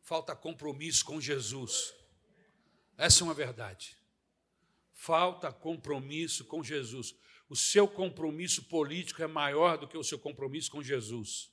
falta 0.01 0.35
compromisso 0.35 1.05
com 1.05 1.21
Jesus. 1.21 1.93
Essa 2.97 3.23
é 3.23 3.25
uma 3.25 3.33
verdade. 3.33 3.97
Falta 4.93 5.51
compromisso 5.51 6.45
com 6.45 6.63
Jesus. 6.63 7.15
O 7.49 7.55
seu 7.55 7.87
compromisso 7.87 8.63
político 8.65 9.21
é 9.21 9.27
maior 9.27 9.77
do 9.77 9.87
que 9.87 9.97
o 9.97 10.03
seu 10.03 10.19
compromisso 10.19 10.71
com 10.71 10.81
Jesus. 10.81 11.50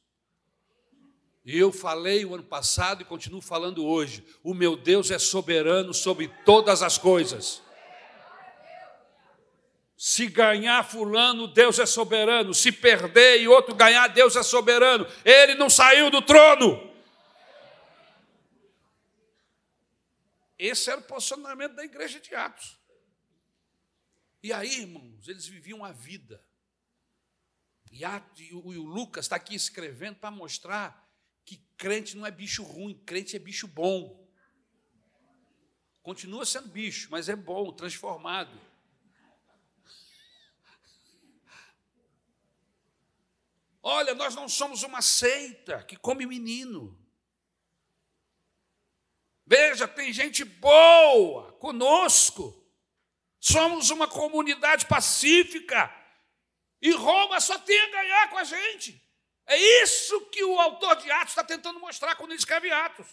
E 1.49 1.59
eu 1.59 1.73
falei 1.73 2.27
o 2.27 2.35
ano 2.35 2.45
passado 2.45 3.01
e 3.01 3.07
continuo 3.07 3.41
falando 3.41 3.83
hoje: 3.83 4.23
o 4.43 4.53
meu 4.53 4.77
Deus 4.77 5.11
é 5.11 5.19
soberano 5.19 5.95
sobre 5.95 6.29
todas 6.45 6.83
as 6.83 6.99
coisas. 6.99 7.63
Se 9.97 10.27
ganhar 10.27 10.85
fulano, 10.85 11.49
Deus 11.49 11.79
é 11.79 11.87
soberano. 11.87 12.53
Se 12.53 12.71
perder 12.71 13.41
e 13.41 13.49
outro 13.49 13.75
ganhar, 13.75 14.09
Deus 14.09 14.37
é 14.37 14.43
soberano. 14.43 15.07
Ele 15.25 15.55
não 15.55 15.71
saiu 15.71 16.11
do 16.11 16.21
trono. 16.21 16.87
Esse 20.59 20.91
era 20.91 21.01
o 21.01 21.05
posicionamento 21.05 21.73
da 21.73 21.83
igreja 21.83 22.21
de 22.21 22.35
Atos. 22.35 22.79
E 24.43 24.53
aí, 24.53 24.83
irmãos, 24.83 25.27
eles 25.27 25.47
viviam 25.47 25.83
a 25.83 25.93
vida. 25.93 26.45
E, 27.91 28.03
e 28.05 28.53
o 28.53 28.85
Lucas 28.85 29.25
está 29.25 29.37
aqui 29.37 29.55
escrevendo 29.55 30.17
para 30.17 30.31
mostrar 30.31 31.08
que 31.49 31.57
crente 31.79 32.15
não 32.15 32.27
é 32.27 32.31
bicho 32.31 32.63
ruim, 32.63 32.95
crente 33.07 33.35
é 33.35 33.39
bicho 33.39 33.67
bom. 33.67 34.23
Continua 36.03 36.45
sendo 36.45 36.69
bicho, 36.69 37.09
mas 37.11 37.31
é 37.31 37.35
bom, 37.35 37.73
transformado. 37.73 38.61
Olha, 43.83 44.15
nós 44.15 44.35
não 44.35 44.47
somos 44.47 44.83
uma 44.83 45.01
seita 45.01 45.83
que 45.85 45.97
come 45.97 46.27
menino. 46.27 46.95
Veja, 49.47 49.89
tem 49.89 50.13
gente 50.13 50.45
boa 50.45 51.53
conosco. 51.53 52.63
Somos 53.41 53.89
uma 53.89 54.07
comunidade 54.07 54.85
pacífica. 54.85 55.91
E 56.83 56.91
Roma 56.91 57.41
só 57.41 57.59
tem 57.59 57.81
a 57.81 57.91
ganhar 57.91 58.29
com 58.29 58.37
a 58.37 58.45
gente. 58.45 59.08
É 59.49 59.57
isso 59.83 60.21
que 60.27 60.45
o 60.45 60.61
autor 60.61 60.97
de 60.97 61.11
Atos 61.11 61.31
está 61.31 61.43
tentando 61.43 61.81
mostrar 61.81 62.15
quando 62.17 62.33
ele 62.33 62.39
escreve 62.39 62.71
Atos. 62.71 63.07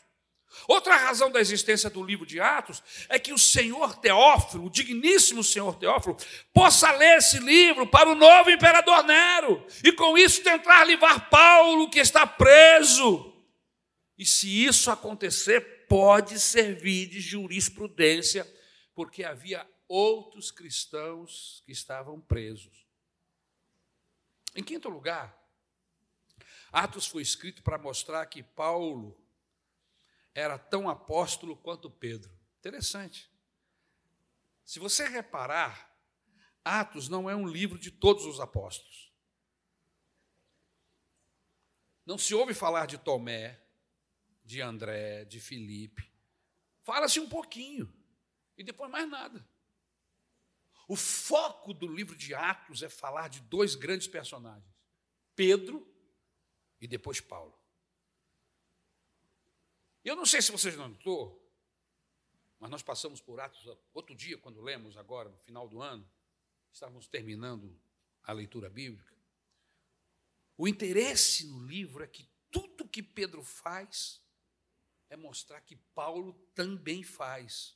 Outra 0.67 0.95
razão 0.95 1.31
da 1.31 1.39
existência 1.39 1.89
do 1.89 2.03
livro 2.03 2.25
de 2.25 2.39
Atos 2.39 2.83
é 3.09 3.17
que 3.17 3.33
o 3.33 3.37
senhor 3.37 3.95
Teófilo, 3.97 4.65
o 4.65 4.69
digníssimo 4.69 5.43
senhor 5.43 5.75
Teófilo, 5.75 6.17
possa 6.53 6.91
ler 6.91 7.17
esse 7.17 7.39
livro 7.39 7.87
para 7.87 8.09
o 8.09 8.15
novo 8.15 8.49
imperador 8.49 9.03
Nero 9.03 9.65
e 9.83 9.91
com 9.91 10.17
isso 10.17 10.43
tentar 10.43 10.83
livrar 10.85 11.29
Paulo, 11.29 11.89
que 11.89 11.99
está 11.99 12.27
preso. 12.27 13.33
E 14.17 14.25
se 14.25 14.65
isso 14.65 14.91
acontecer, 14.91 15.87
pode 15.87 16.39
servir 16.39 17.07
de 17.07 17.19
jurisprudência, 17.19 18.49
porque 18.93 19.23
havia 19.23 19.67
outros 19.87 20.51
cristãos 20.51 21.61
que 21.65 21.71
estavam 21.71 22.19
presos. 22.19 22.85
Em 24.55 24.63
quinto 24.63 24.89
lugar, 24.89 25.37
Atos 26.75 27.07
foi 27.07 27.21
escrito 27.21 27.63
para 27.63 27.77
mostrar 27.77 28.25
que 28.25 28.43
Paulo 28.43 29.17
era 30.33 30.59
tão 30.59 30.89
apóstolo 30.89 31.55
quanto 31.55 31.89
Pedro. 31.89 32.37
Interessante. 32.59 33.31
Se 34.65 34.77
você 34.77 35.07
reparar, 35.07 35.97
Atos 36.65 37.07
não 37.07 37.29
é 37.29 37.35
um 37.35 37.47
livro 37.47 37.79
de 37.79 37.89
todos 37.89 38.25
os 38.25 38.41
apóstolos. 38.41 39.09
Não 42.05 42.17
se 42.17 42.35
ouve 42.35 42.53
falar 42.53 42.87
de 42.87 42.97
Tomé, 42.97 43.57
de 44.43 44.61
André, 44.61 45.23
de 45.23 45.39
Filipe. 45.39 46.11
Fala-se 46.83 47.21
um 47.21 47.29
pouquinho 47.29 47.89
e 48.57 48.65
depois 48.65 48.91
mais 48.91 49.09
nada. 49.09 49.47
O 50.89 50.97
foco 50.97 51.73
do 51.73 51.87
livro 51.87 52.17
de 52.17 52.35
Atos 52.35 52.83
é 52.83 52.89
falar 52.89 53.29
de 53.29 53.39
dois 53.39 53.75
grandes 53.75 54.07
personagens: 54.07 54.75
Pedro 55.37 55.94
e 56.85 56.87
depois 56.87 57.19
Paulo. 57.19 57.59
Eu 60.03 60.15
não 60.15 60.23
sei 60.23 60.39
se 60.39 60.51
vocês 60.51 60.77
não 60.77 60.89
notou, 60.89 61.43
mas 62.59 62.69
nós 62.69 62.83
passamos 62.83 63.19
por 63.19 63.39
Atos 63.39 63.65
outro 63.91 64.13
dia, 64.13 64.37
quando 64.37 64.61
lemos 64.61 64.95
agora, 64.95 65.29
no 65.29 65.37
final 65.39 65.67
do 65.67 65.81
ano, 65.81 66.07
estávamos 66.71 67.07
terminando 67.07 67.75
a 68.21 68.31
leitura 68.31 68.69
bíblica. 68.69 69.15
O 70.55 70.67
interesse 70.67 71.47
no 71.47 71.65
livro 71.65 72.03
é 72.03 72.07
que 72.07 72.29
tudo 72.51 72.87
que 72.87 73.01
Pedro 73.01 73.41
faz 73.43 74.21
é 75.09 75.17
mostrar 75.17 75.59
que 75.61 75.75
Paulo 75.75 76.33
também 76.53 77.01
faz. 77.01 77.75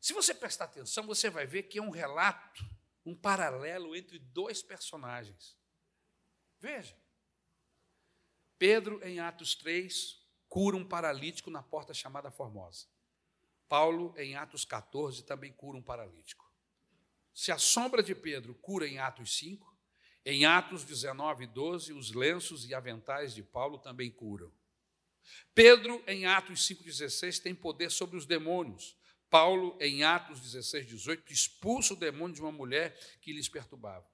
Se 0.00 0.12
você 0.12 0.32
prestar 0.32 0.66
atenção, 0.66 1.04
você 1.04 1.28
vai 1.28 1.46
ver 1.46 1.64
que 1.64 1.78
é 1.78 1.82
um 1.82 1.90
relato, 1.90 2.64
um 3.04 3.14
paralelo 3.14 3.96
entre 3.96 4.20
dois 4.20 4.62
personagens. 4.62 5.58
Veja. 6.60 7.01
Pedro, 8.62 9.04
em 9.04 9.18
Atos 9.18 9.56
3, 9.56 10.20
cura 10.48 10.76
um 10.76 10.84
paralítico 10.84 11.50
na 11.50 11.64
porta 11.64 11.92
chamada 11.92 12.30
Formosa. 12.30 12.86
Paulo, 13.68 14.14
em 14.16 14.36
Atos 14.36 14.64
14, 14.64 15.24
também 15.24 15.52
cura 15.52 15.76
um 15.76 15.82
paralítico. 15.82 16.48
Se 17.34 17.50
a 17.50 17.58
sombra 17.58 18.04
de 18.04 18.14
Pedro 18.14 18.54
cura 18.54 18.86
em 18.86 19.00
Atos 19.00 19.36
5, 19.36 19.76
em 20.24 20.44
Atos 20.44 20.84
19 20.84 21.42
e 21.42 21.46
12, 21.48 21.92
os 21.92 22.12
lenços 22.12 22.64
e 22.64 22.72
aventais 22.72 23.34
de 23.34 23.42
Paulo 23.42 23.78
também 23.78 24.12
curam. 24.12 24.52
Pedro, 25.52 26.00
em 26.06 26.26
Atos 26.26 26.64
5,16, 26.68 27.42
tem 27.42 27.56
poder 27.56 27.90
sobre 27.90 28.16
os 28.16 28.26
demônios. 28.26 28.96
Paulo, 29.28 29.76
em 29.80 30.04
Atos 30.04 30.40
16, 30.40 30.86
18, 30.86 31.32
expulsa 31.32 31.94
o 31.94 31.96
demônio 31.96 32.36
de 32.36 32.40
uma 32.40 32.52
mulher 32.52 32.96
que 33.20 33.32
lhes 33.32 33.48
perturbava. 33.48 34.06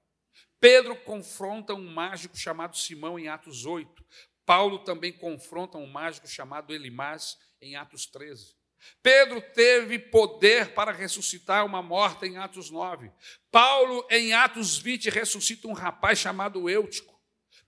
Pedro 0.59 0.95
confronta 1.03 1.73
um 1.73 1.87
mágico 1.87 2.37
chamado 2.37 2.77
Simão 2.77 3.17
em 3.17 3.29
Atos 3.29 3.65
8. 3.65 4.05
Paulo 4.49 4.79
também 4.79 5.13
confronta 5.13 5.77
um 5.77 5.85
mágico 5.85 6.27
chamado 6.27 6.73
Elimás 6.73 7.37
em 7.61 7.75
Atos 7.75 8.07
13. 8.07 8.55
Pedro 9.03 9.39
teve 9.53 9.99
poder 9.99 10.73
para 10.73 10.91
ressuscitar 10.91 11.63
uma 11.67 11.83
morta 11.83 12.25
em 12.25 12.35
Atos 12.35 12.71
9. 12.71 13.11
Paulo, 13.51 14.07
em 14.09 14.33
Atos 14.33 14.75
20, 14.79 15.11
ressuscita 15.11 15.67
um 15.67 15.73
rapaz 15.73 16.17
chamado 16.17 16.67
Eutico. 16.67 17.21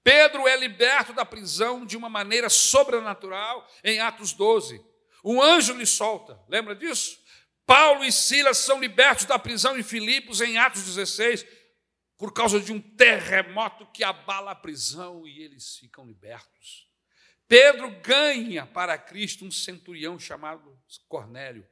Pedro 0.04 0.48
é 0.48 0.58
liberto 0.58 1.14
da 1.14 1.24
prisão 1.24 1.86
de 1.86 1.96
uma 1.96 2.10
maneira 2.10 2.50
sobrenatural 2.50 3.64
em 3.84 4.00
Atos 4.00 4.34
12. 4.34 4.84
Um 5.24 5.40
anjo 5.40 5.74
lhe 5.74 5.86
solta, 5.86 6.40
lembra 6.50 6.74
disso? 6.76 7.16
Paulo 7.64 8.04
e 8.04 8.12
Silas 8.12 8.58
são 8.58 8.80
libertos 8.80 9.26
da 9.26 9.38
prisão 9.38 9.78
em 9.78 9.84
Filipos 9.84 10.42
em 10.42 10.58
Atos 10.58 10.84
16, 10.84 11.46
por 12.22 12.32
causa 12.32 12.60
de 12.60 12.72
um 12.72 12.80
terremoto 12.80 13.84
que 13.88 14.04
abala 14.04 14.52
a 14.52 14.56
prisão 14.56 15.28
e 15.28 15.42
eles 15.42 15.78
ficam 15.78 16.06
libertos. 16.06 16.88
Pedro 17.48 17.90
ganha 18.00 18.64
para 18.64 18.96
Cristo 18.96 19.44
um 19.44 19.50
centurião 19.50 20.20
chamado 20.20 20.80
Cornélio. 21.10 21.68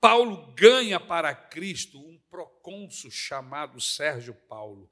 Paulo 0.00 0.52
ganha 0.56 0.98
para 0.98 1.32
Cristo 1.32 2.00
um 2.00 2.20
procônsul 2.28 3.12
chamado 3.12 3.80
Sérgio 3.80 4.34
Paulo. 4.34 4.90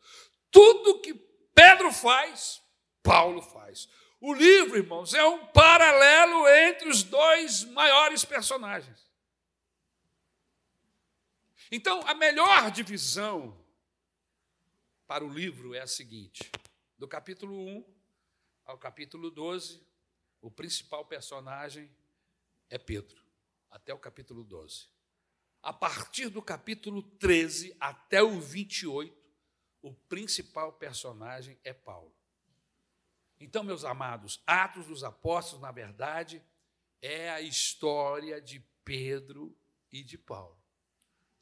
Tudo 0.49 1.01
que 1.01 1.15
Pedro 1.53 1.91
faz, 1.91 2.63
Paulo 3.03 3.43
faz. 3.43 3.89
O 4.21 4.33
livro, 4.33 4.77
irmãos, 4.77 5.13
é 5.13 5.25
um 5.25 5.45
paralelo 5.47 6.47
entre 6.47 6.89
os 6.89 7.03
dois 7.03 7.65
maiores 7.65 8.25
personagens. 8.25 9.11
Então, 11.69 12.01
a 12.07 12.15
melhor 12.15 12.71
divisão 12.71 13.60
para 15.11 15.25
o 15.25 15.29
livro 15.29 15.75
é 15.75 15.81
a 15.81 15.89
seguinte: 15.89 16.53
do 16.97 17.09
capítulo 17.09 17.67
1 17.67 17.85
ao 18.65 18.79
capítulo 18.79 19.29
12, 19.29 19.85
o 20.41 20.53
principal 20.53 21.05
personagem 21.05 21.91
é 22.69 22.79
Pedro, 22.79 23.21
até 23.69 23.93
o 23.93 23.99
capítulo 23.99 24.45
12. 24.45 24.87
A 25.61 25.73
partir 25.73 26.29
do 26.29 26.41
capítulo 26.41 27.03
13 27.03 27.77
até 27.81 28.23
o 28.23 28.41
28, 28.41 29.13
o 29.83 29.93
principal 29.93 30.75
personagem 30.75 31.59
é 31.65 31.73
Paulo. 31.73 32.15
Então, 33.41 33.65
meus 33.65 33.85
amados, 33.85 34.41
Atos 34.47 34.87
dos 34.87 35.03
Apóstolos, 35.03 35.61
na 35.61 35.73
verdade, 35.73 36.41
é 37.03 37.31
a 37.31 37.41
história 37.41 38.41
de 38.41 38.61
Pedro 38.85 39.59
e 39.91 40.05
de 40.05 40.17
Paulo. 40.17 40.57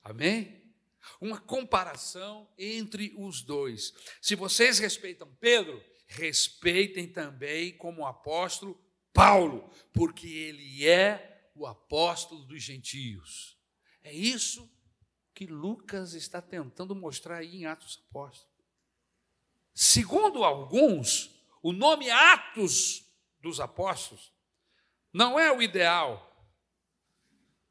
Amém? 0.02 0.67
Uma 1.20 1.40
comparação 1.40 2.48
entre 2.58 3.14
os 3.16 3.42
dois. 3.42 3.92
Se 4.20 4.34
vocês 4.34 4.78
respeitam 4.78 5.34
Pedro, 5.40 5.82
respeitem 6.06 7.06
também 7.06 7.76
como 7.76 8.06
apóstolo 8.06 8.80
Paulo, 9.12 9.70
porque 9.92 10.28
ele 10.28 10.86
é 10.86 11.50
o 11.54 11.66
apóstolo 11.66 12.44
dos 12.44 12.62
gentios. 12.62 13.58
É 14.02 14.12
isso 14.12 14.70
que 15.34 15.46
Lucas 15.46 16.14
está 16.14 16.40
tentando 16.40 16.94
mostrar 16.94 17.38
aí 17.38 17.56
em 17.56 17.66
Atos 17.66 18.02
Apóstolos. 18.08 18.56
Segundo 19.74 20.42
alguns, 20.42 21.30
o 21.62 21.72
nome 21.72 22.10
Atos 22.10 23.04
dos 23.40 23.60
Apóstolos 23.60 24.32
não 25.12 25.38
é 25.38 25.52
o 25.52 25.62
ideal, 25.62 26.24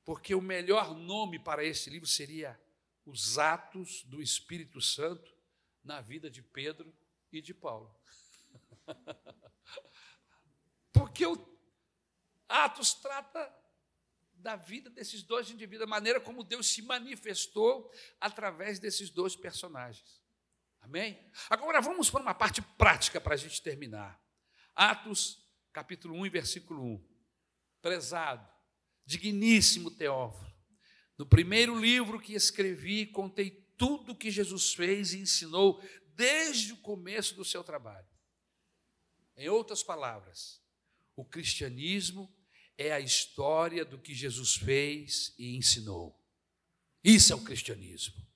porque 0.05 0.34
o 0.34 0.41
melhor 0.41 0.95
nome 0.95 1.39
para 1.39 1.63
esse 1.63 1.89
livro 1.89 2.07
seria 2.07 2.59
Os 3.08 3.38
Atos 3.38 4.03
do 4.03 4.22
Espírito 4.22 4.82
Santo 4.82 5.34
na 5.82 6.01
vida 6.01 6.30
de 6.30 6.41
Pedro 6.41 6.93
e 7.32 7.41
de 7.41 7.53
Paulo. 7.53 7.97
porque 10.91 11.26
o 11.26 11.58
Atos 12.49 12.93
trata 12.93 13.55
da 14.34 14.58
vida 14.58 14.89
desses 14.89 15.24
dois 15.24 15.49
indivíduos, 15.49 15.88
a 15.88 15.89
maneira 15.89 16.20
como 16.20 16.43
Deus 16.43 16.68
se 16.68 16.82
manifestou 16.82 17.89
através 18.20 18.78
desses 18.78 19.10
dois 19.10 19.38
personagens. 19.38 20.22
Amém? 20.82 21.32
Agora 21.49 21.80
vamos 21.80 22.10
para 22.10 22.22
uma 22.22 22.36
parte 22.36 22.62
prática 22.62 23.22
para 23.22 23.36
a 23.36 23.38
gente 23.38 23.62
terminar. 23.62 24.22
Atos, 24.76 25.49
capítulo 25.72 26.14
1 26.14 26.30
versículo 26.30 26.84
1. 26.84 27.08
Prezado, 27.82 28.51
digníssimo 29.05 29.89
Teófilo, 29.89 30.57
no 31.18 31.26
primeiro 31.26 31.80
livro 31.80 32.20
que 32.20 32.34
escrevi, 32.34 33.05
contei 33.05 33.49
tudo 33.76 34.11
o 34.11 34.15
que 34.15 34.30
Jesus 34.30 34.74
fez 34.74 35.13
e 35.13 35.20
ensinou 35.20 35.82
desde 36.15 36.74
o 36.74 36.78
começo 36.78 37.36
do 37.36 37.45
seu 37.45 37.63
trabalho. 37.63 38.07
Em 39.36 39.49
outras 39.49 39.84
palavras, 39.84 40.61
o 41.15 41.24
cristianismo 41.24 42.32
é 42.78 42.91
a 42.91 42.99
história 42.99 43.86
do 43.86 43.97
que 43.97 44.13
Jesus 44.13 44.55
fez 44.55 45.34
e 45.38 45.55
ensinou. 45.55 46.20
Isso 47.03 47.34
é 47.34 47.36
o 47.36 47.43
cristianismo. 47.43 48.26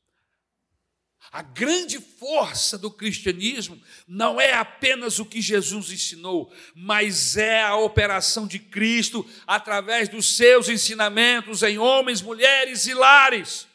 A 1.29 1.41
grande 1.41 1.99
força 1.99 2.77
do 2.77 2.89
cristianismo 2.89 3.81
não 4.07 4.39
é 4.39 4.53
apenas 4.53 5.19
o 5.19 5.25
que 5.25 5.41
Jesus 5.41 5.91
ensinou, 5.91 6.53
mas 6.75 7.37
é 7.37 7.61
a 7.61 7.75
operação 7.75 8.47
de 8.47 8.59
Cristo 8.59 9.29
através 9.45 10.09
dos 10.09 10.35
seus 10.35 10.67
ensinamentos 10.67 11.63
em 11.63 11.77
homens, 11.77 12.21
mulheres 12.21 12.87
e 12.87 12.93
lares. 12.93 13.67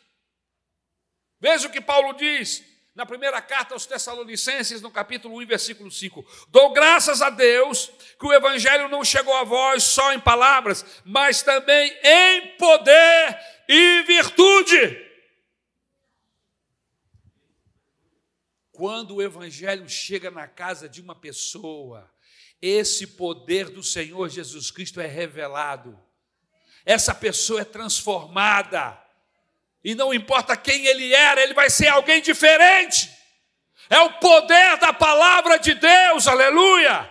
Veja 1.41 1.69
o 1.69 1.71
que 1.71 1.81
Paulo 1.81 2.15
diz 2.15 2.63
na 2.95 3.07
primeira 3.07 3.41
carta 3.43 3.75
aos 3.75 3.87
Tessalonicenses, 3.87 4.81
no 4.81 4.91
capítulo 4.91 5.39
1, 5.41 5.47
versículo 5.47 5.91
5. 5.91 6.27
Dou 6.49 6.73
graças 6.73 7.21
a 7.21 7.31
Deus 7.31 7.91
que 8.19 8.27
o 8.27 8.33
Evangelho 8.33 8.89
não 8.89 9.05
chegou 9.05 9.35
a 9.35 9.45
vós 9.45 9.83
só 9.83 10.13
em 10.15 10.19
palavras, 10.21 10.85
mas 11.05 11.43
também 11.43 11.95
em 12.03 12.57
poder 12.57 13.39
e 13.69 14.03
virtude 14.03 15.06
Quando 18.77 19.14
o 19.14 19.22
Evangelho 19.22 19.89
chega 19.89 20.31
na 20.31 20.47
casa 20.47 20.87
de 20.87 21.01
uma 21.01 21.14
pessoa, 21.14 22.12
esse 22.61 23.07
poder 23.07 23.70
do 23.70 23.83
Senhor 23.83 24.29
Jesus 24.29 24.70
Cristo 24.70 25.01
é 25.01 25.07
revelado, 25.07 25.99
essa 26.85 27.14
pessoa 27.14 27.62
é 27.62 27.64
transformada, 27.64 29.03
e 29.83 29.95
não 29.95 30.12
importa 30.12 30.55
quem 30.59 30.85
ele 30.85 31.14
era, 31.14 31.43
ele 31.43 31.55
vai 31.55 31.70
ser 31.70 31.89
alguém 31.89 32.20
diferente. 32.20 33.11
É 33.89 33.99
o 34.01 34.12
poder 34.18 34.77
da 34.77 34.93
palavra 34.93 35.57
de 35.57 35.72
Deus, 35.72 36.29
aleluia. 36.29 37.11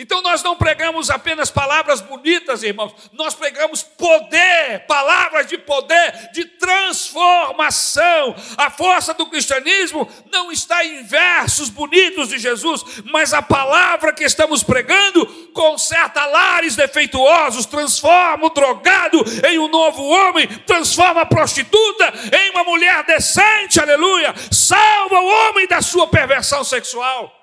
Então 0.00 0.22
nós 0.22 0.42
não 0.42 0.56
pregamos 0.56 1.10
apenas 1.10 1.50
palavras 1.50 2.00
bonitas, 2.00 2.62
irmãos, 2.62 2.94
nós 3.12 3.34
pregamos 3.34 3.82
poder, 3.82 4.86
palavras 4.88 5.46
de 5.46 5.58
poder, 5.58 6.30
de 6.32 6.46
transformação. 6.46 8.34
A 8.56 8.70
força 8.70 9.12
do 9.12 9.26
cristianismo 9.26 10.08
não 10.32 10.50
está 10.50 10.82
em 10.86 11.02
versos 11.02 11.68
bonitos 11.68 12.30
de 12.30 12.38
Jesus, 12.38 12.82
mas 13.12 13.34
a 13.34 13.42
palavra 13.42 14.14
que 14.14 14.24
estamos 14.24 14.62
pregando 14.62 15.26
conserta 15.52 16.24
lares 16.24 16.74
defeituosos, 16.74 17.66
transforma 17.66 18.46
o 18.46 18.54
drogado 18.54 19.22
em 19.46 19.58
um 19.58 19.68
novo 19.68 20.02
homem, 20.02 20.46
transforma 20.66 21.20
a 21.20 21.26
prostituta 21.26 22.10
em 22.42 22.50
uma 22.52 22.64
mulher 22.64 23.04
decente, 23.04 23.78
aleluia, 23.78 24.34
salva 24.50 25.20
o 25.20 25.26
homem 25.26 25.66
da 25.66 25.82
sua 25.82 26.06
perversão 26.06 26.64
sexual. 26.64 27.39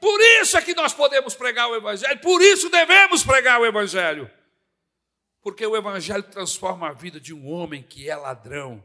Por 0.00 0.20
isso 0.20 0.56
é 0.56 0.62
que 0.62 0.74
nós 0.74 0.92
podemos 0.92 1.34
pregar 1.34 1.68
o 1.68 1.74
Evangelho, 1.74 2.20
por 2.20 2.40
isso 2.40 2.70
devemos 2.70 3.24
pregar 3.24 3.60
o 3.60 3.66
Evangelho. 3.66 4.30
Porque 5.42 5.66
o 5.66 5.76
Evangelho 5.76 6.22
transforma 6.22 6.88
a 6.88 6.92
vida 6.92 7.20
de 7.20 7.34
um 7.34 7.48
homem 7.48 7.82
que 7.82 8.08
é 8.08 8.16
ladrão 8.16 8.84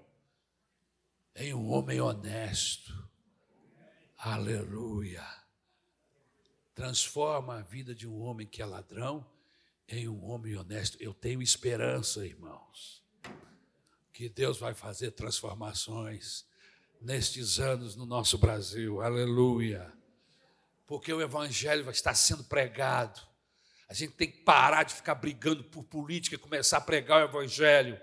em 1.36 1.54
um 1.54 1.72
homem 1.72 2.00
honesto. 2.00 2.94
Aleluia. 4.18 5.26
Transforma 6.74 7.60
a 7.60 7.62
vida 7.62 7.94
de 7.94 8.08
um 8.08 8.22
homem 8.22 8.48
que 8.48 8.62
é 8.62 8.66
ladrão 8.66 9.26
em 9.88 10.08
um 10.08 10.24
homem 10.26 10.56
honesto. 10.56 10.98
Eu 11.00 11.14
tenho 11.14 11.42
esperança, 11.42 12.26
irmãos, 12.26 13.04
que 14.12 14.30
Deus 14.30 14.58
vai 14.58 14.74
fazer 14.74 15.12
transformações 15.12 16.46
nestes 17.02 17.60
anos 17.60 17.96
no 17.96 18.06
nosso 18.06 18.38
Brasil. 18.38 19.02
Aleluia 19.02 20.03
porque 20.86 21.14
o 21.14 21.22
Evangelho 21.22 21.90
estar 21.90 22.16
sendo 22.16 22.44
pregado. 22.44 23.22
A 23.90 23.94
gente 23.94 24.14
tem 24.14 24.30
que 24.30 24.40
parar 24.40 24.84
de 24.84 24.94
ficar 24.94 25.16
brigando 25.16 25.64
por 25.64 25.84
política 25.84 26.36
e 26.36 26.40
começar 26.40 26.78
a 26.78 26.82
pregar 26.82 27.22
o 27.22 27.30
Evangelho, 27.30 28.00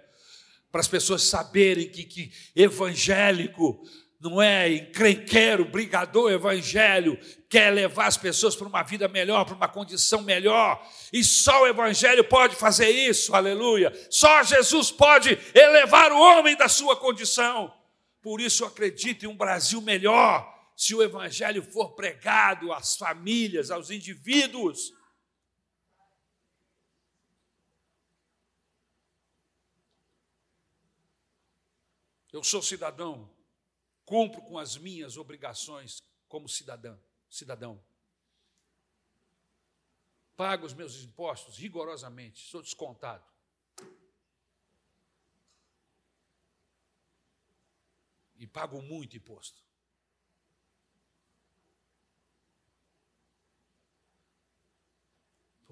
para 0.71 0.81
as 0.81 0.89
pessoas 0.89 1.25
saberem 1.25 1.89
que, 1.89 2.05
que 2.05 2.33
evangélico 2.55 3.83
não 4.21 4.41
é 4.41 4.71
encrenqueiro, 4.71 5.65
brigador, 5.65 6.31
evangelho, 6.31 7.19
quer 7.49 7.71
levar 7.71 8.07
as 8.07 8.19
pessoas 8.19 8.55
para 8.55 8.69
uma 8.69 8.83
vida 8.83 9.09
melhor, 9.09 9.47
para 9.47 9.55
uma 9.55 9.67
condição 9.67 10.21
melhor, 10.21 10.87
e 11.11 11.25
só 11.25 11.63
o 11.63 11.67
evangelho 11.67 12.23
pode 12.23 12.55
fazer 12.55 12.91
isso, 12.91 13.35
aleluia. 13.35 13.91
Só 14.11 14.43
Jesus 14.43 14.91
pode 14.91 15.39
elevar 15.55 16.13
o 16.13 16.21
homem 16.21 16.55
da 16.55 16.69
sua 16.69 16.97
condição. 16.97 17.73
Por 18.21 18.43
isso 18.43 18.63
eu 18.63 18.69
acredito 18.69 19.25
em 19.25 19.29
um 19.29 19.37
Brasil 19.37 19.81
melhor, 19.81 20.47
se 20.81 20.95
o 20.95 21.03
evangelho 21.03 21.63
for 21.63 21.93
pregado 21.93 22.73
às 22.73 22.97
famílias, 22.97 23.71
aos 23.71 23.91
indivíduos. 23.91 24.95
Eu 32.33 32.43
sou 32.43 32.63
cidadão, 32.63 33.31
cumpro 34.07 34.41
com 34.41 34.57
as 34.57 34.79
minhas 34.79 35.19
obrigações 35.19 36.03
como 36.27 36.49
cidadão, 36.49 36.99
cidadão. 37.29 37.85
Pago 40.35 40.65
os 40.65 40.73
meus 40.73 41.05
impostos 41.05 41.59
rigorosamente, 41.59 42.49
sou 42.49 42.63
descontado. 42.63 43.31
E 48.39 48.47
pago 48.47 48.81
muito 48.81 49.15
imposto. 49.19 49.70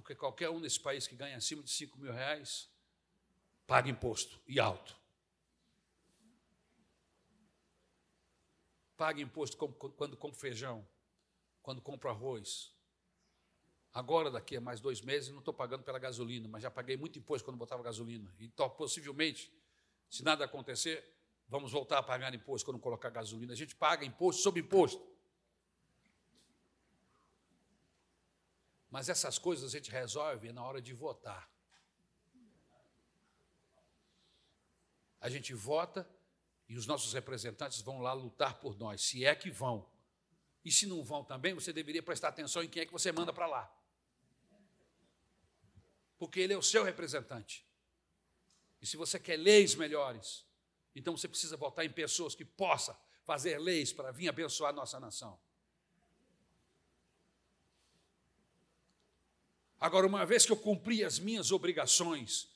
Porque 0.09 0.19
qualquer 0.19 0.49
um 0.49 0.59
nesse 0.59 0.81
país 0.81 1.07
que 1.07 1.15
ganha 1.15 1.37
acima 1.37 1.63
de 1.63 1.69
5 1.69 1.99
mil 1.99 2.11
reais 2.11 2.67
paga 3.67 3.91
imposto 3.91 4.41
e 4.47 4.59
alto. 4.59 4.97
Paga 8.97 9.21
imposto 9.21 9.55
quando 9.59 10.17
compra 10.17 10.41
feijão, 10.41 10.89
quando 11.61 11.83
compra 11.83 12.09
arroz. 12.09 12.73
Agora, 13.93 14.31
daqui 14.31 14.57
a 14.57 14.63
mais 14.63 14.81
dois 14.81 15.03
meses, 15.03 15.29
não 15.29 15.41
estou 15.41 15.53
pagando 15.53 15.83
pela 15.83 15.99
gasolina, 15.99 16.49
mas 16.49 16.63
já 16.63 16.71
paguei 16.71 16.97
muito 16.97 17.19
imposto 17.19 17.45
quando 17.45 17.59
botava 17.59 17.83
gasolina. 17.83 18.35
Então, 18.41 18.71
possivelmente, 18.71 19.53
se 20.09 20.25
nada 20.25 20.47
acontecer, 20.47 21.05
vamos 21.47 21.71
voltar 21.71 21.99
a 21.99 22.03
pagar 22.03 22.35
imposto 22.35 22.65
quando 22.65 22.81
colocar 22.81 23.11
gasolina. 23.11 23.53
A 23.53 23.57
gente 23.57 23.77
paga 23.77 24.07
imposto 24.07 24.41
sobre 24.41 24.63
imposto. 24.63 25.07
Mas 28.91 29.09
essas 29.09 29.39
coisas 29.39 29.73
a 29.73 29.77
gente 29.77 29.91
resolve 29.91 30.53
na 30.53 30.65
hora 30.65 30.81
de 30.81 30.93
votar. 30.93 31.51
A 35.21 35.29
gente 35.29 35.53
vota 35.53 36.09
e 36.69 36.77
os 36.77 36.87
nossos 36.87 37.13
representantes 37.13 37.81
vão 37.81 38.01
lá 38.01 38.13
lutar 38.13 38.61
por 38.61 38.79
nós, 38.79 39.03
se 39.03 39.25
é 39.25 39.35
que 39.35 39.51
vão. 39.51 39.89
E 40.65 40.71
se 40.71 40.87
não 40.87 41.03
vão 41.03 41.25
também, 41.25 41.55
você 41.55 41.73
deveria 41.73 42.03
prestar 42.03 42.29
atenção 42.29 42.63
em 42.63 42.69
quem 42.69 42.83
é 42.83 42.87
que 42.87 42.93
você 42.93 43.11
manda 43.11 43.33
para 43.33 43.47
lá. 43.47 43.75
Porque 46.19 46.41
ele 46.41 46.53
é 46.53 46.59
o 46.59 46.63
seu 46.63 46.85
representante. 46.85 47.67
E 48.81 48.87
se 48.87 48.97
você 48.97 49.19
quer 49.19 49.37
leis 49.37 49.75
melhores, 49.75 50.45
então 50.95 51.17
você 51.17 51.29
precisa 51.29 51.57
votar 51.57 51.85
em 51.85 51.91
pessoas 51.91 52.35
que 52.35 52.45
possam 52.45 52.97
fazer 53.25 53.59
leis 53.59 53.93
para 53.93 54.11
vir 54.11 54.29
abençoar 54.29 54.71
a 54.71 54.75
nossa 54.75 54.99
nação. 55.01 55.39
Agora, 59.81 60.07
uma 60.07 60.27
vez 60.27 60.45
que 60.45 60.53
eu 60.53 60.57
cumpri 60.57 61.05
as 61.05 61.19
minhas 61.19 61.53
obrigações 61.53 62.49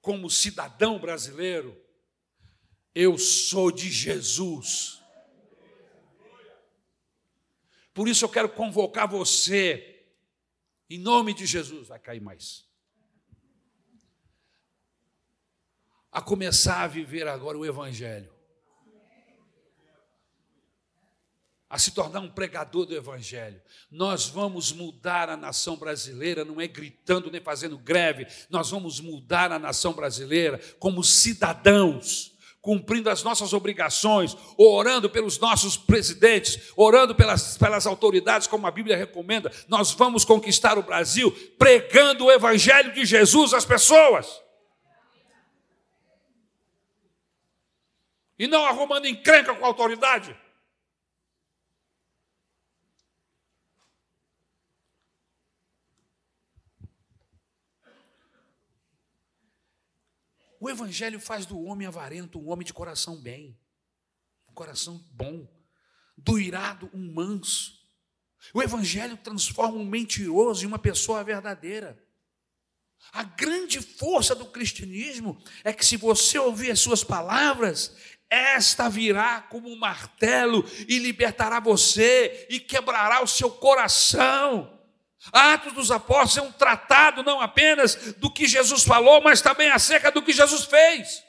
como 0.00 0.30
cidadão 0.30 0.98
brasileiro, 0.98 1.80
eu 2.94 3.16
sou 3.18 3.70
de 3.70 3.90
Jesus. 3.90 5.00
Por 7.94 8.08
isso 8.08 8.24
eu 8.24 8.28
quero 8.28 8.48
convocar 8.48 9.08
você, 9.08 10.04
em 10.90 10.98
nome 10.98 11.32
de 11.32 11.46
Jesus, 11.46 11.88
vai 11.88 11.98
cair 11.98 12.20
mais. 12.20 12.66
A 16.10 16.20
começar 16.20 16.82
a 16.82 16.86
viver 16.86 17.26
agora 17.26 17.56
o 17.56 17.64
Evangelho. 17.64 18.35
A 21.68 21.78
se 21.78 21.90
tornar 21.90 22.20
um 22.20 22.30
pregador 22.30 22.86
do 22.86 22.94
Evangelho. 22.94 23.60
Nós 23.90 24.28
vamos 24.28 24.72
mudar 24.72 25.28
a 25.28 25.36
nação 25.36 25.76
brasileira, 25.76 26.44
não 26.44 26.60
é 26.60 26.68
gritando 26.68 27.30
nem 27.30 27.40
fazendo 27.40 27.76
greve, 27.76 28.26
nós 28.48 28.70
vamos 28.70 29.00
mudar 29.00 29.50
a 29.50 29.58
nação 29.58 29.92
brasileira 29.92 30.60
como 30.78 31.02
cidadãos, 31.02 32.32
cumprindo 32.60 33.10
as 33.10 33.22
nossas 33.22 33.52
obrigações, 33.52 34.36
orando 34.56 35.10
pelos 35.10 35.38
nossos 35.38 35.76
presidentes, 35.76 36.72
orando 36.76 37.14
pelas, 37.14 37.56
pelas 37.56 37.86
autoridades, 37.86 38.46
como 38.46 38.66
a 38.66 38.70
Bíblia 38.70 38.96
recomenda. 38.96 39.50
Nós 39.68 39.92
vamos 39.92 40.24
conquistar 40.24 40.78
o 40.78 40.82
Brasil 40.82 41.32
pregando 41.58 42.26
o 42.26 42.32
Evangelho 42.32 42.92
de 42.92 43.04
Jesus 43.04 43.52
às 43.52 43.64
pessoas. 43.64 44.40
E 48.38 48.46
não 48.46 48.64
arrumando 48.66 49.06
encrenca 49.06 49.54
com 49.54 49.64
a 49.64 49.68
autoridade. 49.68 50.36
O 60.60 60.70
Evangelho 60.70 61.20
faz 61.20 61.46
do 61.46 61.60
homem 61.62 61.86
avarento 61.86 62.38
um 62.38 62.50
homem 62.50 62.66
de 62.66 62.72
coração 62.72 63.16
bem, 63.16 63.58
um 64.48 64.54
coração 64.54 65.04
bom, 65.12 65.46
do 66.16 66.38
irado 66.38 66.90
um 66.94 67.12
manso. 67.12 67.76
O 68.54 68.62
Evangelho 68.62 69.16
transforma 69.16 69.76
um 69.76 69.84
mentiroso 69.84 70.64
em 70.64 70.66
uma 70.66 70.78
pessoa 70.78 71.22
verdadeira. 71.22 72.02
A 73.12 73.22
grande 73.22 73.80
força 73.80 74.34
do 74.34 74.46
cristianismo 74.46 75.40
é 75.62 75.72
que, 75.72 75.84
se 75.84 75.96
você 75.96 76.38
ouvir 76.38 76.70
as 76.70 76.80
suas 76.80 77.04
palavras, 77.04 77.94
esta 78.28 78.88
virá 78.88 79.42
como 79.42 79.68
um 79.68 79.78
martelo 79.78 80.64
e 80.88 80.98
libertará 80.98 81.60
você 81.60 82.46
e 82.50 82.58
quebrará 82.58 83.22
o 83.22 83.26
seu 83.26 83.50
coração. 83.50 84.75
Atos 85.32 85.72
dos 85.72 85.90
Apóstolos 85.90 86.36
é 86.36 86.42
um 86.42 86.52
tratado 86.52 87.22
não 87.22 87.40
apenas 87.40 88.14
do 88.14 88.32
que 88.32 88.46
Jesus 88.46 88.84
falou, 88.84 89.20
mas 89.22 89.40
também 89.40 89.70
acerca 89.70 90.10
do 90.10 90.22
que 90.22 90.32
Jesus 90.32 90.64
fez. 90.64 91.24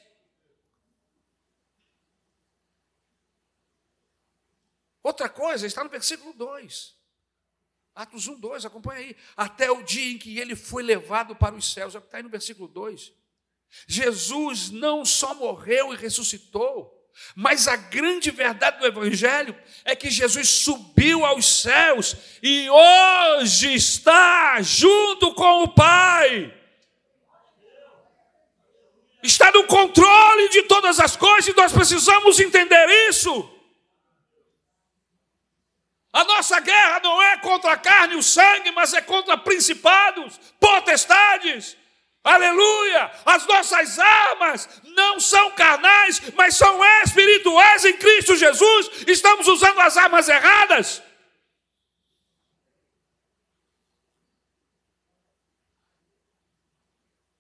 Outra 5.02 5.30
coisa 5.30 5.66
está 5.66 5.84
no 5.84 5.90
versículo 5.90 6.34
2. 6.34 6.96
Atos 7.96 8.28
1, 8.28 8.40
2, 8.40 8.66
acompanha 8.66 9.00
aí. 9.00 9.18
Até 9.36 9.72
o 9.72 9.82
dia 9.82 10.12
em 10.12 10.18
que 10.18 10.38
ele 10.38 10.56
foi 10.56 10.84
levado 10.84 11.36
para 11.36 11.56
os 11.56 11.74
céus, 11.74 11.96
está 11.96 12.18
aí 12.18 12.24
no 12.24 12.30
versículo 12.30 12.68
2. 12.68 13.12
Jesus 13.88 14.70
não 14.70 15.04
só 15.04 15.34
morreu 15.34 15.94
e 15.94 15.98
ressuscitou, 15.98 16.97
mas 17.36 17.68
a 17.68 17.76
grande 17.76 18.32
verdade 18.32 18.80
do 18.80 18.86
Evangelho 18.88 19.55
é 19.86 19.95
que 19.95 20.09
Jesus 20.09 20.49
subiu 20.49 21.26
aos 21.26 21.61
céus 21.61 22.15
e 22.41 22.68
hoje 22.70 23.76
está 23.76 24.61
junto 24.61 25.34
com 25.36 25.63
o 25.63 25.68
Pai. 25.68 26.53
Está 29.22 29.51
no 29.51 29.65
controle 29.65 30.49
de 30.49 30.63
todas 30.63 30.99
as 30.99 31.15
coisas 31.15 31.47
e 31.47 31.55
nós 31.55 31.72
precisamos 31.72 32.39
entender 32.39 32.88
isso. 33.09 33.53
A 36.11 36.24
nossa 36.24 36.59
guerra 36.59 36.99
não 37.03 37.22
é 37.22 37.38
contra 37.38 37.74
a 37.74 37.78
carne 37.78 38.15
e 38.15 38.18
o 38.18 38.24
sangue, 38.24 38.72
mas 38.72 38.95
é 38.95 39.01
contra 39.01 39.38
principados, 39.38 40.39
potestades, 40.59 41.77
Aleluia! 42.28 43.10
As 43.26 43.48
nossas 43.48 43.98
armas 43.98 44.68
não 44.84 45.18
são 45.18 45.52
carnais, 45.52 46.22
mas 46.36 46.58
são 46.58 46.78
espirituais 47.06 47.86
em 47.86 47.94
Cristo 47.94 48.36
Jesus. 48.36 48.90
Estamos 49.08 49.48
usando 49.48 49.80
as 49.80 49.96
armas 49.96 50.28
erradas. 50.28 51.02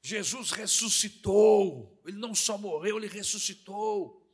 Jesus 0.01 0.51
ressuscitou. 0.51 2.01
Ele 2.07 2.17
não 2.17 2.33
só 2.33 2.57
morreu, 2.57 2.95
ele 2.95 3.07
ressuscitou. 3.07 4.25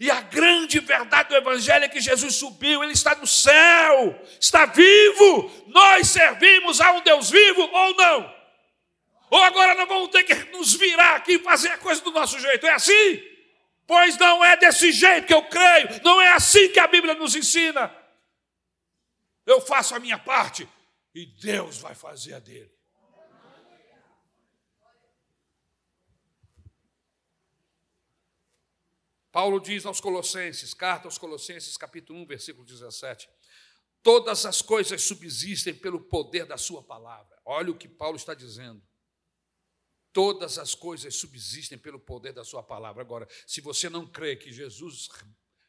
E 0.00 0.10
a 0.10 0.20
grande 0.20 0.80
verdade 0.80 1.28
do 1.28 1.36
Evangelho 1.36 1.84
é 1.84 1.88
que 1.88 2.00
Jesus 2.00 2.34
subiu, 2.34 2.82
ele 2.82 2.92
está 2.92 3.14
no 3.14 3.26
céu, 3.26 4.20
está 4.40 4.66
vivo. 4.66 5.48
Nós 5.68 6.08
servimos 6.08 6.80
a 6.80 6.90
um 6.90 7.02
Deus 7.02 7.30
vivo 7.30 7.62
ou 7.62 7.94
não? 7.94 8.35
Ou 9.30 9.42
agora 9.42 9.74
nós 9.74 9.88
vamos 9.88 10.10
ter 10.10 10.24
que 10.24 10.34
nos 10.52 10.74
virar 10.74 11.16
aqui 11.16 11.32
e 11.32 11.38
fazer 11.42 11.70
a 11.70 11.78
coisa 11.78 12.00
do 12.02 12.10
nosso 12.10 12.38
jeito. 12.38 12.66
É 12.66 12.72
assim? 12.72 13.22
Pois 13.86 14.16
não 14.18 14.44
é 14.44 14.56
desse 14.56 14.92
jeito 14.92 15.26
que 15.26 15.34
eu 15.34 15.44
creio, 15.44 16.02
não 16.02 16.20
é 16.20 16.32
assim 16.32 16.68
que 16.72 16.80
a 16.80 16.88
Bíblia 16.88 17.14
nos 17.14 17.36
ensina. 17.36 17.94
Eu 19.44 19.60
faço 19.60 19.94
a 19.94 20.00
minha 20.00 20.18
parte 20.18 20.68
e 21.14 21.24
Deus 21.24 21.78
vai 21.78 21.94
fazer 21.94 22.34
a 22.34 22.40
dele. 22.40 22.74
Paulo 29.30 29.60
diz 29.60 29.84
aos 29.84 30.00
Colossenses, 30.00 30.72
carta 30.72 31.06
aos 31.06 31.18
Colossenses, 31.18 31.76
capítulo 31.76 32.18
1, 32.20 32.26
versículo 32.26 32.64
17: 32.64 33.28
Todas 34.02 34.46
as 34.46 34.62
coisas 34.62 35.02
subsistem 35.02 35.74
pelo 35.74 36.00
poder 36.00 36.46
da 36.46 36.56
Sua 36.56 36.82
palavra. 36.82 37.38
Olha 37.44 37.70
o 37.70 37.76
que 37.76 37.86
Paulo 37.86 38.16
está 38.16 38.32
dizendo. 38.32 38.82
Todas 40.16 40.56
as 40.56 40.74
coisas 40.74 41.14
subsistem 41.14 41.76
pelo 41.76 42.00
poder 42.00 42.32
da 42.32 42.42
Sua 42.42 42.62
palavra. 42.62 43.02
Agora, 43.02 43.28
se 43.46 43.60
você 43.60 43.90
não 43.90 44.06
crê 44.06 44.34
que 44.34 44.50
Jesus 44.50 45.10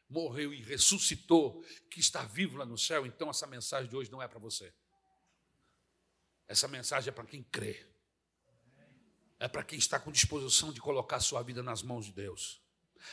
morreu 0.08 0.54
e 0.54 0.62
ressuscitou, 0.62 1.62
que 1.90 2.00
está 2.00 2.24
vivo 2.24 2.56
lá 2.56 2.64
no 2.64 2.78
céu, 2.78 3.04
então 3.04 3.28
essa 3.28 3.46
mensagem 3.46 3.90
de 3.90 3.94
hoje 3.94 4.10
não 4.10 4.22
é 4.22 4.26
para 4.26 4.38
você. 4.38 4.72
Essa 6.46 6.66
mensagem 6.66 7.10
é 7.10 7.12
para 7.12 7.26
quem 7.26 7.42
crê. 7.42 7.84
É 9.38 9.46
para 9.46 9.62
quem 9.62 9.78
está 9.78 10.00
com 10.00 10.10
disposição 10.10 10.72
de 10.72 10.80
colocar 10.80 11.20
sua 11.20 11.42
vida 11.42 11.62
nas 11.62 11.82
mãos 11.82 12.06
de 12.06 12.12
Deus. 12.12 12.58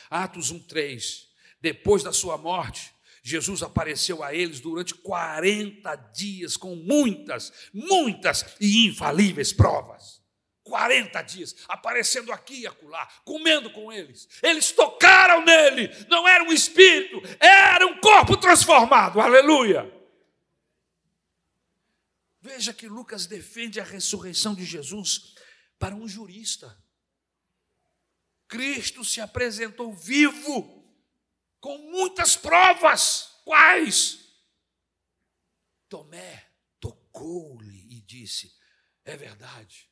Atos 0.08 0.50
1:3. 0.50 1.28
Depois 1.60 2.02
da 2.02 2.14
sua 2.14 2.38
morte, 2.38 2.94
Jesus 3.22 3.62
apareceu 3.62 4.24
a 4.24 4.34
eles 4.34 4.58
durante 4.58 4.94
40 4.94 5.96
dias 5.96 6.56
com 6.56 6.74
muitas, 6.74 7.52
muitas 7.74 8.56
e 8.58 8.86
infalíveis 8.86 9.52
provas. 9.52 10.24
40 10.66 11.22
dias, 11.22 11.56
aparecendo 11.68 12.32
aqui 12.32 12.62
e 12.62 12.66
acolá, 12.66 13.06
comendo 13.24 13.70
com 13.70 13.92
eles. 13.92 14.28
Eles 14.42 14.72
tocaram 14.72 15.44
nele, 15.44 15.88
não 16.08 16.26
era 16.26 16.42
um 16.44 16.52
espírito, 16.52 17.22
era 17.38 17.86
um 17.86 18.00
corpo 18.00 18.36
transformado. 18.36 19.20
Aleluia! 19.20 19.90
Veja 22.40 22.72
que 22.72 22.88
Lucas 22.88 23.26
defende 23.26 23.80
a 23.80 23.84
ressurreição 23.84 24.54
de 24.54 24.64
Jesus 24.64 25.34
para 25.78 25.94
um 25.94 26.06
jurista. 26.06 26.76
Cristo 28.48 29.04
se 29.04 29.20
apresentou 29.20 29.92
vivo, 29.92 30.84
com 31.60 31.78
muitas 31.78 32.36
provas. 32.36 33.40
Quais? 33.44 34.18
Tomé 35.88 36.48
tocou-lhe 36.80 37.86
e 37.96 38.00
disse: 38.00 38.56
É 39.04 39.16
verdade, 39.16 39.85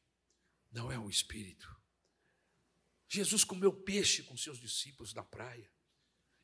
não 0.74 0.90
é 0.90 0.98
um 0.98 1.08
espírito. 1.08 1.72
Jesus 3.08 3.44
comeu 3.44 3.72
peixe 3.72 4.24
com 4.24 4.36
seus 4.36 4.58
discípulos 4.58 5.14
na 5.14 5.22
praia 5.22 5.70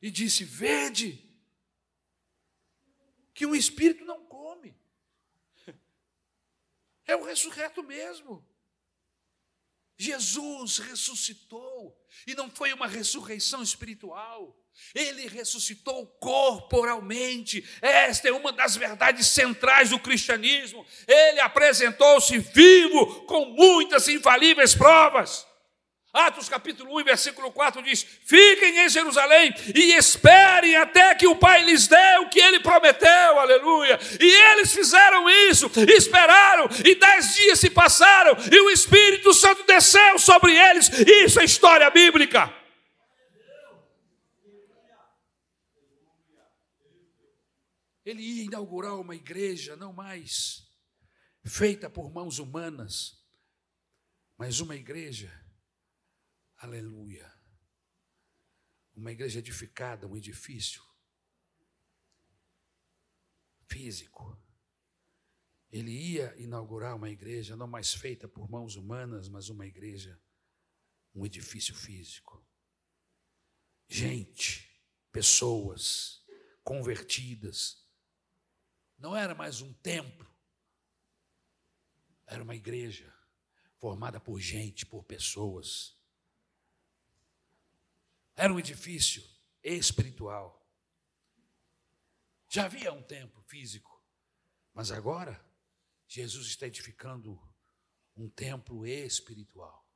e 0.01 0.09
disse: 0.09 0.45
Vede, 0.45 1.29
que 3.33 3.45
um 3.45 3.53
espírito 3.53 4.05
não 4.05 4.25
come, 4.25 4.73
é 7.05 7.15
o 7.15 7.23
ressurreto 7.23 7.83
mesmo. 7.83 8.47
Jesus 9.97 10.79
ressuscitou, 10.79 11.95
e 12.25 12.33
não 12.33 12.49
foi 12.49 12.73
uma 12.73 12.87
ressurreição 12.87 13.61
espiritual, 13.61 14.57
ele 14.93 15.27
ressuscitou 15.27 16.05
corporalmente. 16.19 17.63
Esta 17.81 18.29
é 18.29 18.31
uma 18.31 18.51
das 18.51 18.75
verdades 18.75 19.27
centrais 19.27 19.89
do 19.89 19.99
cristianismo. 19.99 20.85
Ele 21.07 21.39
apresentou-se 21.39 22.37
vivo 22.37 23.25
com 23.25 23.45
muitas 23.45 24.07
infalíveis 24.07 24.75
provas. 24.75 25.47
Atos 26.13 26.49
capítulo 26.49 26.99
1, 26.99 27.05
versículo 27.05 27.53
4 27.53 27.81
diz: 27.83 28.05
Fiquem 28.25 28.79
em 28.79 28.89
Jerusalém 28.89 29.53
e 29.73 29.93
esperem 29.93 30.75
até 30.75 31.15
que 31.15 31.25
o 31.25 31.37
Pai 31.37 31.63
lhes 31.63 31.87
dê 31.87 32.17
o 32.19 32.27
que 32.27 32.37
ele 32.37 32.59
prometeu, 32.59 33.39
aleluia. 33.39 33.97
E 34.19 34.25
eles 34.51 34.73
fizeram 34.73 35.29
isso, 35.49 35.71
esperaram, 35.95 36.67
e 36.83 36.95
dez 36.95 37.35
dias 37.35 37.61
se 37.61 37.69
passaram, 37.69 38.35
e 38.51 38.59
o 38.59 38.69
Espírito 38.69 39.33
Santo 39.33 39.63
desceu 39.63 40.19
sobre 40.19 40.53
eles. 40.53 40.89
Isso 41.23 41.39
é 41.39 41.45
história 41.45 41.89
bíblica. 41.89 42.60
Ele 48.05 48.21
ia 48.21 48.43
inaugurar 48.43 48.99
uma 48.99 49.15
igreja, 49.15 49.75
não 49.75 49.93
mais 49.93 50.67
feita 51.45 51.89
por 51.89 52.11
mãos 52.11 52.39
humanas, 52.39 53.23
mas 54.37 54.59
uma 54.59 54.75
igreja 54.75 55.41
Aleluia. 56.61 57.33
Uma 58.95 59.11
igreja 59.11 59.39
edificada, 59.39 60.07
um 60.07 60.15
edifício 60.15 60.83
físico. 63.67 64.39
Ele 65.71 65.89
ia 65.91 66.39
inaugurar 66.39 66.95
uma 66.95 67.09
igreja 67.09 67.55
não 67.55 67.65
mais 67.65 67.95
feita 67.95 68.27
por 68.27 68.47
mãos 68.47 68.75
humanas, 68.75 69.27
mas 69.27 69.49
uma 69.49 69.65
igreja, 69.65 70.21
um 71.15 71.25
edifício 71.25 71.73
físico. 71.73 72.45
Gente, 73.87 74.79
pessoas 75.11 76.23
convertidas. 76.63 77.80
Não 79.01 79.15
era 79.15 79.35
mais 79.35 79.61
um 79.61 79.73
templo, 79.73 80.29
era 82.25 82.41
uma 82.41 82.55
igreja 82.55 83.13
formada 83.77 84.19
por 84.19 84.39
gente, 84.39 84.85
por 84.85 85.03
pessoas 85.03 85.99
era 88.35 88.51
um 88.51 88.59
edifício 88.59 89.23
espiritual. 89.63 90.67
Já 92.49 92.65
havia 92.65 92.91
um 92.91 93.03
templo 93.03 93.41
físico, 93.43 94.03
mas 94.73 94.91
agora 94.91 95.39
Jesus 96.07 96.47
está 96.47 96.65
edificando 96.65 97.39
um 98.15 98.27
templo 98.27 98.85
espiritual. 98.85 99.87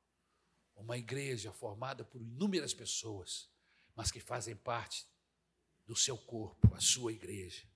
Uma 0.76 0.96
igreja 0.96 1.52
formada 1.52 2.04
por 2.04 2.22
inúmeras 2.22 2.72
pessoas, 2.72 3.50
mas 3.94 4.10
que 4.10 4.20
fazem 4.20 4.54
parte 4.54 5.06
do 5.84 5.96
seu 5.96 6.16
corpo, 6.16 6.72
a 6.74 6.80
sua 6.80 7.12
igreja. 7.12 7.66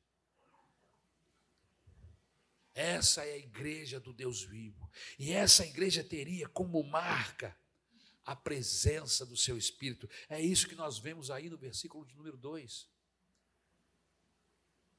Essa 2.74 3.24
é 3.24 3.32
a 3.32 3.38
igreja 3.38 3.98
do 3.98 4.12
Deus 4.12 4.42
vivo. 4.42 4.90
E 5.18 5.32
essa 5.32 5.64
igreja 5.66 6.04
teria 6.04 6.48
como 6.48 6.82
marca 6.82 7.56
a 8.24 8.36
presença 8.36 9.26
do 9.26 9.36
seu 9.36 9.56
Espírito. 9.58 10.08
É 10.28 10.40
isso 10.40 10.68
que 10.68 10.74
nós 10.74 10.98
vemos 10.98 11.30
aí 11.30 11.50
no 11.50 11.58
versículo 11.58 12.06
de 12.06 12.14
número 12.14 12.36
2. 12.36 12.88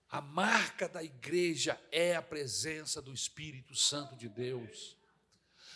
A 0.09 0.19
marca 0.19 0.89
da 0.89 1.01
igreja 1.01 1.81
é 1.89 2.15
a 2.15 2.21
presença 2.21 3.01
do 3.01 3.13
Espírito 3.13 3.73
Santo 3.73 4.17
de 4.17 4.27
Deus. 4.27 4.97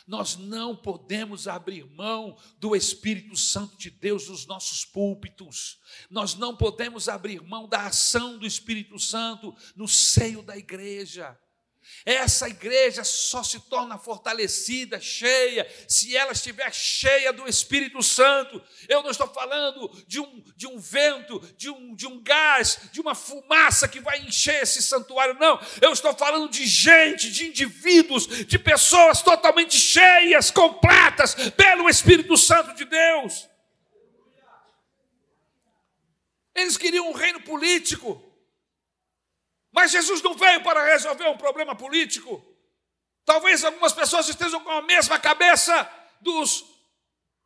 Nós 0.05 0.35
não 0.35 0.75
podemos 0.75 1.47
abrir 1.47 1.85
mão 1.85 2.37
do 2.59 2.75
Espírito 2.75 3.35
Santo 3.35 3.77
de 3.77 3.89
Deus 3.89 4.27
nos 4.27 4.45
nossos 4.45 4.83
púlpitos. 4.83 5.79
Nós 6.09 6.35
não 6.35 6.55
podemos 6.55 7.07
abrir 7.07 7.41
mão 7.41 7.67
da 7.67 7.87
ação 7.87 8.37
do 8.37 8.45
Espírito 8.45 8.99
Santo 8.99 9.55
no 9.75 9.87
seio 9.87 10.43
da 10.43 10.57
igreja. 10.57 11.39
Essa 12.05 12.47
igreja 12.47 13.03
só 13.03 13.41
se 13.41 13.59
torna 13.61 13.97
fortalecida, 13.97 14.99
cheia, 14.99 15.67
se 15.87 16.15
ela 16.15 16.33
estiver 16.33 16.71
cheia 16.71 17.33
do 17.33 17.47
Espírito 17.47 18.03
Santo. 18.03 18.61
Eu 18.87 19.01
não 19.01 19.09
estou 19.09 19.27
falando 19.27 19.89
de 20.07 20.19
um, 20.19 20.43
de 20.55 20.67
um 20.67 20.77
vento, 20.77 21.39
de 21.57 21.69
um, 21.69 21.95
de 21.95 22.05
um 22.05 22.21
gás, 22.21 22.79
de 22.91 23.01
uma 23.01 23.15
fumaça 23.15 23.87
que 23.87 23.99
vai 23.99 24.19
encher 24.19 24.61
esse 24.61 24.83
santuário, 24.83 25.33
não. 25.39 25.59
Eu 25.81 25.93
estou 25.93 26.13
falando 26.13 26.47
de 26.49 26.65
gente, 26.67 27.31
de 27.31 27.47
indivíduos, 27.47 28.27
de 28.45 28.59
pessoas 28.59 29.23
totalmente 29.23 29.75
cheias, 29.75 30.51
completas 30.51 31.33
pelo 31.57 31.89
Espírito 31.89 32.37
Santo 32.37 32.75
de 32.75 32.85
Deus. 32.85 33.49
Eles 36.53 36.77
queriam 36.77 37.09
um 37.09 37.13
reino 37.13 37.41
político. 37.41 38.34
Mas 39.75 39.91
Jesus 39.91 40.21
não 40.21 40.33
veio 40.33 40.63
para 40.63 40.85
resolver 40.85 41.27
um 41.27 41.35
problema 41.35 41.75
político. 41.75 42.41
Talvez 43.25 43.65
algumas 43.65 43.91
pessoas 43.91 44.29
estejam 44.29 44.61
com 44.61 44.71
a 44.71 44.81
mesma 44.81 45.19
cabeça 45.19 45.91
dos, 46.21 46.63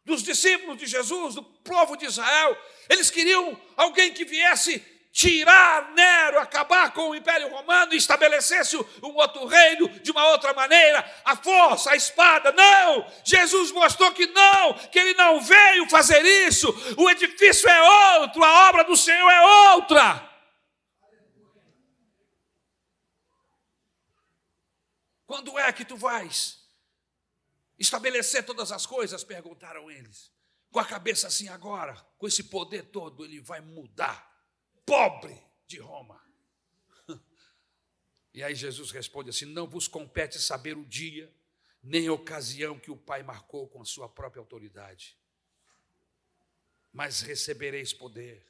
dos 0.05 0.21
discípulos 0.21 0.77
de 0.77 0.85
Jesus, 0.85 1.33
do 1.33 1.43
povo 1.43 1.97
de 1.97 2.05
Israel. 2.05 2.55
Eles 2.87 3.09
queriam 3.09 3.59
alguém 3.75 4.13
que 4.13 4.25
viesse 4.25 4.79
tirar 5.11 5.91
Nero, 5.95 6.37
acabar 6.37 6.93
com 6.93 7.09
o 7.09 7.15
Império 7.15 7.49
Romano 7.49 7.95
e 7.95 7.97
estabelecesse 7.97 8.77
um 8.77 9.15
outro 9.15 9.47
reino 9.47 9.89
de 9.89 10.11
uma 10.11 10.27
outra 10.27 10.53
maneira, 10.53 11.03
a 11.25 11.35
força, 11.35 11.91
a 11.91 11.95
espada. 11.95 12.51
Não! 12.51 13.11
Jesus 13.23 13.71
mostrou 13.71 14.11
que 14.11 14.27
não, 14.27 14.73
que 14.73 14.99
ele 14.99 15.15
não 15.15 15.41
veio 15.41 15.89
fazer 15.89 16.23
isso. 16.47 16.69
O 16.95 17.09
edifício 17.09 17.67
é 17.67 18.19
outro, 18.21 18.43
a 18.43 18.69
obra 18.69 18.83
do 18.83 18.95
Senhor 18.95 19.31
é 19.31 19.41
outra. 19.73 20.28
Quando 25.29 25.59
é 25.59 25.71
que 25.71 25.85
tu 25.85 25.95
vais 25.95 26.59
estabelecer 27.77 28.43
todas 28.43 28.71
as 28.71 28.87
coisas? 28.87 29.23
Perguntaram 29.23 29.91
eles. 29.91 30.33
Com 30.71 30.79
a 30.79 30.85
cabeça 30.85 31.27
assim 31.27 31.47
agora, 31.49 31.93
com 32.17 32.27
esse 32.27 32.45
poder 32.45 32.85
todo, 32.85 33.23
ele 33.23 33.39
vai 33.39 33.61
mudar. 33.61 34.27
Pobre 34.83 35.39
de 35.67 35.77
Roma. 35.77 36.19
E 38.33 38.41
aí 38.41 38.55
Jesus 38.55 38.89
responde 38.89 39.29
assim: 39.29 39.45
Não 39.45 39.67
vos 39.67 39.87
compete 39.87 40.39
saber 40.39 40.75
o 40.75 40.85
dia, 40.85 41.31
nem 41.83 42.07
a 42.07 42.13
ocasião 42.13 42.79
que 42.79 42.89
o 42.89 42.97
Pai 42.97 43.21
marcou 43.21 43.67
com 43.67 43.83
a 43.83 43.85
sua 43.85 44.09
própria 44.09 44.39
autoridade, 44.39 45.15
mas 46.91 47.21
recebereis 47.21 47.93
poder 47.93 48.43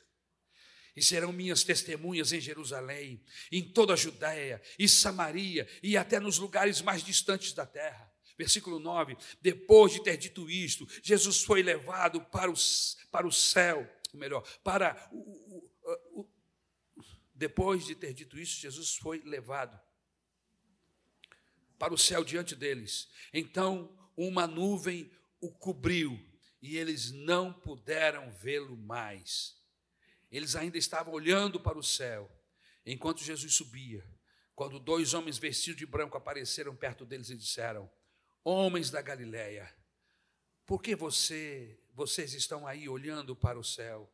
e 1.00 1.02
serão 1.02 1.32
minhas 1.32 1.64
testemunhas 1.64 2.34
em 2.34 2.41
Jerusalém, 2.41 3.24
em 3.50 3.64
toda 3.64 3.93
a 3.93 3.95
Judéia 3.95 4.62
e 4.78 4.88
Samaria 4.88 5.66
e 5.82 5.95
até 5.95 6.20
nos 6.20 6.38
lugares 6.38 6.82
mais 6.82 7.02
distantes 7.02 7.54
da 7.54 7.66
terra. 7.66 8.12
Versículo 8.38 8.80
9: 8.80 9.16
Depois 9.41 9.93
de 9.93 10.04
ter 10.04 10.18
dito 10.18 10.50
isto, 10.50 10.86
Jesus 11.02 11.41
foi 11.41 11.64
levado 11.64 12.20
para 12.26 12.52
o, 12.52 12.54
para 13.10 13.26
o 13.26 13.32
céu, 13.32 13.89
ou 14.14 14.20
melhor, 14.20 14.45
para 14.62 15.10
o, 15.14 15.64
o, 16.14 16.22
o 16.22 16.30
depois 17.34 17.86
de 17.86 17.95
ter 17.95 18.14
dito 18.14 18.38
isso, 18.38 18.60
Jesus 18.60 18.97
foi 18.97 19.22
levado 19.24 19.80
para 21.78 21.93
o 21.93 21.97
céu 21.97 22.26
diante 22.26 22.58
deles. 22.58 23.08
Então, 23.34 23.97
uma 24.18 24.45
nuvem 24.45 25.10
o 25.39 25.50
cobriu 25.50 26.20
e 26.62 26.76
eles 26.76 27.10
não 27.10 27.54
puderam 27.54 28.30
vê-lo 28.34 28.76
mais. 28.76 29.59
Eles 30.32 30.56
ainda 30.56 30.78
estavam 30.78 31.14
olhando 31.14 31.60
para 31.60 31.78
o 31.78 31.84
céu, 31.84 32.30
enquanto 32.86 33.24
Jesus 33.24 33.54
subia, 33.54 34.06
quando 34.56 34.80
dois 34.80 35.14
homens 35.14 35.38
vestidos 35.38 35.80
de 35.80 35.86
branco 35.86 36.18
apareceram 36.18 36.76
perto 36.76 37.06
deles 37.06 37.30
e 37.30 37.36
disseram: 37.36 37.90
Homens 38.44 38.90
da 38.92 39.02
Galileia, 39.02 39.74
por 40.66 40.82
que 40.82 40.96
você, 40.96 41.80
vocês 41.94 42.34
estão 42.34 42.68
aí 42.68 42.88
olhando 42.88 43.36
para 43.36 43.58
o 43.58 43.64
céu? 43.64 44.12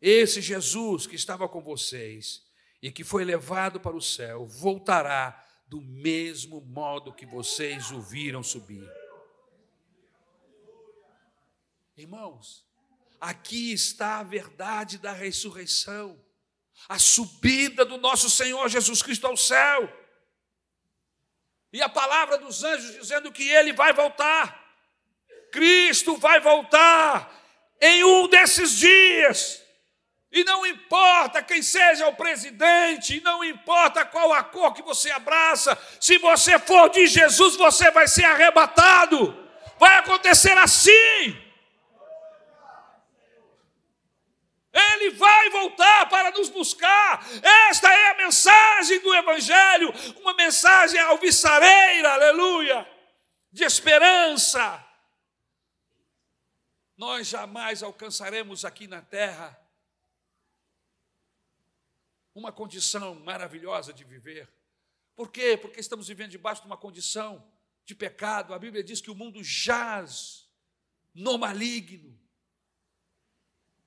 Esse 0.00 0.40
Jesus 0.40 1.06
que 1.06 1.16
estava 1.16 1.48
com 1.48 1.60
vocês 1.60 2.46
e 2.80 2.90
que 2.90 3.04
foi 3.04 3.24
levado 3.24 3.80
para 3.80 3.96
o 3.96 4.00
céu 4.00 4.46
voltará 4.46 5.46
do 5.66 5.80
mesmo 5.80 6.60
modo 6.60 7.14
que 7.14 7.26
vocês 7.26 7.90
o 7.90 8.00
viram 8.00 8.42
subir. 8.42 8.88
Irmãos, 11.96 12.64
aqui 13.20 13.72
está 13.72 14.18
a 14.18 14.22
verdade 14.22 14.98
da 14.98 15.12
ressurreição, 15.12 16.18
a 16.88 16.98
subida 16.98 17.84
do 17.84 17.98
nosso 17.98 18.30
Senhor 18.30 18.68
Jesus 18.68 19.02
Cristo 19.02 19.26
ao 19.26 19.36
céu. 19.36 19.92
E 21.72 21.82
a 21.82 21.88
palavra 21.88 22.38
dos 22.38 22.64
anjos 22.64 22.94
dizendo 22.94 23.30
que 23.30 23.48
ele 23.48 23.72
vai 23.72 23.92
voltar. 23.92 24.58
Cristo 25.52 26.16
vai 26.16 26.40
voltar 26.40 27.30
em 27.80 28.02
um 28.02 28.26
desses 28.26 28.72
dias. 28.72 29.62
E 30.32 30.44
não 30.44 30.64
importa 30.64 31.42
quem 31.42 31.60
seja 31.60 32.06
o 32.06 32.14
presidente, 32.14 33.20
não 33.20 33.42
importa 33.42 34.04
qual 34.04 34.32
a 34.32 34.44
cor 34.44 34.72
que 34.72 34.82
você 34.82 35.10
abraça, 35.10 35.76
se 36.00 36.18
você 36.18 36.56
for 36.58 36.88
de 36.88 37.06
Jesus, 37.08 37.56
você 37.56 37.90
vai 37.90 38.06
ser 38.06 38.24
arrebatado. 38.24 39.36
Vai 39.78 39.98
acontecer 39.98 40.56
assim. 40.56 41.49
Ele 44.72 45.10
vai 45.10 45.50
voltar 45.50 46.08
para 46.08 46.30
nos 46.30 46.48
buscar. 46.48 47.24
Esta 47.68 47.92
é 47.92 48.10
a 48.10 48.16
mensagem 48.18 49.00
do 49.00 49.14
Evangelho, 49.14 49.92
uma 50.20 50.34
mensagem 50.34 51.00
alvissareira, 51.00 52.12
aleluia, 52.12 52.88
de 53.50 53.64
esperança. 53.64 54.86
Nós 56.96 57.28
jamais 57.28 57.82
alcançaremos 57.82 58.64
aqui 58.64 58.86
na 58.86 59.00
terra 59.00 59.58
uma 62.34 62.52
condição 62.52 63.14
maravilhosa 63.14 63.92
de 63.92 64.04
viver. 64.04 64.48
Por 65.16 65.30
quê? 65.30 65.56
Porque 65.56 65.80
estamos 65.80 66.08
vivendo 66.08 66.30
debaixo 66.30 66.60
de 66.60 66.66
uma 66.66 66.76
condição 66.76 67.50
de 67.86 67.94
pecado. 67.94 68.54
A 68.54 68.58
Bíblia 68.58 68.84
diz 68.84 69.00
que 69.00 69.10
o 69.10 69.14
mundo 69.14 69.42
jaz 69.42 70.46
no 71.14 71.38
maligno. 71.38 72.19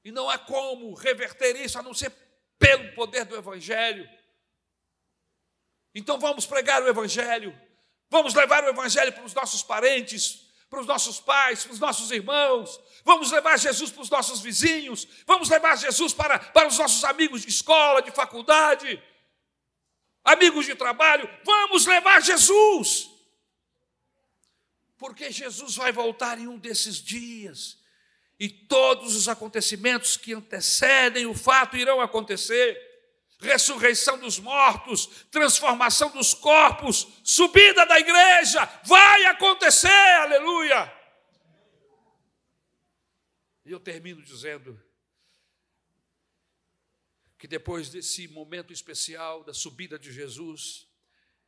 E 0.04 0.12
não 0.12 0.30
há 0.30 0.38
como 0.38 0.94
reverter 0.94 1.56
isso 1.56 1.80
a 1.80 1.84
não 1.84 1.94
ser 1.94 2.12
pelo 2.60 2.94
poder 2.94 3.26
do 3.26 3.36
Evangelho. 3.36 4.10
Então 5.96 6.20
vamos 6.20 6.46
pregar 6.46 6.82
o 6.82 6.88
Evangelho, 6.88 7.58
vamos 8.10 8.34
levar 8.34 8.64
o 8.64 8.70
Evangelho 8.70 9.14
para 9.14 9.24
os 9.24 9.34
nossos 9.34 9.62
parentes, 9.62 10.48
para 10.70 10.82
os 10.82 10.88
nossos 10.88 11.20
pais, 11.20 11.64
para 11.64 11.74
os 11.74 11.80
nossos 11.80 12.10
irmãos, 12.10 12.80
vamos 13.06 13.32
levar 13.32 13.60
Jesus 13.60 13.92
para 13.92 14.02
os 14.02 14.10
nossos 14.10 14.42
vizinhos, 14.42 15.08
vamos 15.28 15.48
levar 15.48 15.78
Jesus 15.78 16.14
para, 16.14 16.40
para 16.40 16.68
os 16.68 16.80
nossos 16.80 17.04
amigos 17.04 17.44
de 17.44 17.50
escola, 17.50 18.02
de 18.02 18.10
faculdade, 18.10 19.02
amigos 20.24 20.66
de 20.66 20.74
trabalho, 20.74 21.30
vamos 21.46 21.86
levar 21.86 22.24
Jesus, 22.24 23.08
porque 24.98 25.32
Jesus 25.32 25.76
vai 25.76 25.92
voltar 25.92 26.40
em 26.40 26.48
um 26.48 26.58
desses 26.58 26.96
dias 26.96 27.83
e 28.40 28.50
todos 28.50 29.16
os 29.16 29.30
acontecimentos 29.30 30.18
que 30.18 30.34
antecedem 30.34 31.26
o 31.26 31.34
fato 31.34 31.78
irão 31.78 32.02
acontecer. 32.02 32.92
Ressurreição 33.40 34.18
dos 34.18 34.40
mortos, 34.40 35.06
transformação 35.30 36.10
dos 36.12 36.34
corpos, 36.34 37.08
subida 37.24 37.86
da 37.86 38.00
igreja, 38.00 38.66
vai 38.86 39.26
acontecer, 39.26 39.90
aleluia. 40.22 40.92
E 43.66 43.72
eu 43.72 43.80
termino 43.80 44.22
dizendo 44.22 44.82
que 47.38 47.48
depois 47.48 47.90
desse 47.90 48.28
momento 48.30 48.72
especial 48.72 49.44
da 49.44 49.54
subida 49.54 50.00
de 50.00 50.12
Jesus, 50.12 50.88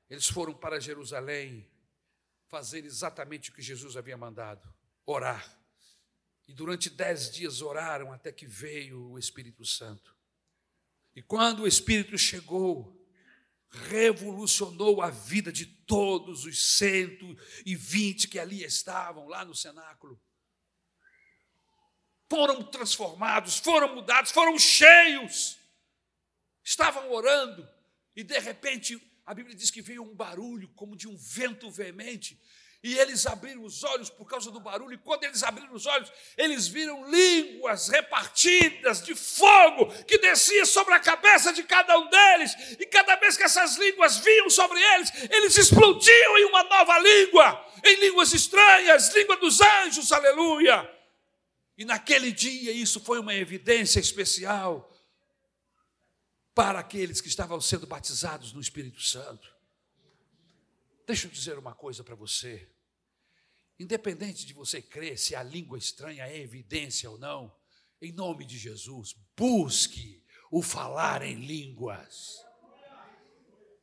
eles 0.09 0.27
foram 0.27 0.53
para 0.53 0.79
Jerusalém 0.79 1.69
fazer 2.47 2.85
exatamente 2.85 3.49
o 3.49 3.53
que 3.53 3.61
Jesus 3.61 3.95
havia 3.97 4.17
mandado: 4.17 4.67
orar. 5.05 5.57
E 6.47 6.53
durante 6.53 6.89
dez 6.89 7.31
dias 7.31 7.61
oraram 7.61 8.11
até 8.11 8.31
que 8.31 8.45
veio 8.45 9.11
o 9.11 9.19
Espírito 9.19 9.65
Santo. 9.65 10.15
E 11.15 11.21
quando 11.21 11.63
o 11.63 11.67
Espírito 11.67 12.17
chegou, 12.17 12.95
revolucionou 13.69 15.01
a 15.01 15.09
vida 15.09 15.51
de 15.51 15.65
todos 15.65 16.45
os 16.45 16.77
120 16.77 18.27
que 18.27 18.39
ali 18.39 18.63
estavam, 18.63 19.27
lá 19.27 19.43
no 19.43 19.55
cenáculo. 19.55 20.21
Foram 22.29 22.63
transformados, 22.63 23.57
foram 23.57 23.93
mudados, 23.95 24.31
foram 24.31 24.57
cheios. 24.57 25.57
Estavam 26.63 27.11
orando 27.11 27.67
e 28.15 28.23
de 28.23 28.39
repente 28.39 28.99
a 29.25 29.33
Bíblia 29.33 29.55
diz 29.55 29.71
que 29.71 29.81
veio 29.81 30.03
um 30.03 30.15
barulho 30.15 30.69
como 30.69 30.95
de 30.95 31.07
um 31.07 31.15
vento 31.15 31.69
veemente 31.69 32.39
e 32.85 32.99
eles 32.99 33.25
abriram 33.25 33.63
os 33.63 33.83
olhos 33.83 34.11
por 34.11 34.27
causa 34.27 34.51
do 34.51 34.59
barulho, 34.59 34.93
e 34.93 34.97
quando 34.99 35.23
eles 35.23 35.41
abriram 35.41 35.73
os 35.73 35.87
olhos, 35.87 36.11
eles 36.37 36.67
viram 36.67 37.09
línguas 37.09 37.87
repartidas 37.87 39.03
de 39.03 39.15
fogo 39.15 39.87
que 40.03 40.19
descia 40.19 40.67
sobre 40.67 40.93
a 40.93 40.99
cabeça 40.99 41.51
de 41.51 41.63
cada 41.63 41.97
um 41.97 42.07
deles, 42.07 42.53
e 42.79 42.85
cada 42.85 43.15
vez 43.15 43.35
que 43.35 43.41
essas 43.41 43.75
línguas 43.77 44.17
vinham 44.17 44.51
sobre 44.51 44.79
eles, 44.79 45.11
eles 45.31 45.57
explodiam 45.57 46.37
em 46.37 46.45
uma 46.45 46.63
nova 46.63 46.99
língua, 46.99 47.65
em 47.83 47.95
línguas 48.01 48.31
estranhas, 48.33 49.11
língua 49.15 49.35
dos 49.37 49.61
anjos, 49.61 50.11
aleluia. 50.11 50.87
E 51.75 51.85
naquele 51.85 52.31
dia 52.31 52.71
isso 52.71 52.99
foi 52.99 53.17
uma 53.17 53.33
evidência 53.33 53.99
especial 53.99 54.95
para 56.53 56.81
aqueles 56.81 57.19
que 57.19 57.29
estavam 57.29 57.59
sendo 57.59 57.87
batizados 57.87 58.53
no 58.53 58.61
Espírito 58.61 59.01
Santo. 59.01 59.51
Deixa 61.07 61.25
eu 61.25 61.31
dizer 61.31 61.57
uma 61.57 61.73
coisa 61.73 62.03
para 62.03 62.13
você. 62.13 62.74
Independente 63.79 64.45
de 64.45 64.53
você 64.53 64.81
crer 64.81 65.17
se 65.17 65.35
a 65.35 65.43
língua 65.43 65.77
estranha 65.77 66.25
é 66.25 66.37
evidência 66.37 67.09
ou 67.09 67.17
não, 67.17 67.53
em 68.01 68.11
nome 68.11 68.45
de 68.45 68.57
Jesus, 68.57 69.15
busque 69.35 70.23
o 70.51 70.61
falar 70.61 71.21
em 71.21 71.35
línguas. 71.35 72.45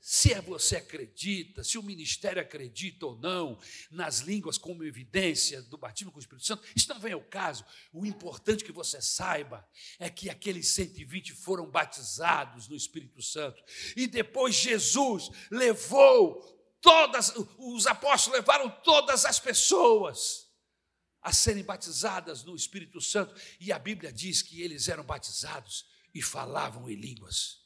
Se 0.00 0.32
é 0.32 0.40
você 0.40 0.76
acredita, 0.76 1.62
se 1.62 1.78
o 1.78 1.82
ministério 1.82 2.42
acredita 2.42 3.06
ou 3.06 3.16
não 3.16 3.56
nas 3.88 4.18
línguas 4.18 4.58
como 4.58 4.82
evidência 4.82 5.62
do 5.62 5.78
batismo 5.78 6.10
com 6.10 6.18
o 6.18 6.20
Espírito 6.20 6.44
Santo, 6.44 6.64
isso 6.74 6.88
não 6.88 6.98
vem 6.98 7.12
ao 7.12 7.22
caso. 7.22 7.64
O 7.92 8.04
importante 8.04 8.64
que 8.64 8.72
você 8.72 9.00
saiba 9.00 9.64
é 10.00 10.10
que 10.10 10.28
aqueles 10.28 10.68
120 10.70 11.34
foram 11.34 11.70
batizados 11.70 12.66
no 12.66 12.74
Espírito 12.74 13.22
Santo. 13.22 13.62
E 13.96 14.08
depois 14.08 14.56
Jesus 14.56 15.30
levou 15.52 16.61
todas, 16.82 17.32
os 17.56 17.86
apóstolos 17.86 18.40
levaram 18.40 18.68
todas 18.82 19.24
as 19.24 19.38
pessoas 19.38 20.50
a 21.22 21.32
serem 21.32 21.62
batizadas 21.62 22.42
no 22.42 22.56
Espírito 22.56 23.00
Santo, 23.00 23.34
e 23.60 23.72
a 23.72 23.78
Bíblia 23.78 24.12
diz 24.12 24.42
que 24.42 24.60
eles 24.60 24.88
eram 24.88 25.04
batizados 25.04 25.86
e 26.12 26.20
falavam 26.20 26.90
em 26.90 26.96
línguas. 26.96 27.62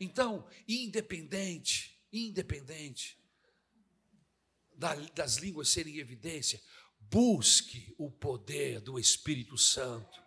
Então, 0.00 0.48
independente, 0.66 2.02
independente 2.10 3.18
das 5.14 5.36
línguas 5.36 5.68
serem 5.68 5.98
evidência, 5.98 6.60
busque 6.98 7.94
o 7.98 8.10
poder 8.10 8.80
do 8.80 8.98
Espírito 8.98 9.58
Santo. 9.58 10.21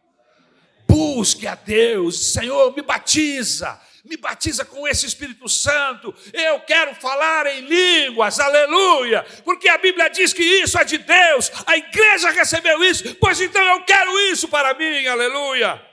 Busque 0.88 1.47
a 1.47 1.55
Deus, 1.55 2.33
Senhor, 2.33 2.75
me 2.75 2.81
batiza, 2.81 3.81
me 4.03 4.17
batiza 4.17 4.63
com 4.63 4.88
esse 4.88 5.05
Espírito 5.05 5.49
Santo, 5.49 6.13
eu 6.31 6.59
quero 6.61 6.93
falar 6.95 7.47
em 7.47 7.61
línguas, 7.61 8.39
aleluia, 8.39 9.23
porque 9.43 9.67
a 9.67 9.77
Bíblia 9.77 10.09
diz 10.09 10.31
que 10.31 10.43
isso 10.43 10.77
é 10.77 10.83
de 10.83 10.97
Deus, 10.97 11.51
a 11.65 11.75
igreja 11.75 12.29
recebeu 12.29 12.83
isso, 12.83 13.15
pois 13.15 13.41
então 13.41 13.63
eu 13.63 13.83
quero 13.83 14.11
isso 14.31 14.47
para 14.47 14.73
mim, 14.75 15.07
aleluia. 15.07 15.83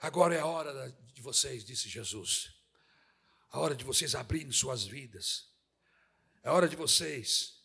Agora 0.00 0.34
é 0.34 0.40
a 0.40 0.46
hora 0.46 0.94
de 1.12 1.20
vocês, 1.20 1.64
disse 1.64 1.88
Jesus, 1.88 2.54
a 3.50 3.58
hora 3.58 3.74
de 3.74 3.84
vocês 3.84 4.14
abrirem 4.14 4.52
suas 4.52 4.84
vidas, 4.84 5.48
é 6.44 6.48
a 6.48 6.52
hora 6.52 6.68
de 6.68 6.76
vocês 6.76 7.57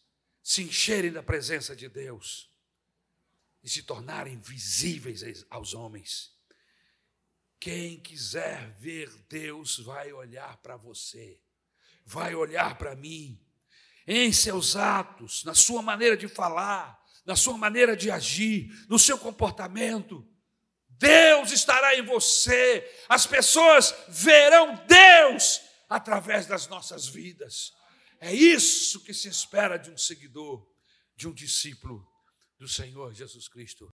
se 0.43 0.61
encherem 0.61 1.11
da 1.11 1.23
presença 1.23 1.73
de 1.73 1.87
Deus 1.87 2.49
e 3.63 3.69
se 3.69 3.81
tornarem 3.81 4.37
visíveis 4.39 5.23
aos 5.49 5.73
homens. 5.73 6.33
Quem 7.59 7.97
quiser 7.97 8.71
ver 8.77 9.09
Deus 9.29 9.79
vai 9.79 10.11
olhar 10.11 10.57
para 10.57 10.75
você, 10.75 11.39
vai 12.05 12.35
olhar 12.35 12.77
para 12.77 12.93
mim. 12.93 13.39
em 14.05 14.33
seus 14.33 14.75
atos, 14.75 15.45
na 15.45 15.55
sua 15.55 15.81
maneira 15.81 16.17
de 16.17 16.27
falar, 16.27 17.01
na 17.25 17.37
sua 17.37 17.57
maneira 17.57 17.95
de 17.95 18.11
agir, 18.11 18.69
no 18.89 18.99
seu 18.99 19.17
comportamento. 19.17 20.27
Deus 20.89 21.51
estará 21.53 21.95
em 21.95 22.01
você, 22.01 22.85
as 23.07 23.25
pessoas 23.25 23.95
verão 24.09 24.75
Deus 24.85 25.61
através 25.87 26.45
das 26.45 26.67
nossas 26.67 27.07
vidas. 27.07 27.73
É 28.23 28.33
isso 28.33 29.03
que 29.03 29.13
se 29.13 29.27
espera 29.27 29.75
de 29.75 29.91
um 29.91 29.97
seguidor, 29.97 30.65
de 31.13 31.27
um 31.27 31.33
discípulo 31.33 32.09
do 32.57 32.69
Senhor 32.69 33.13
Jesus 33.13 33.49
Cristo. 33.49 33.93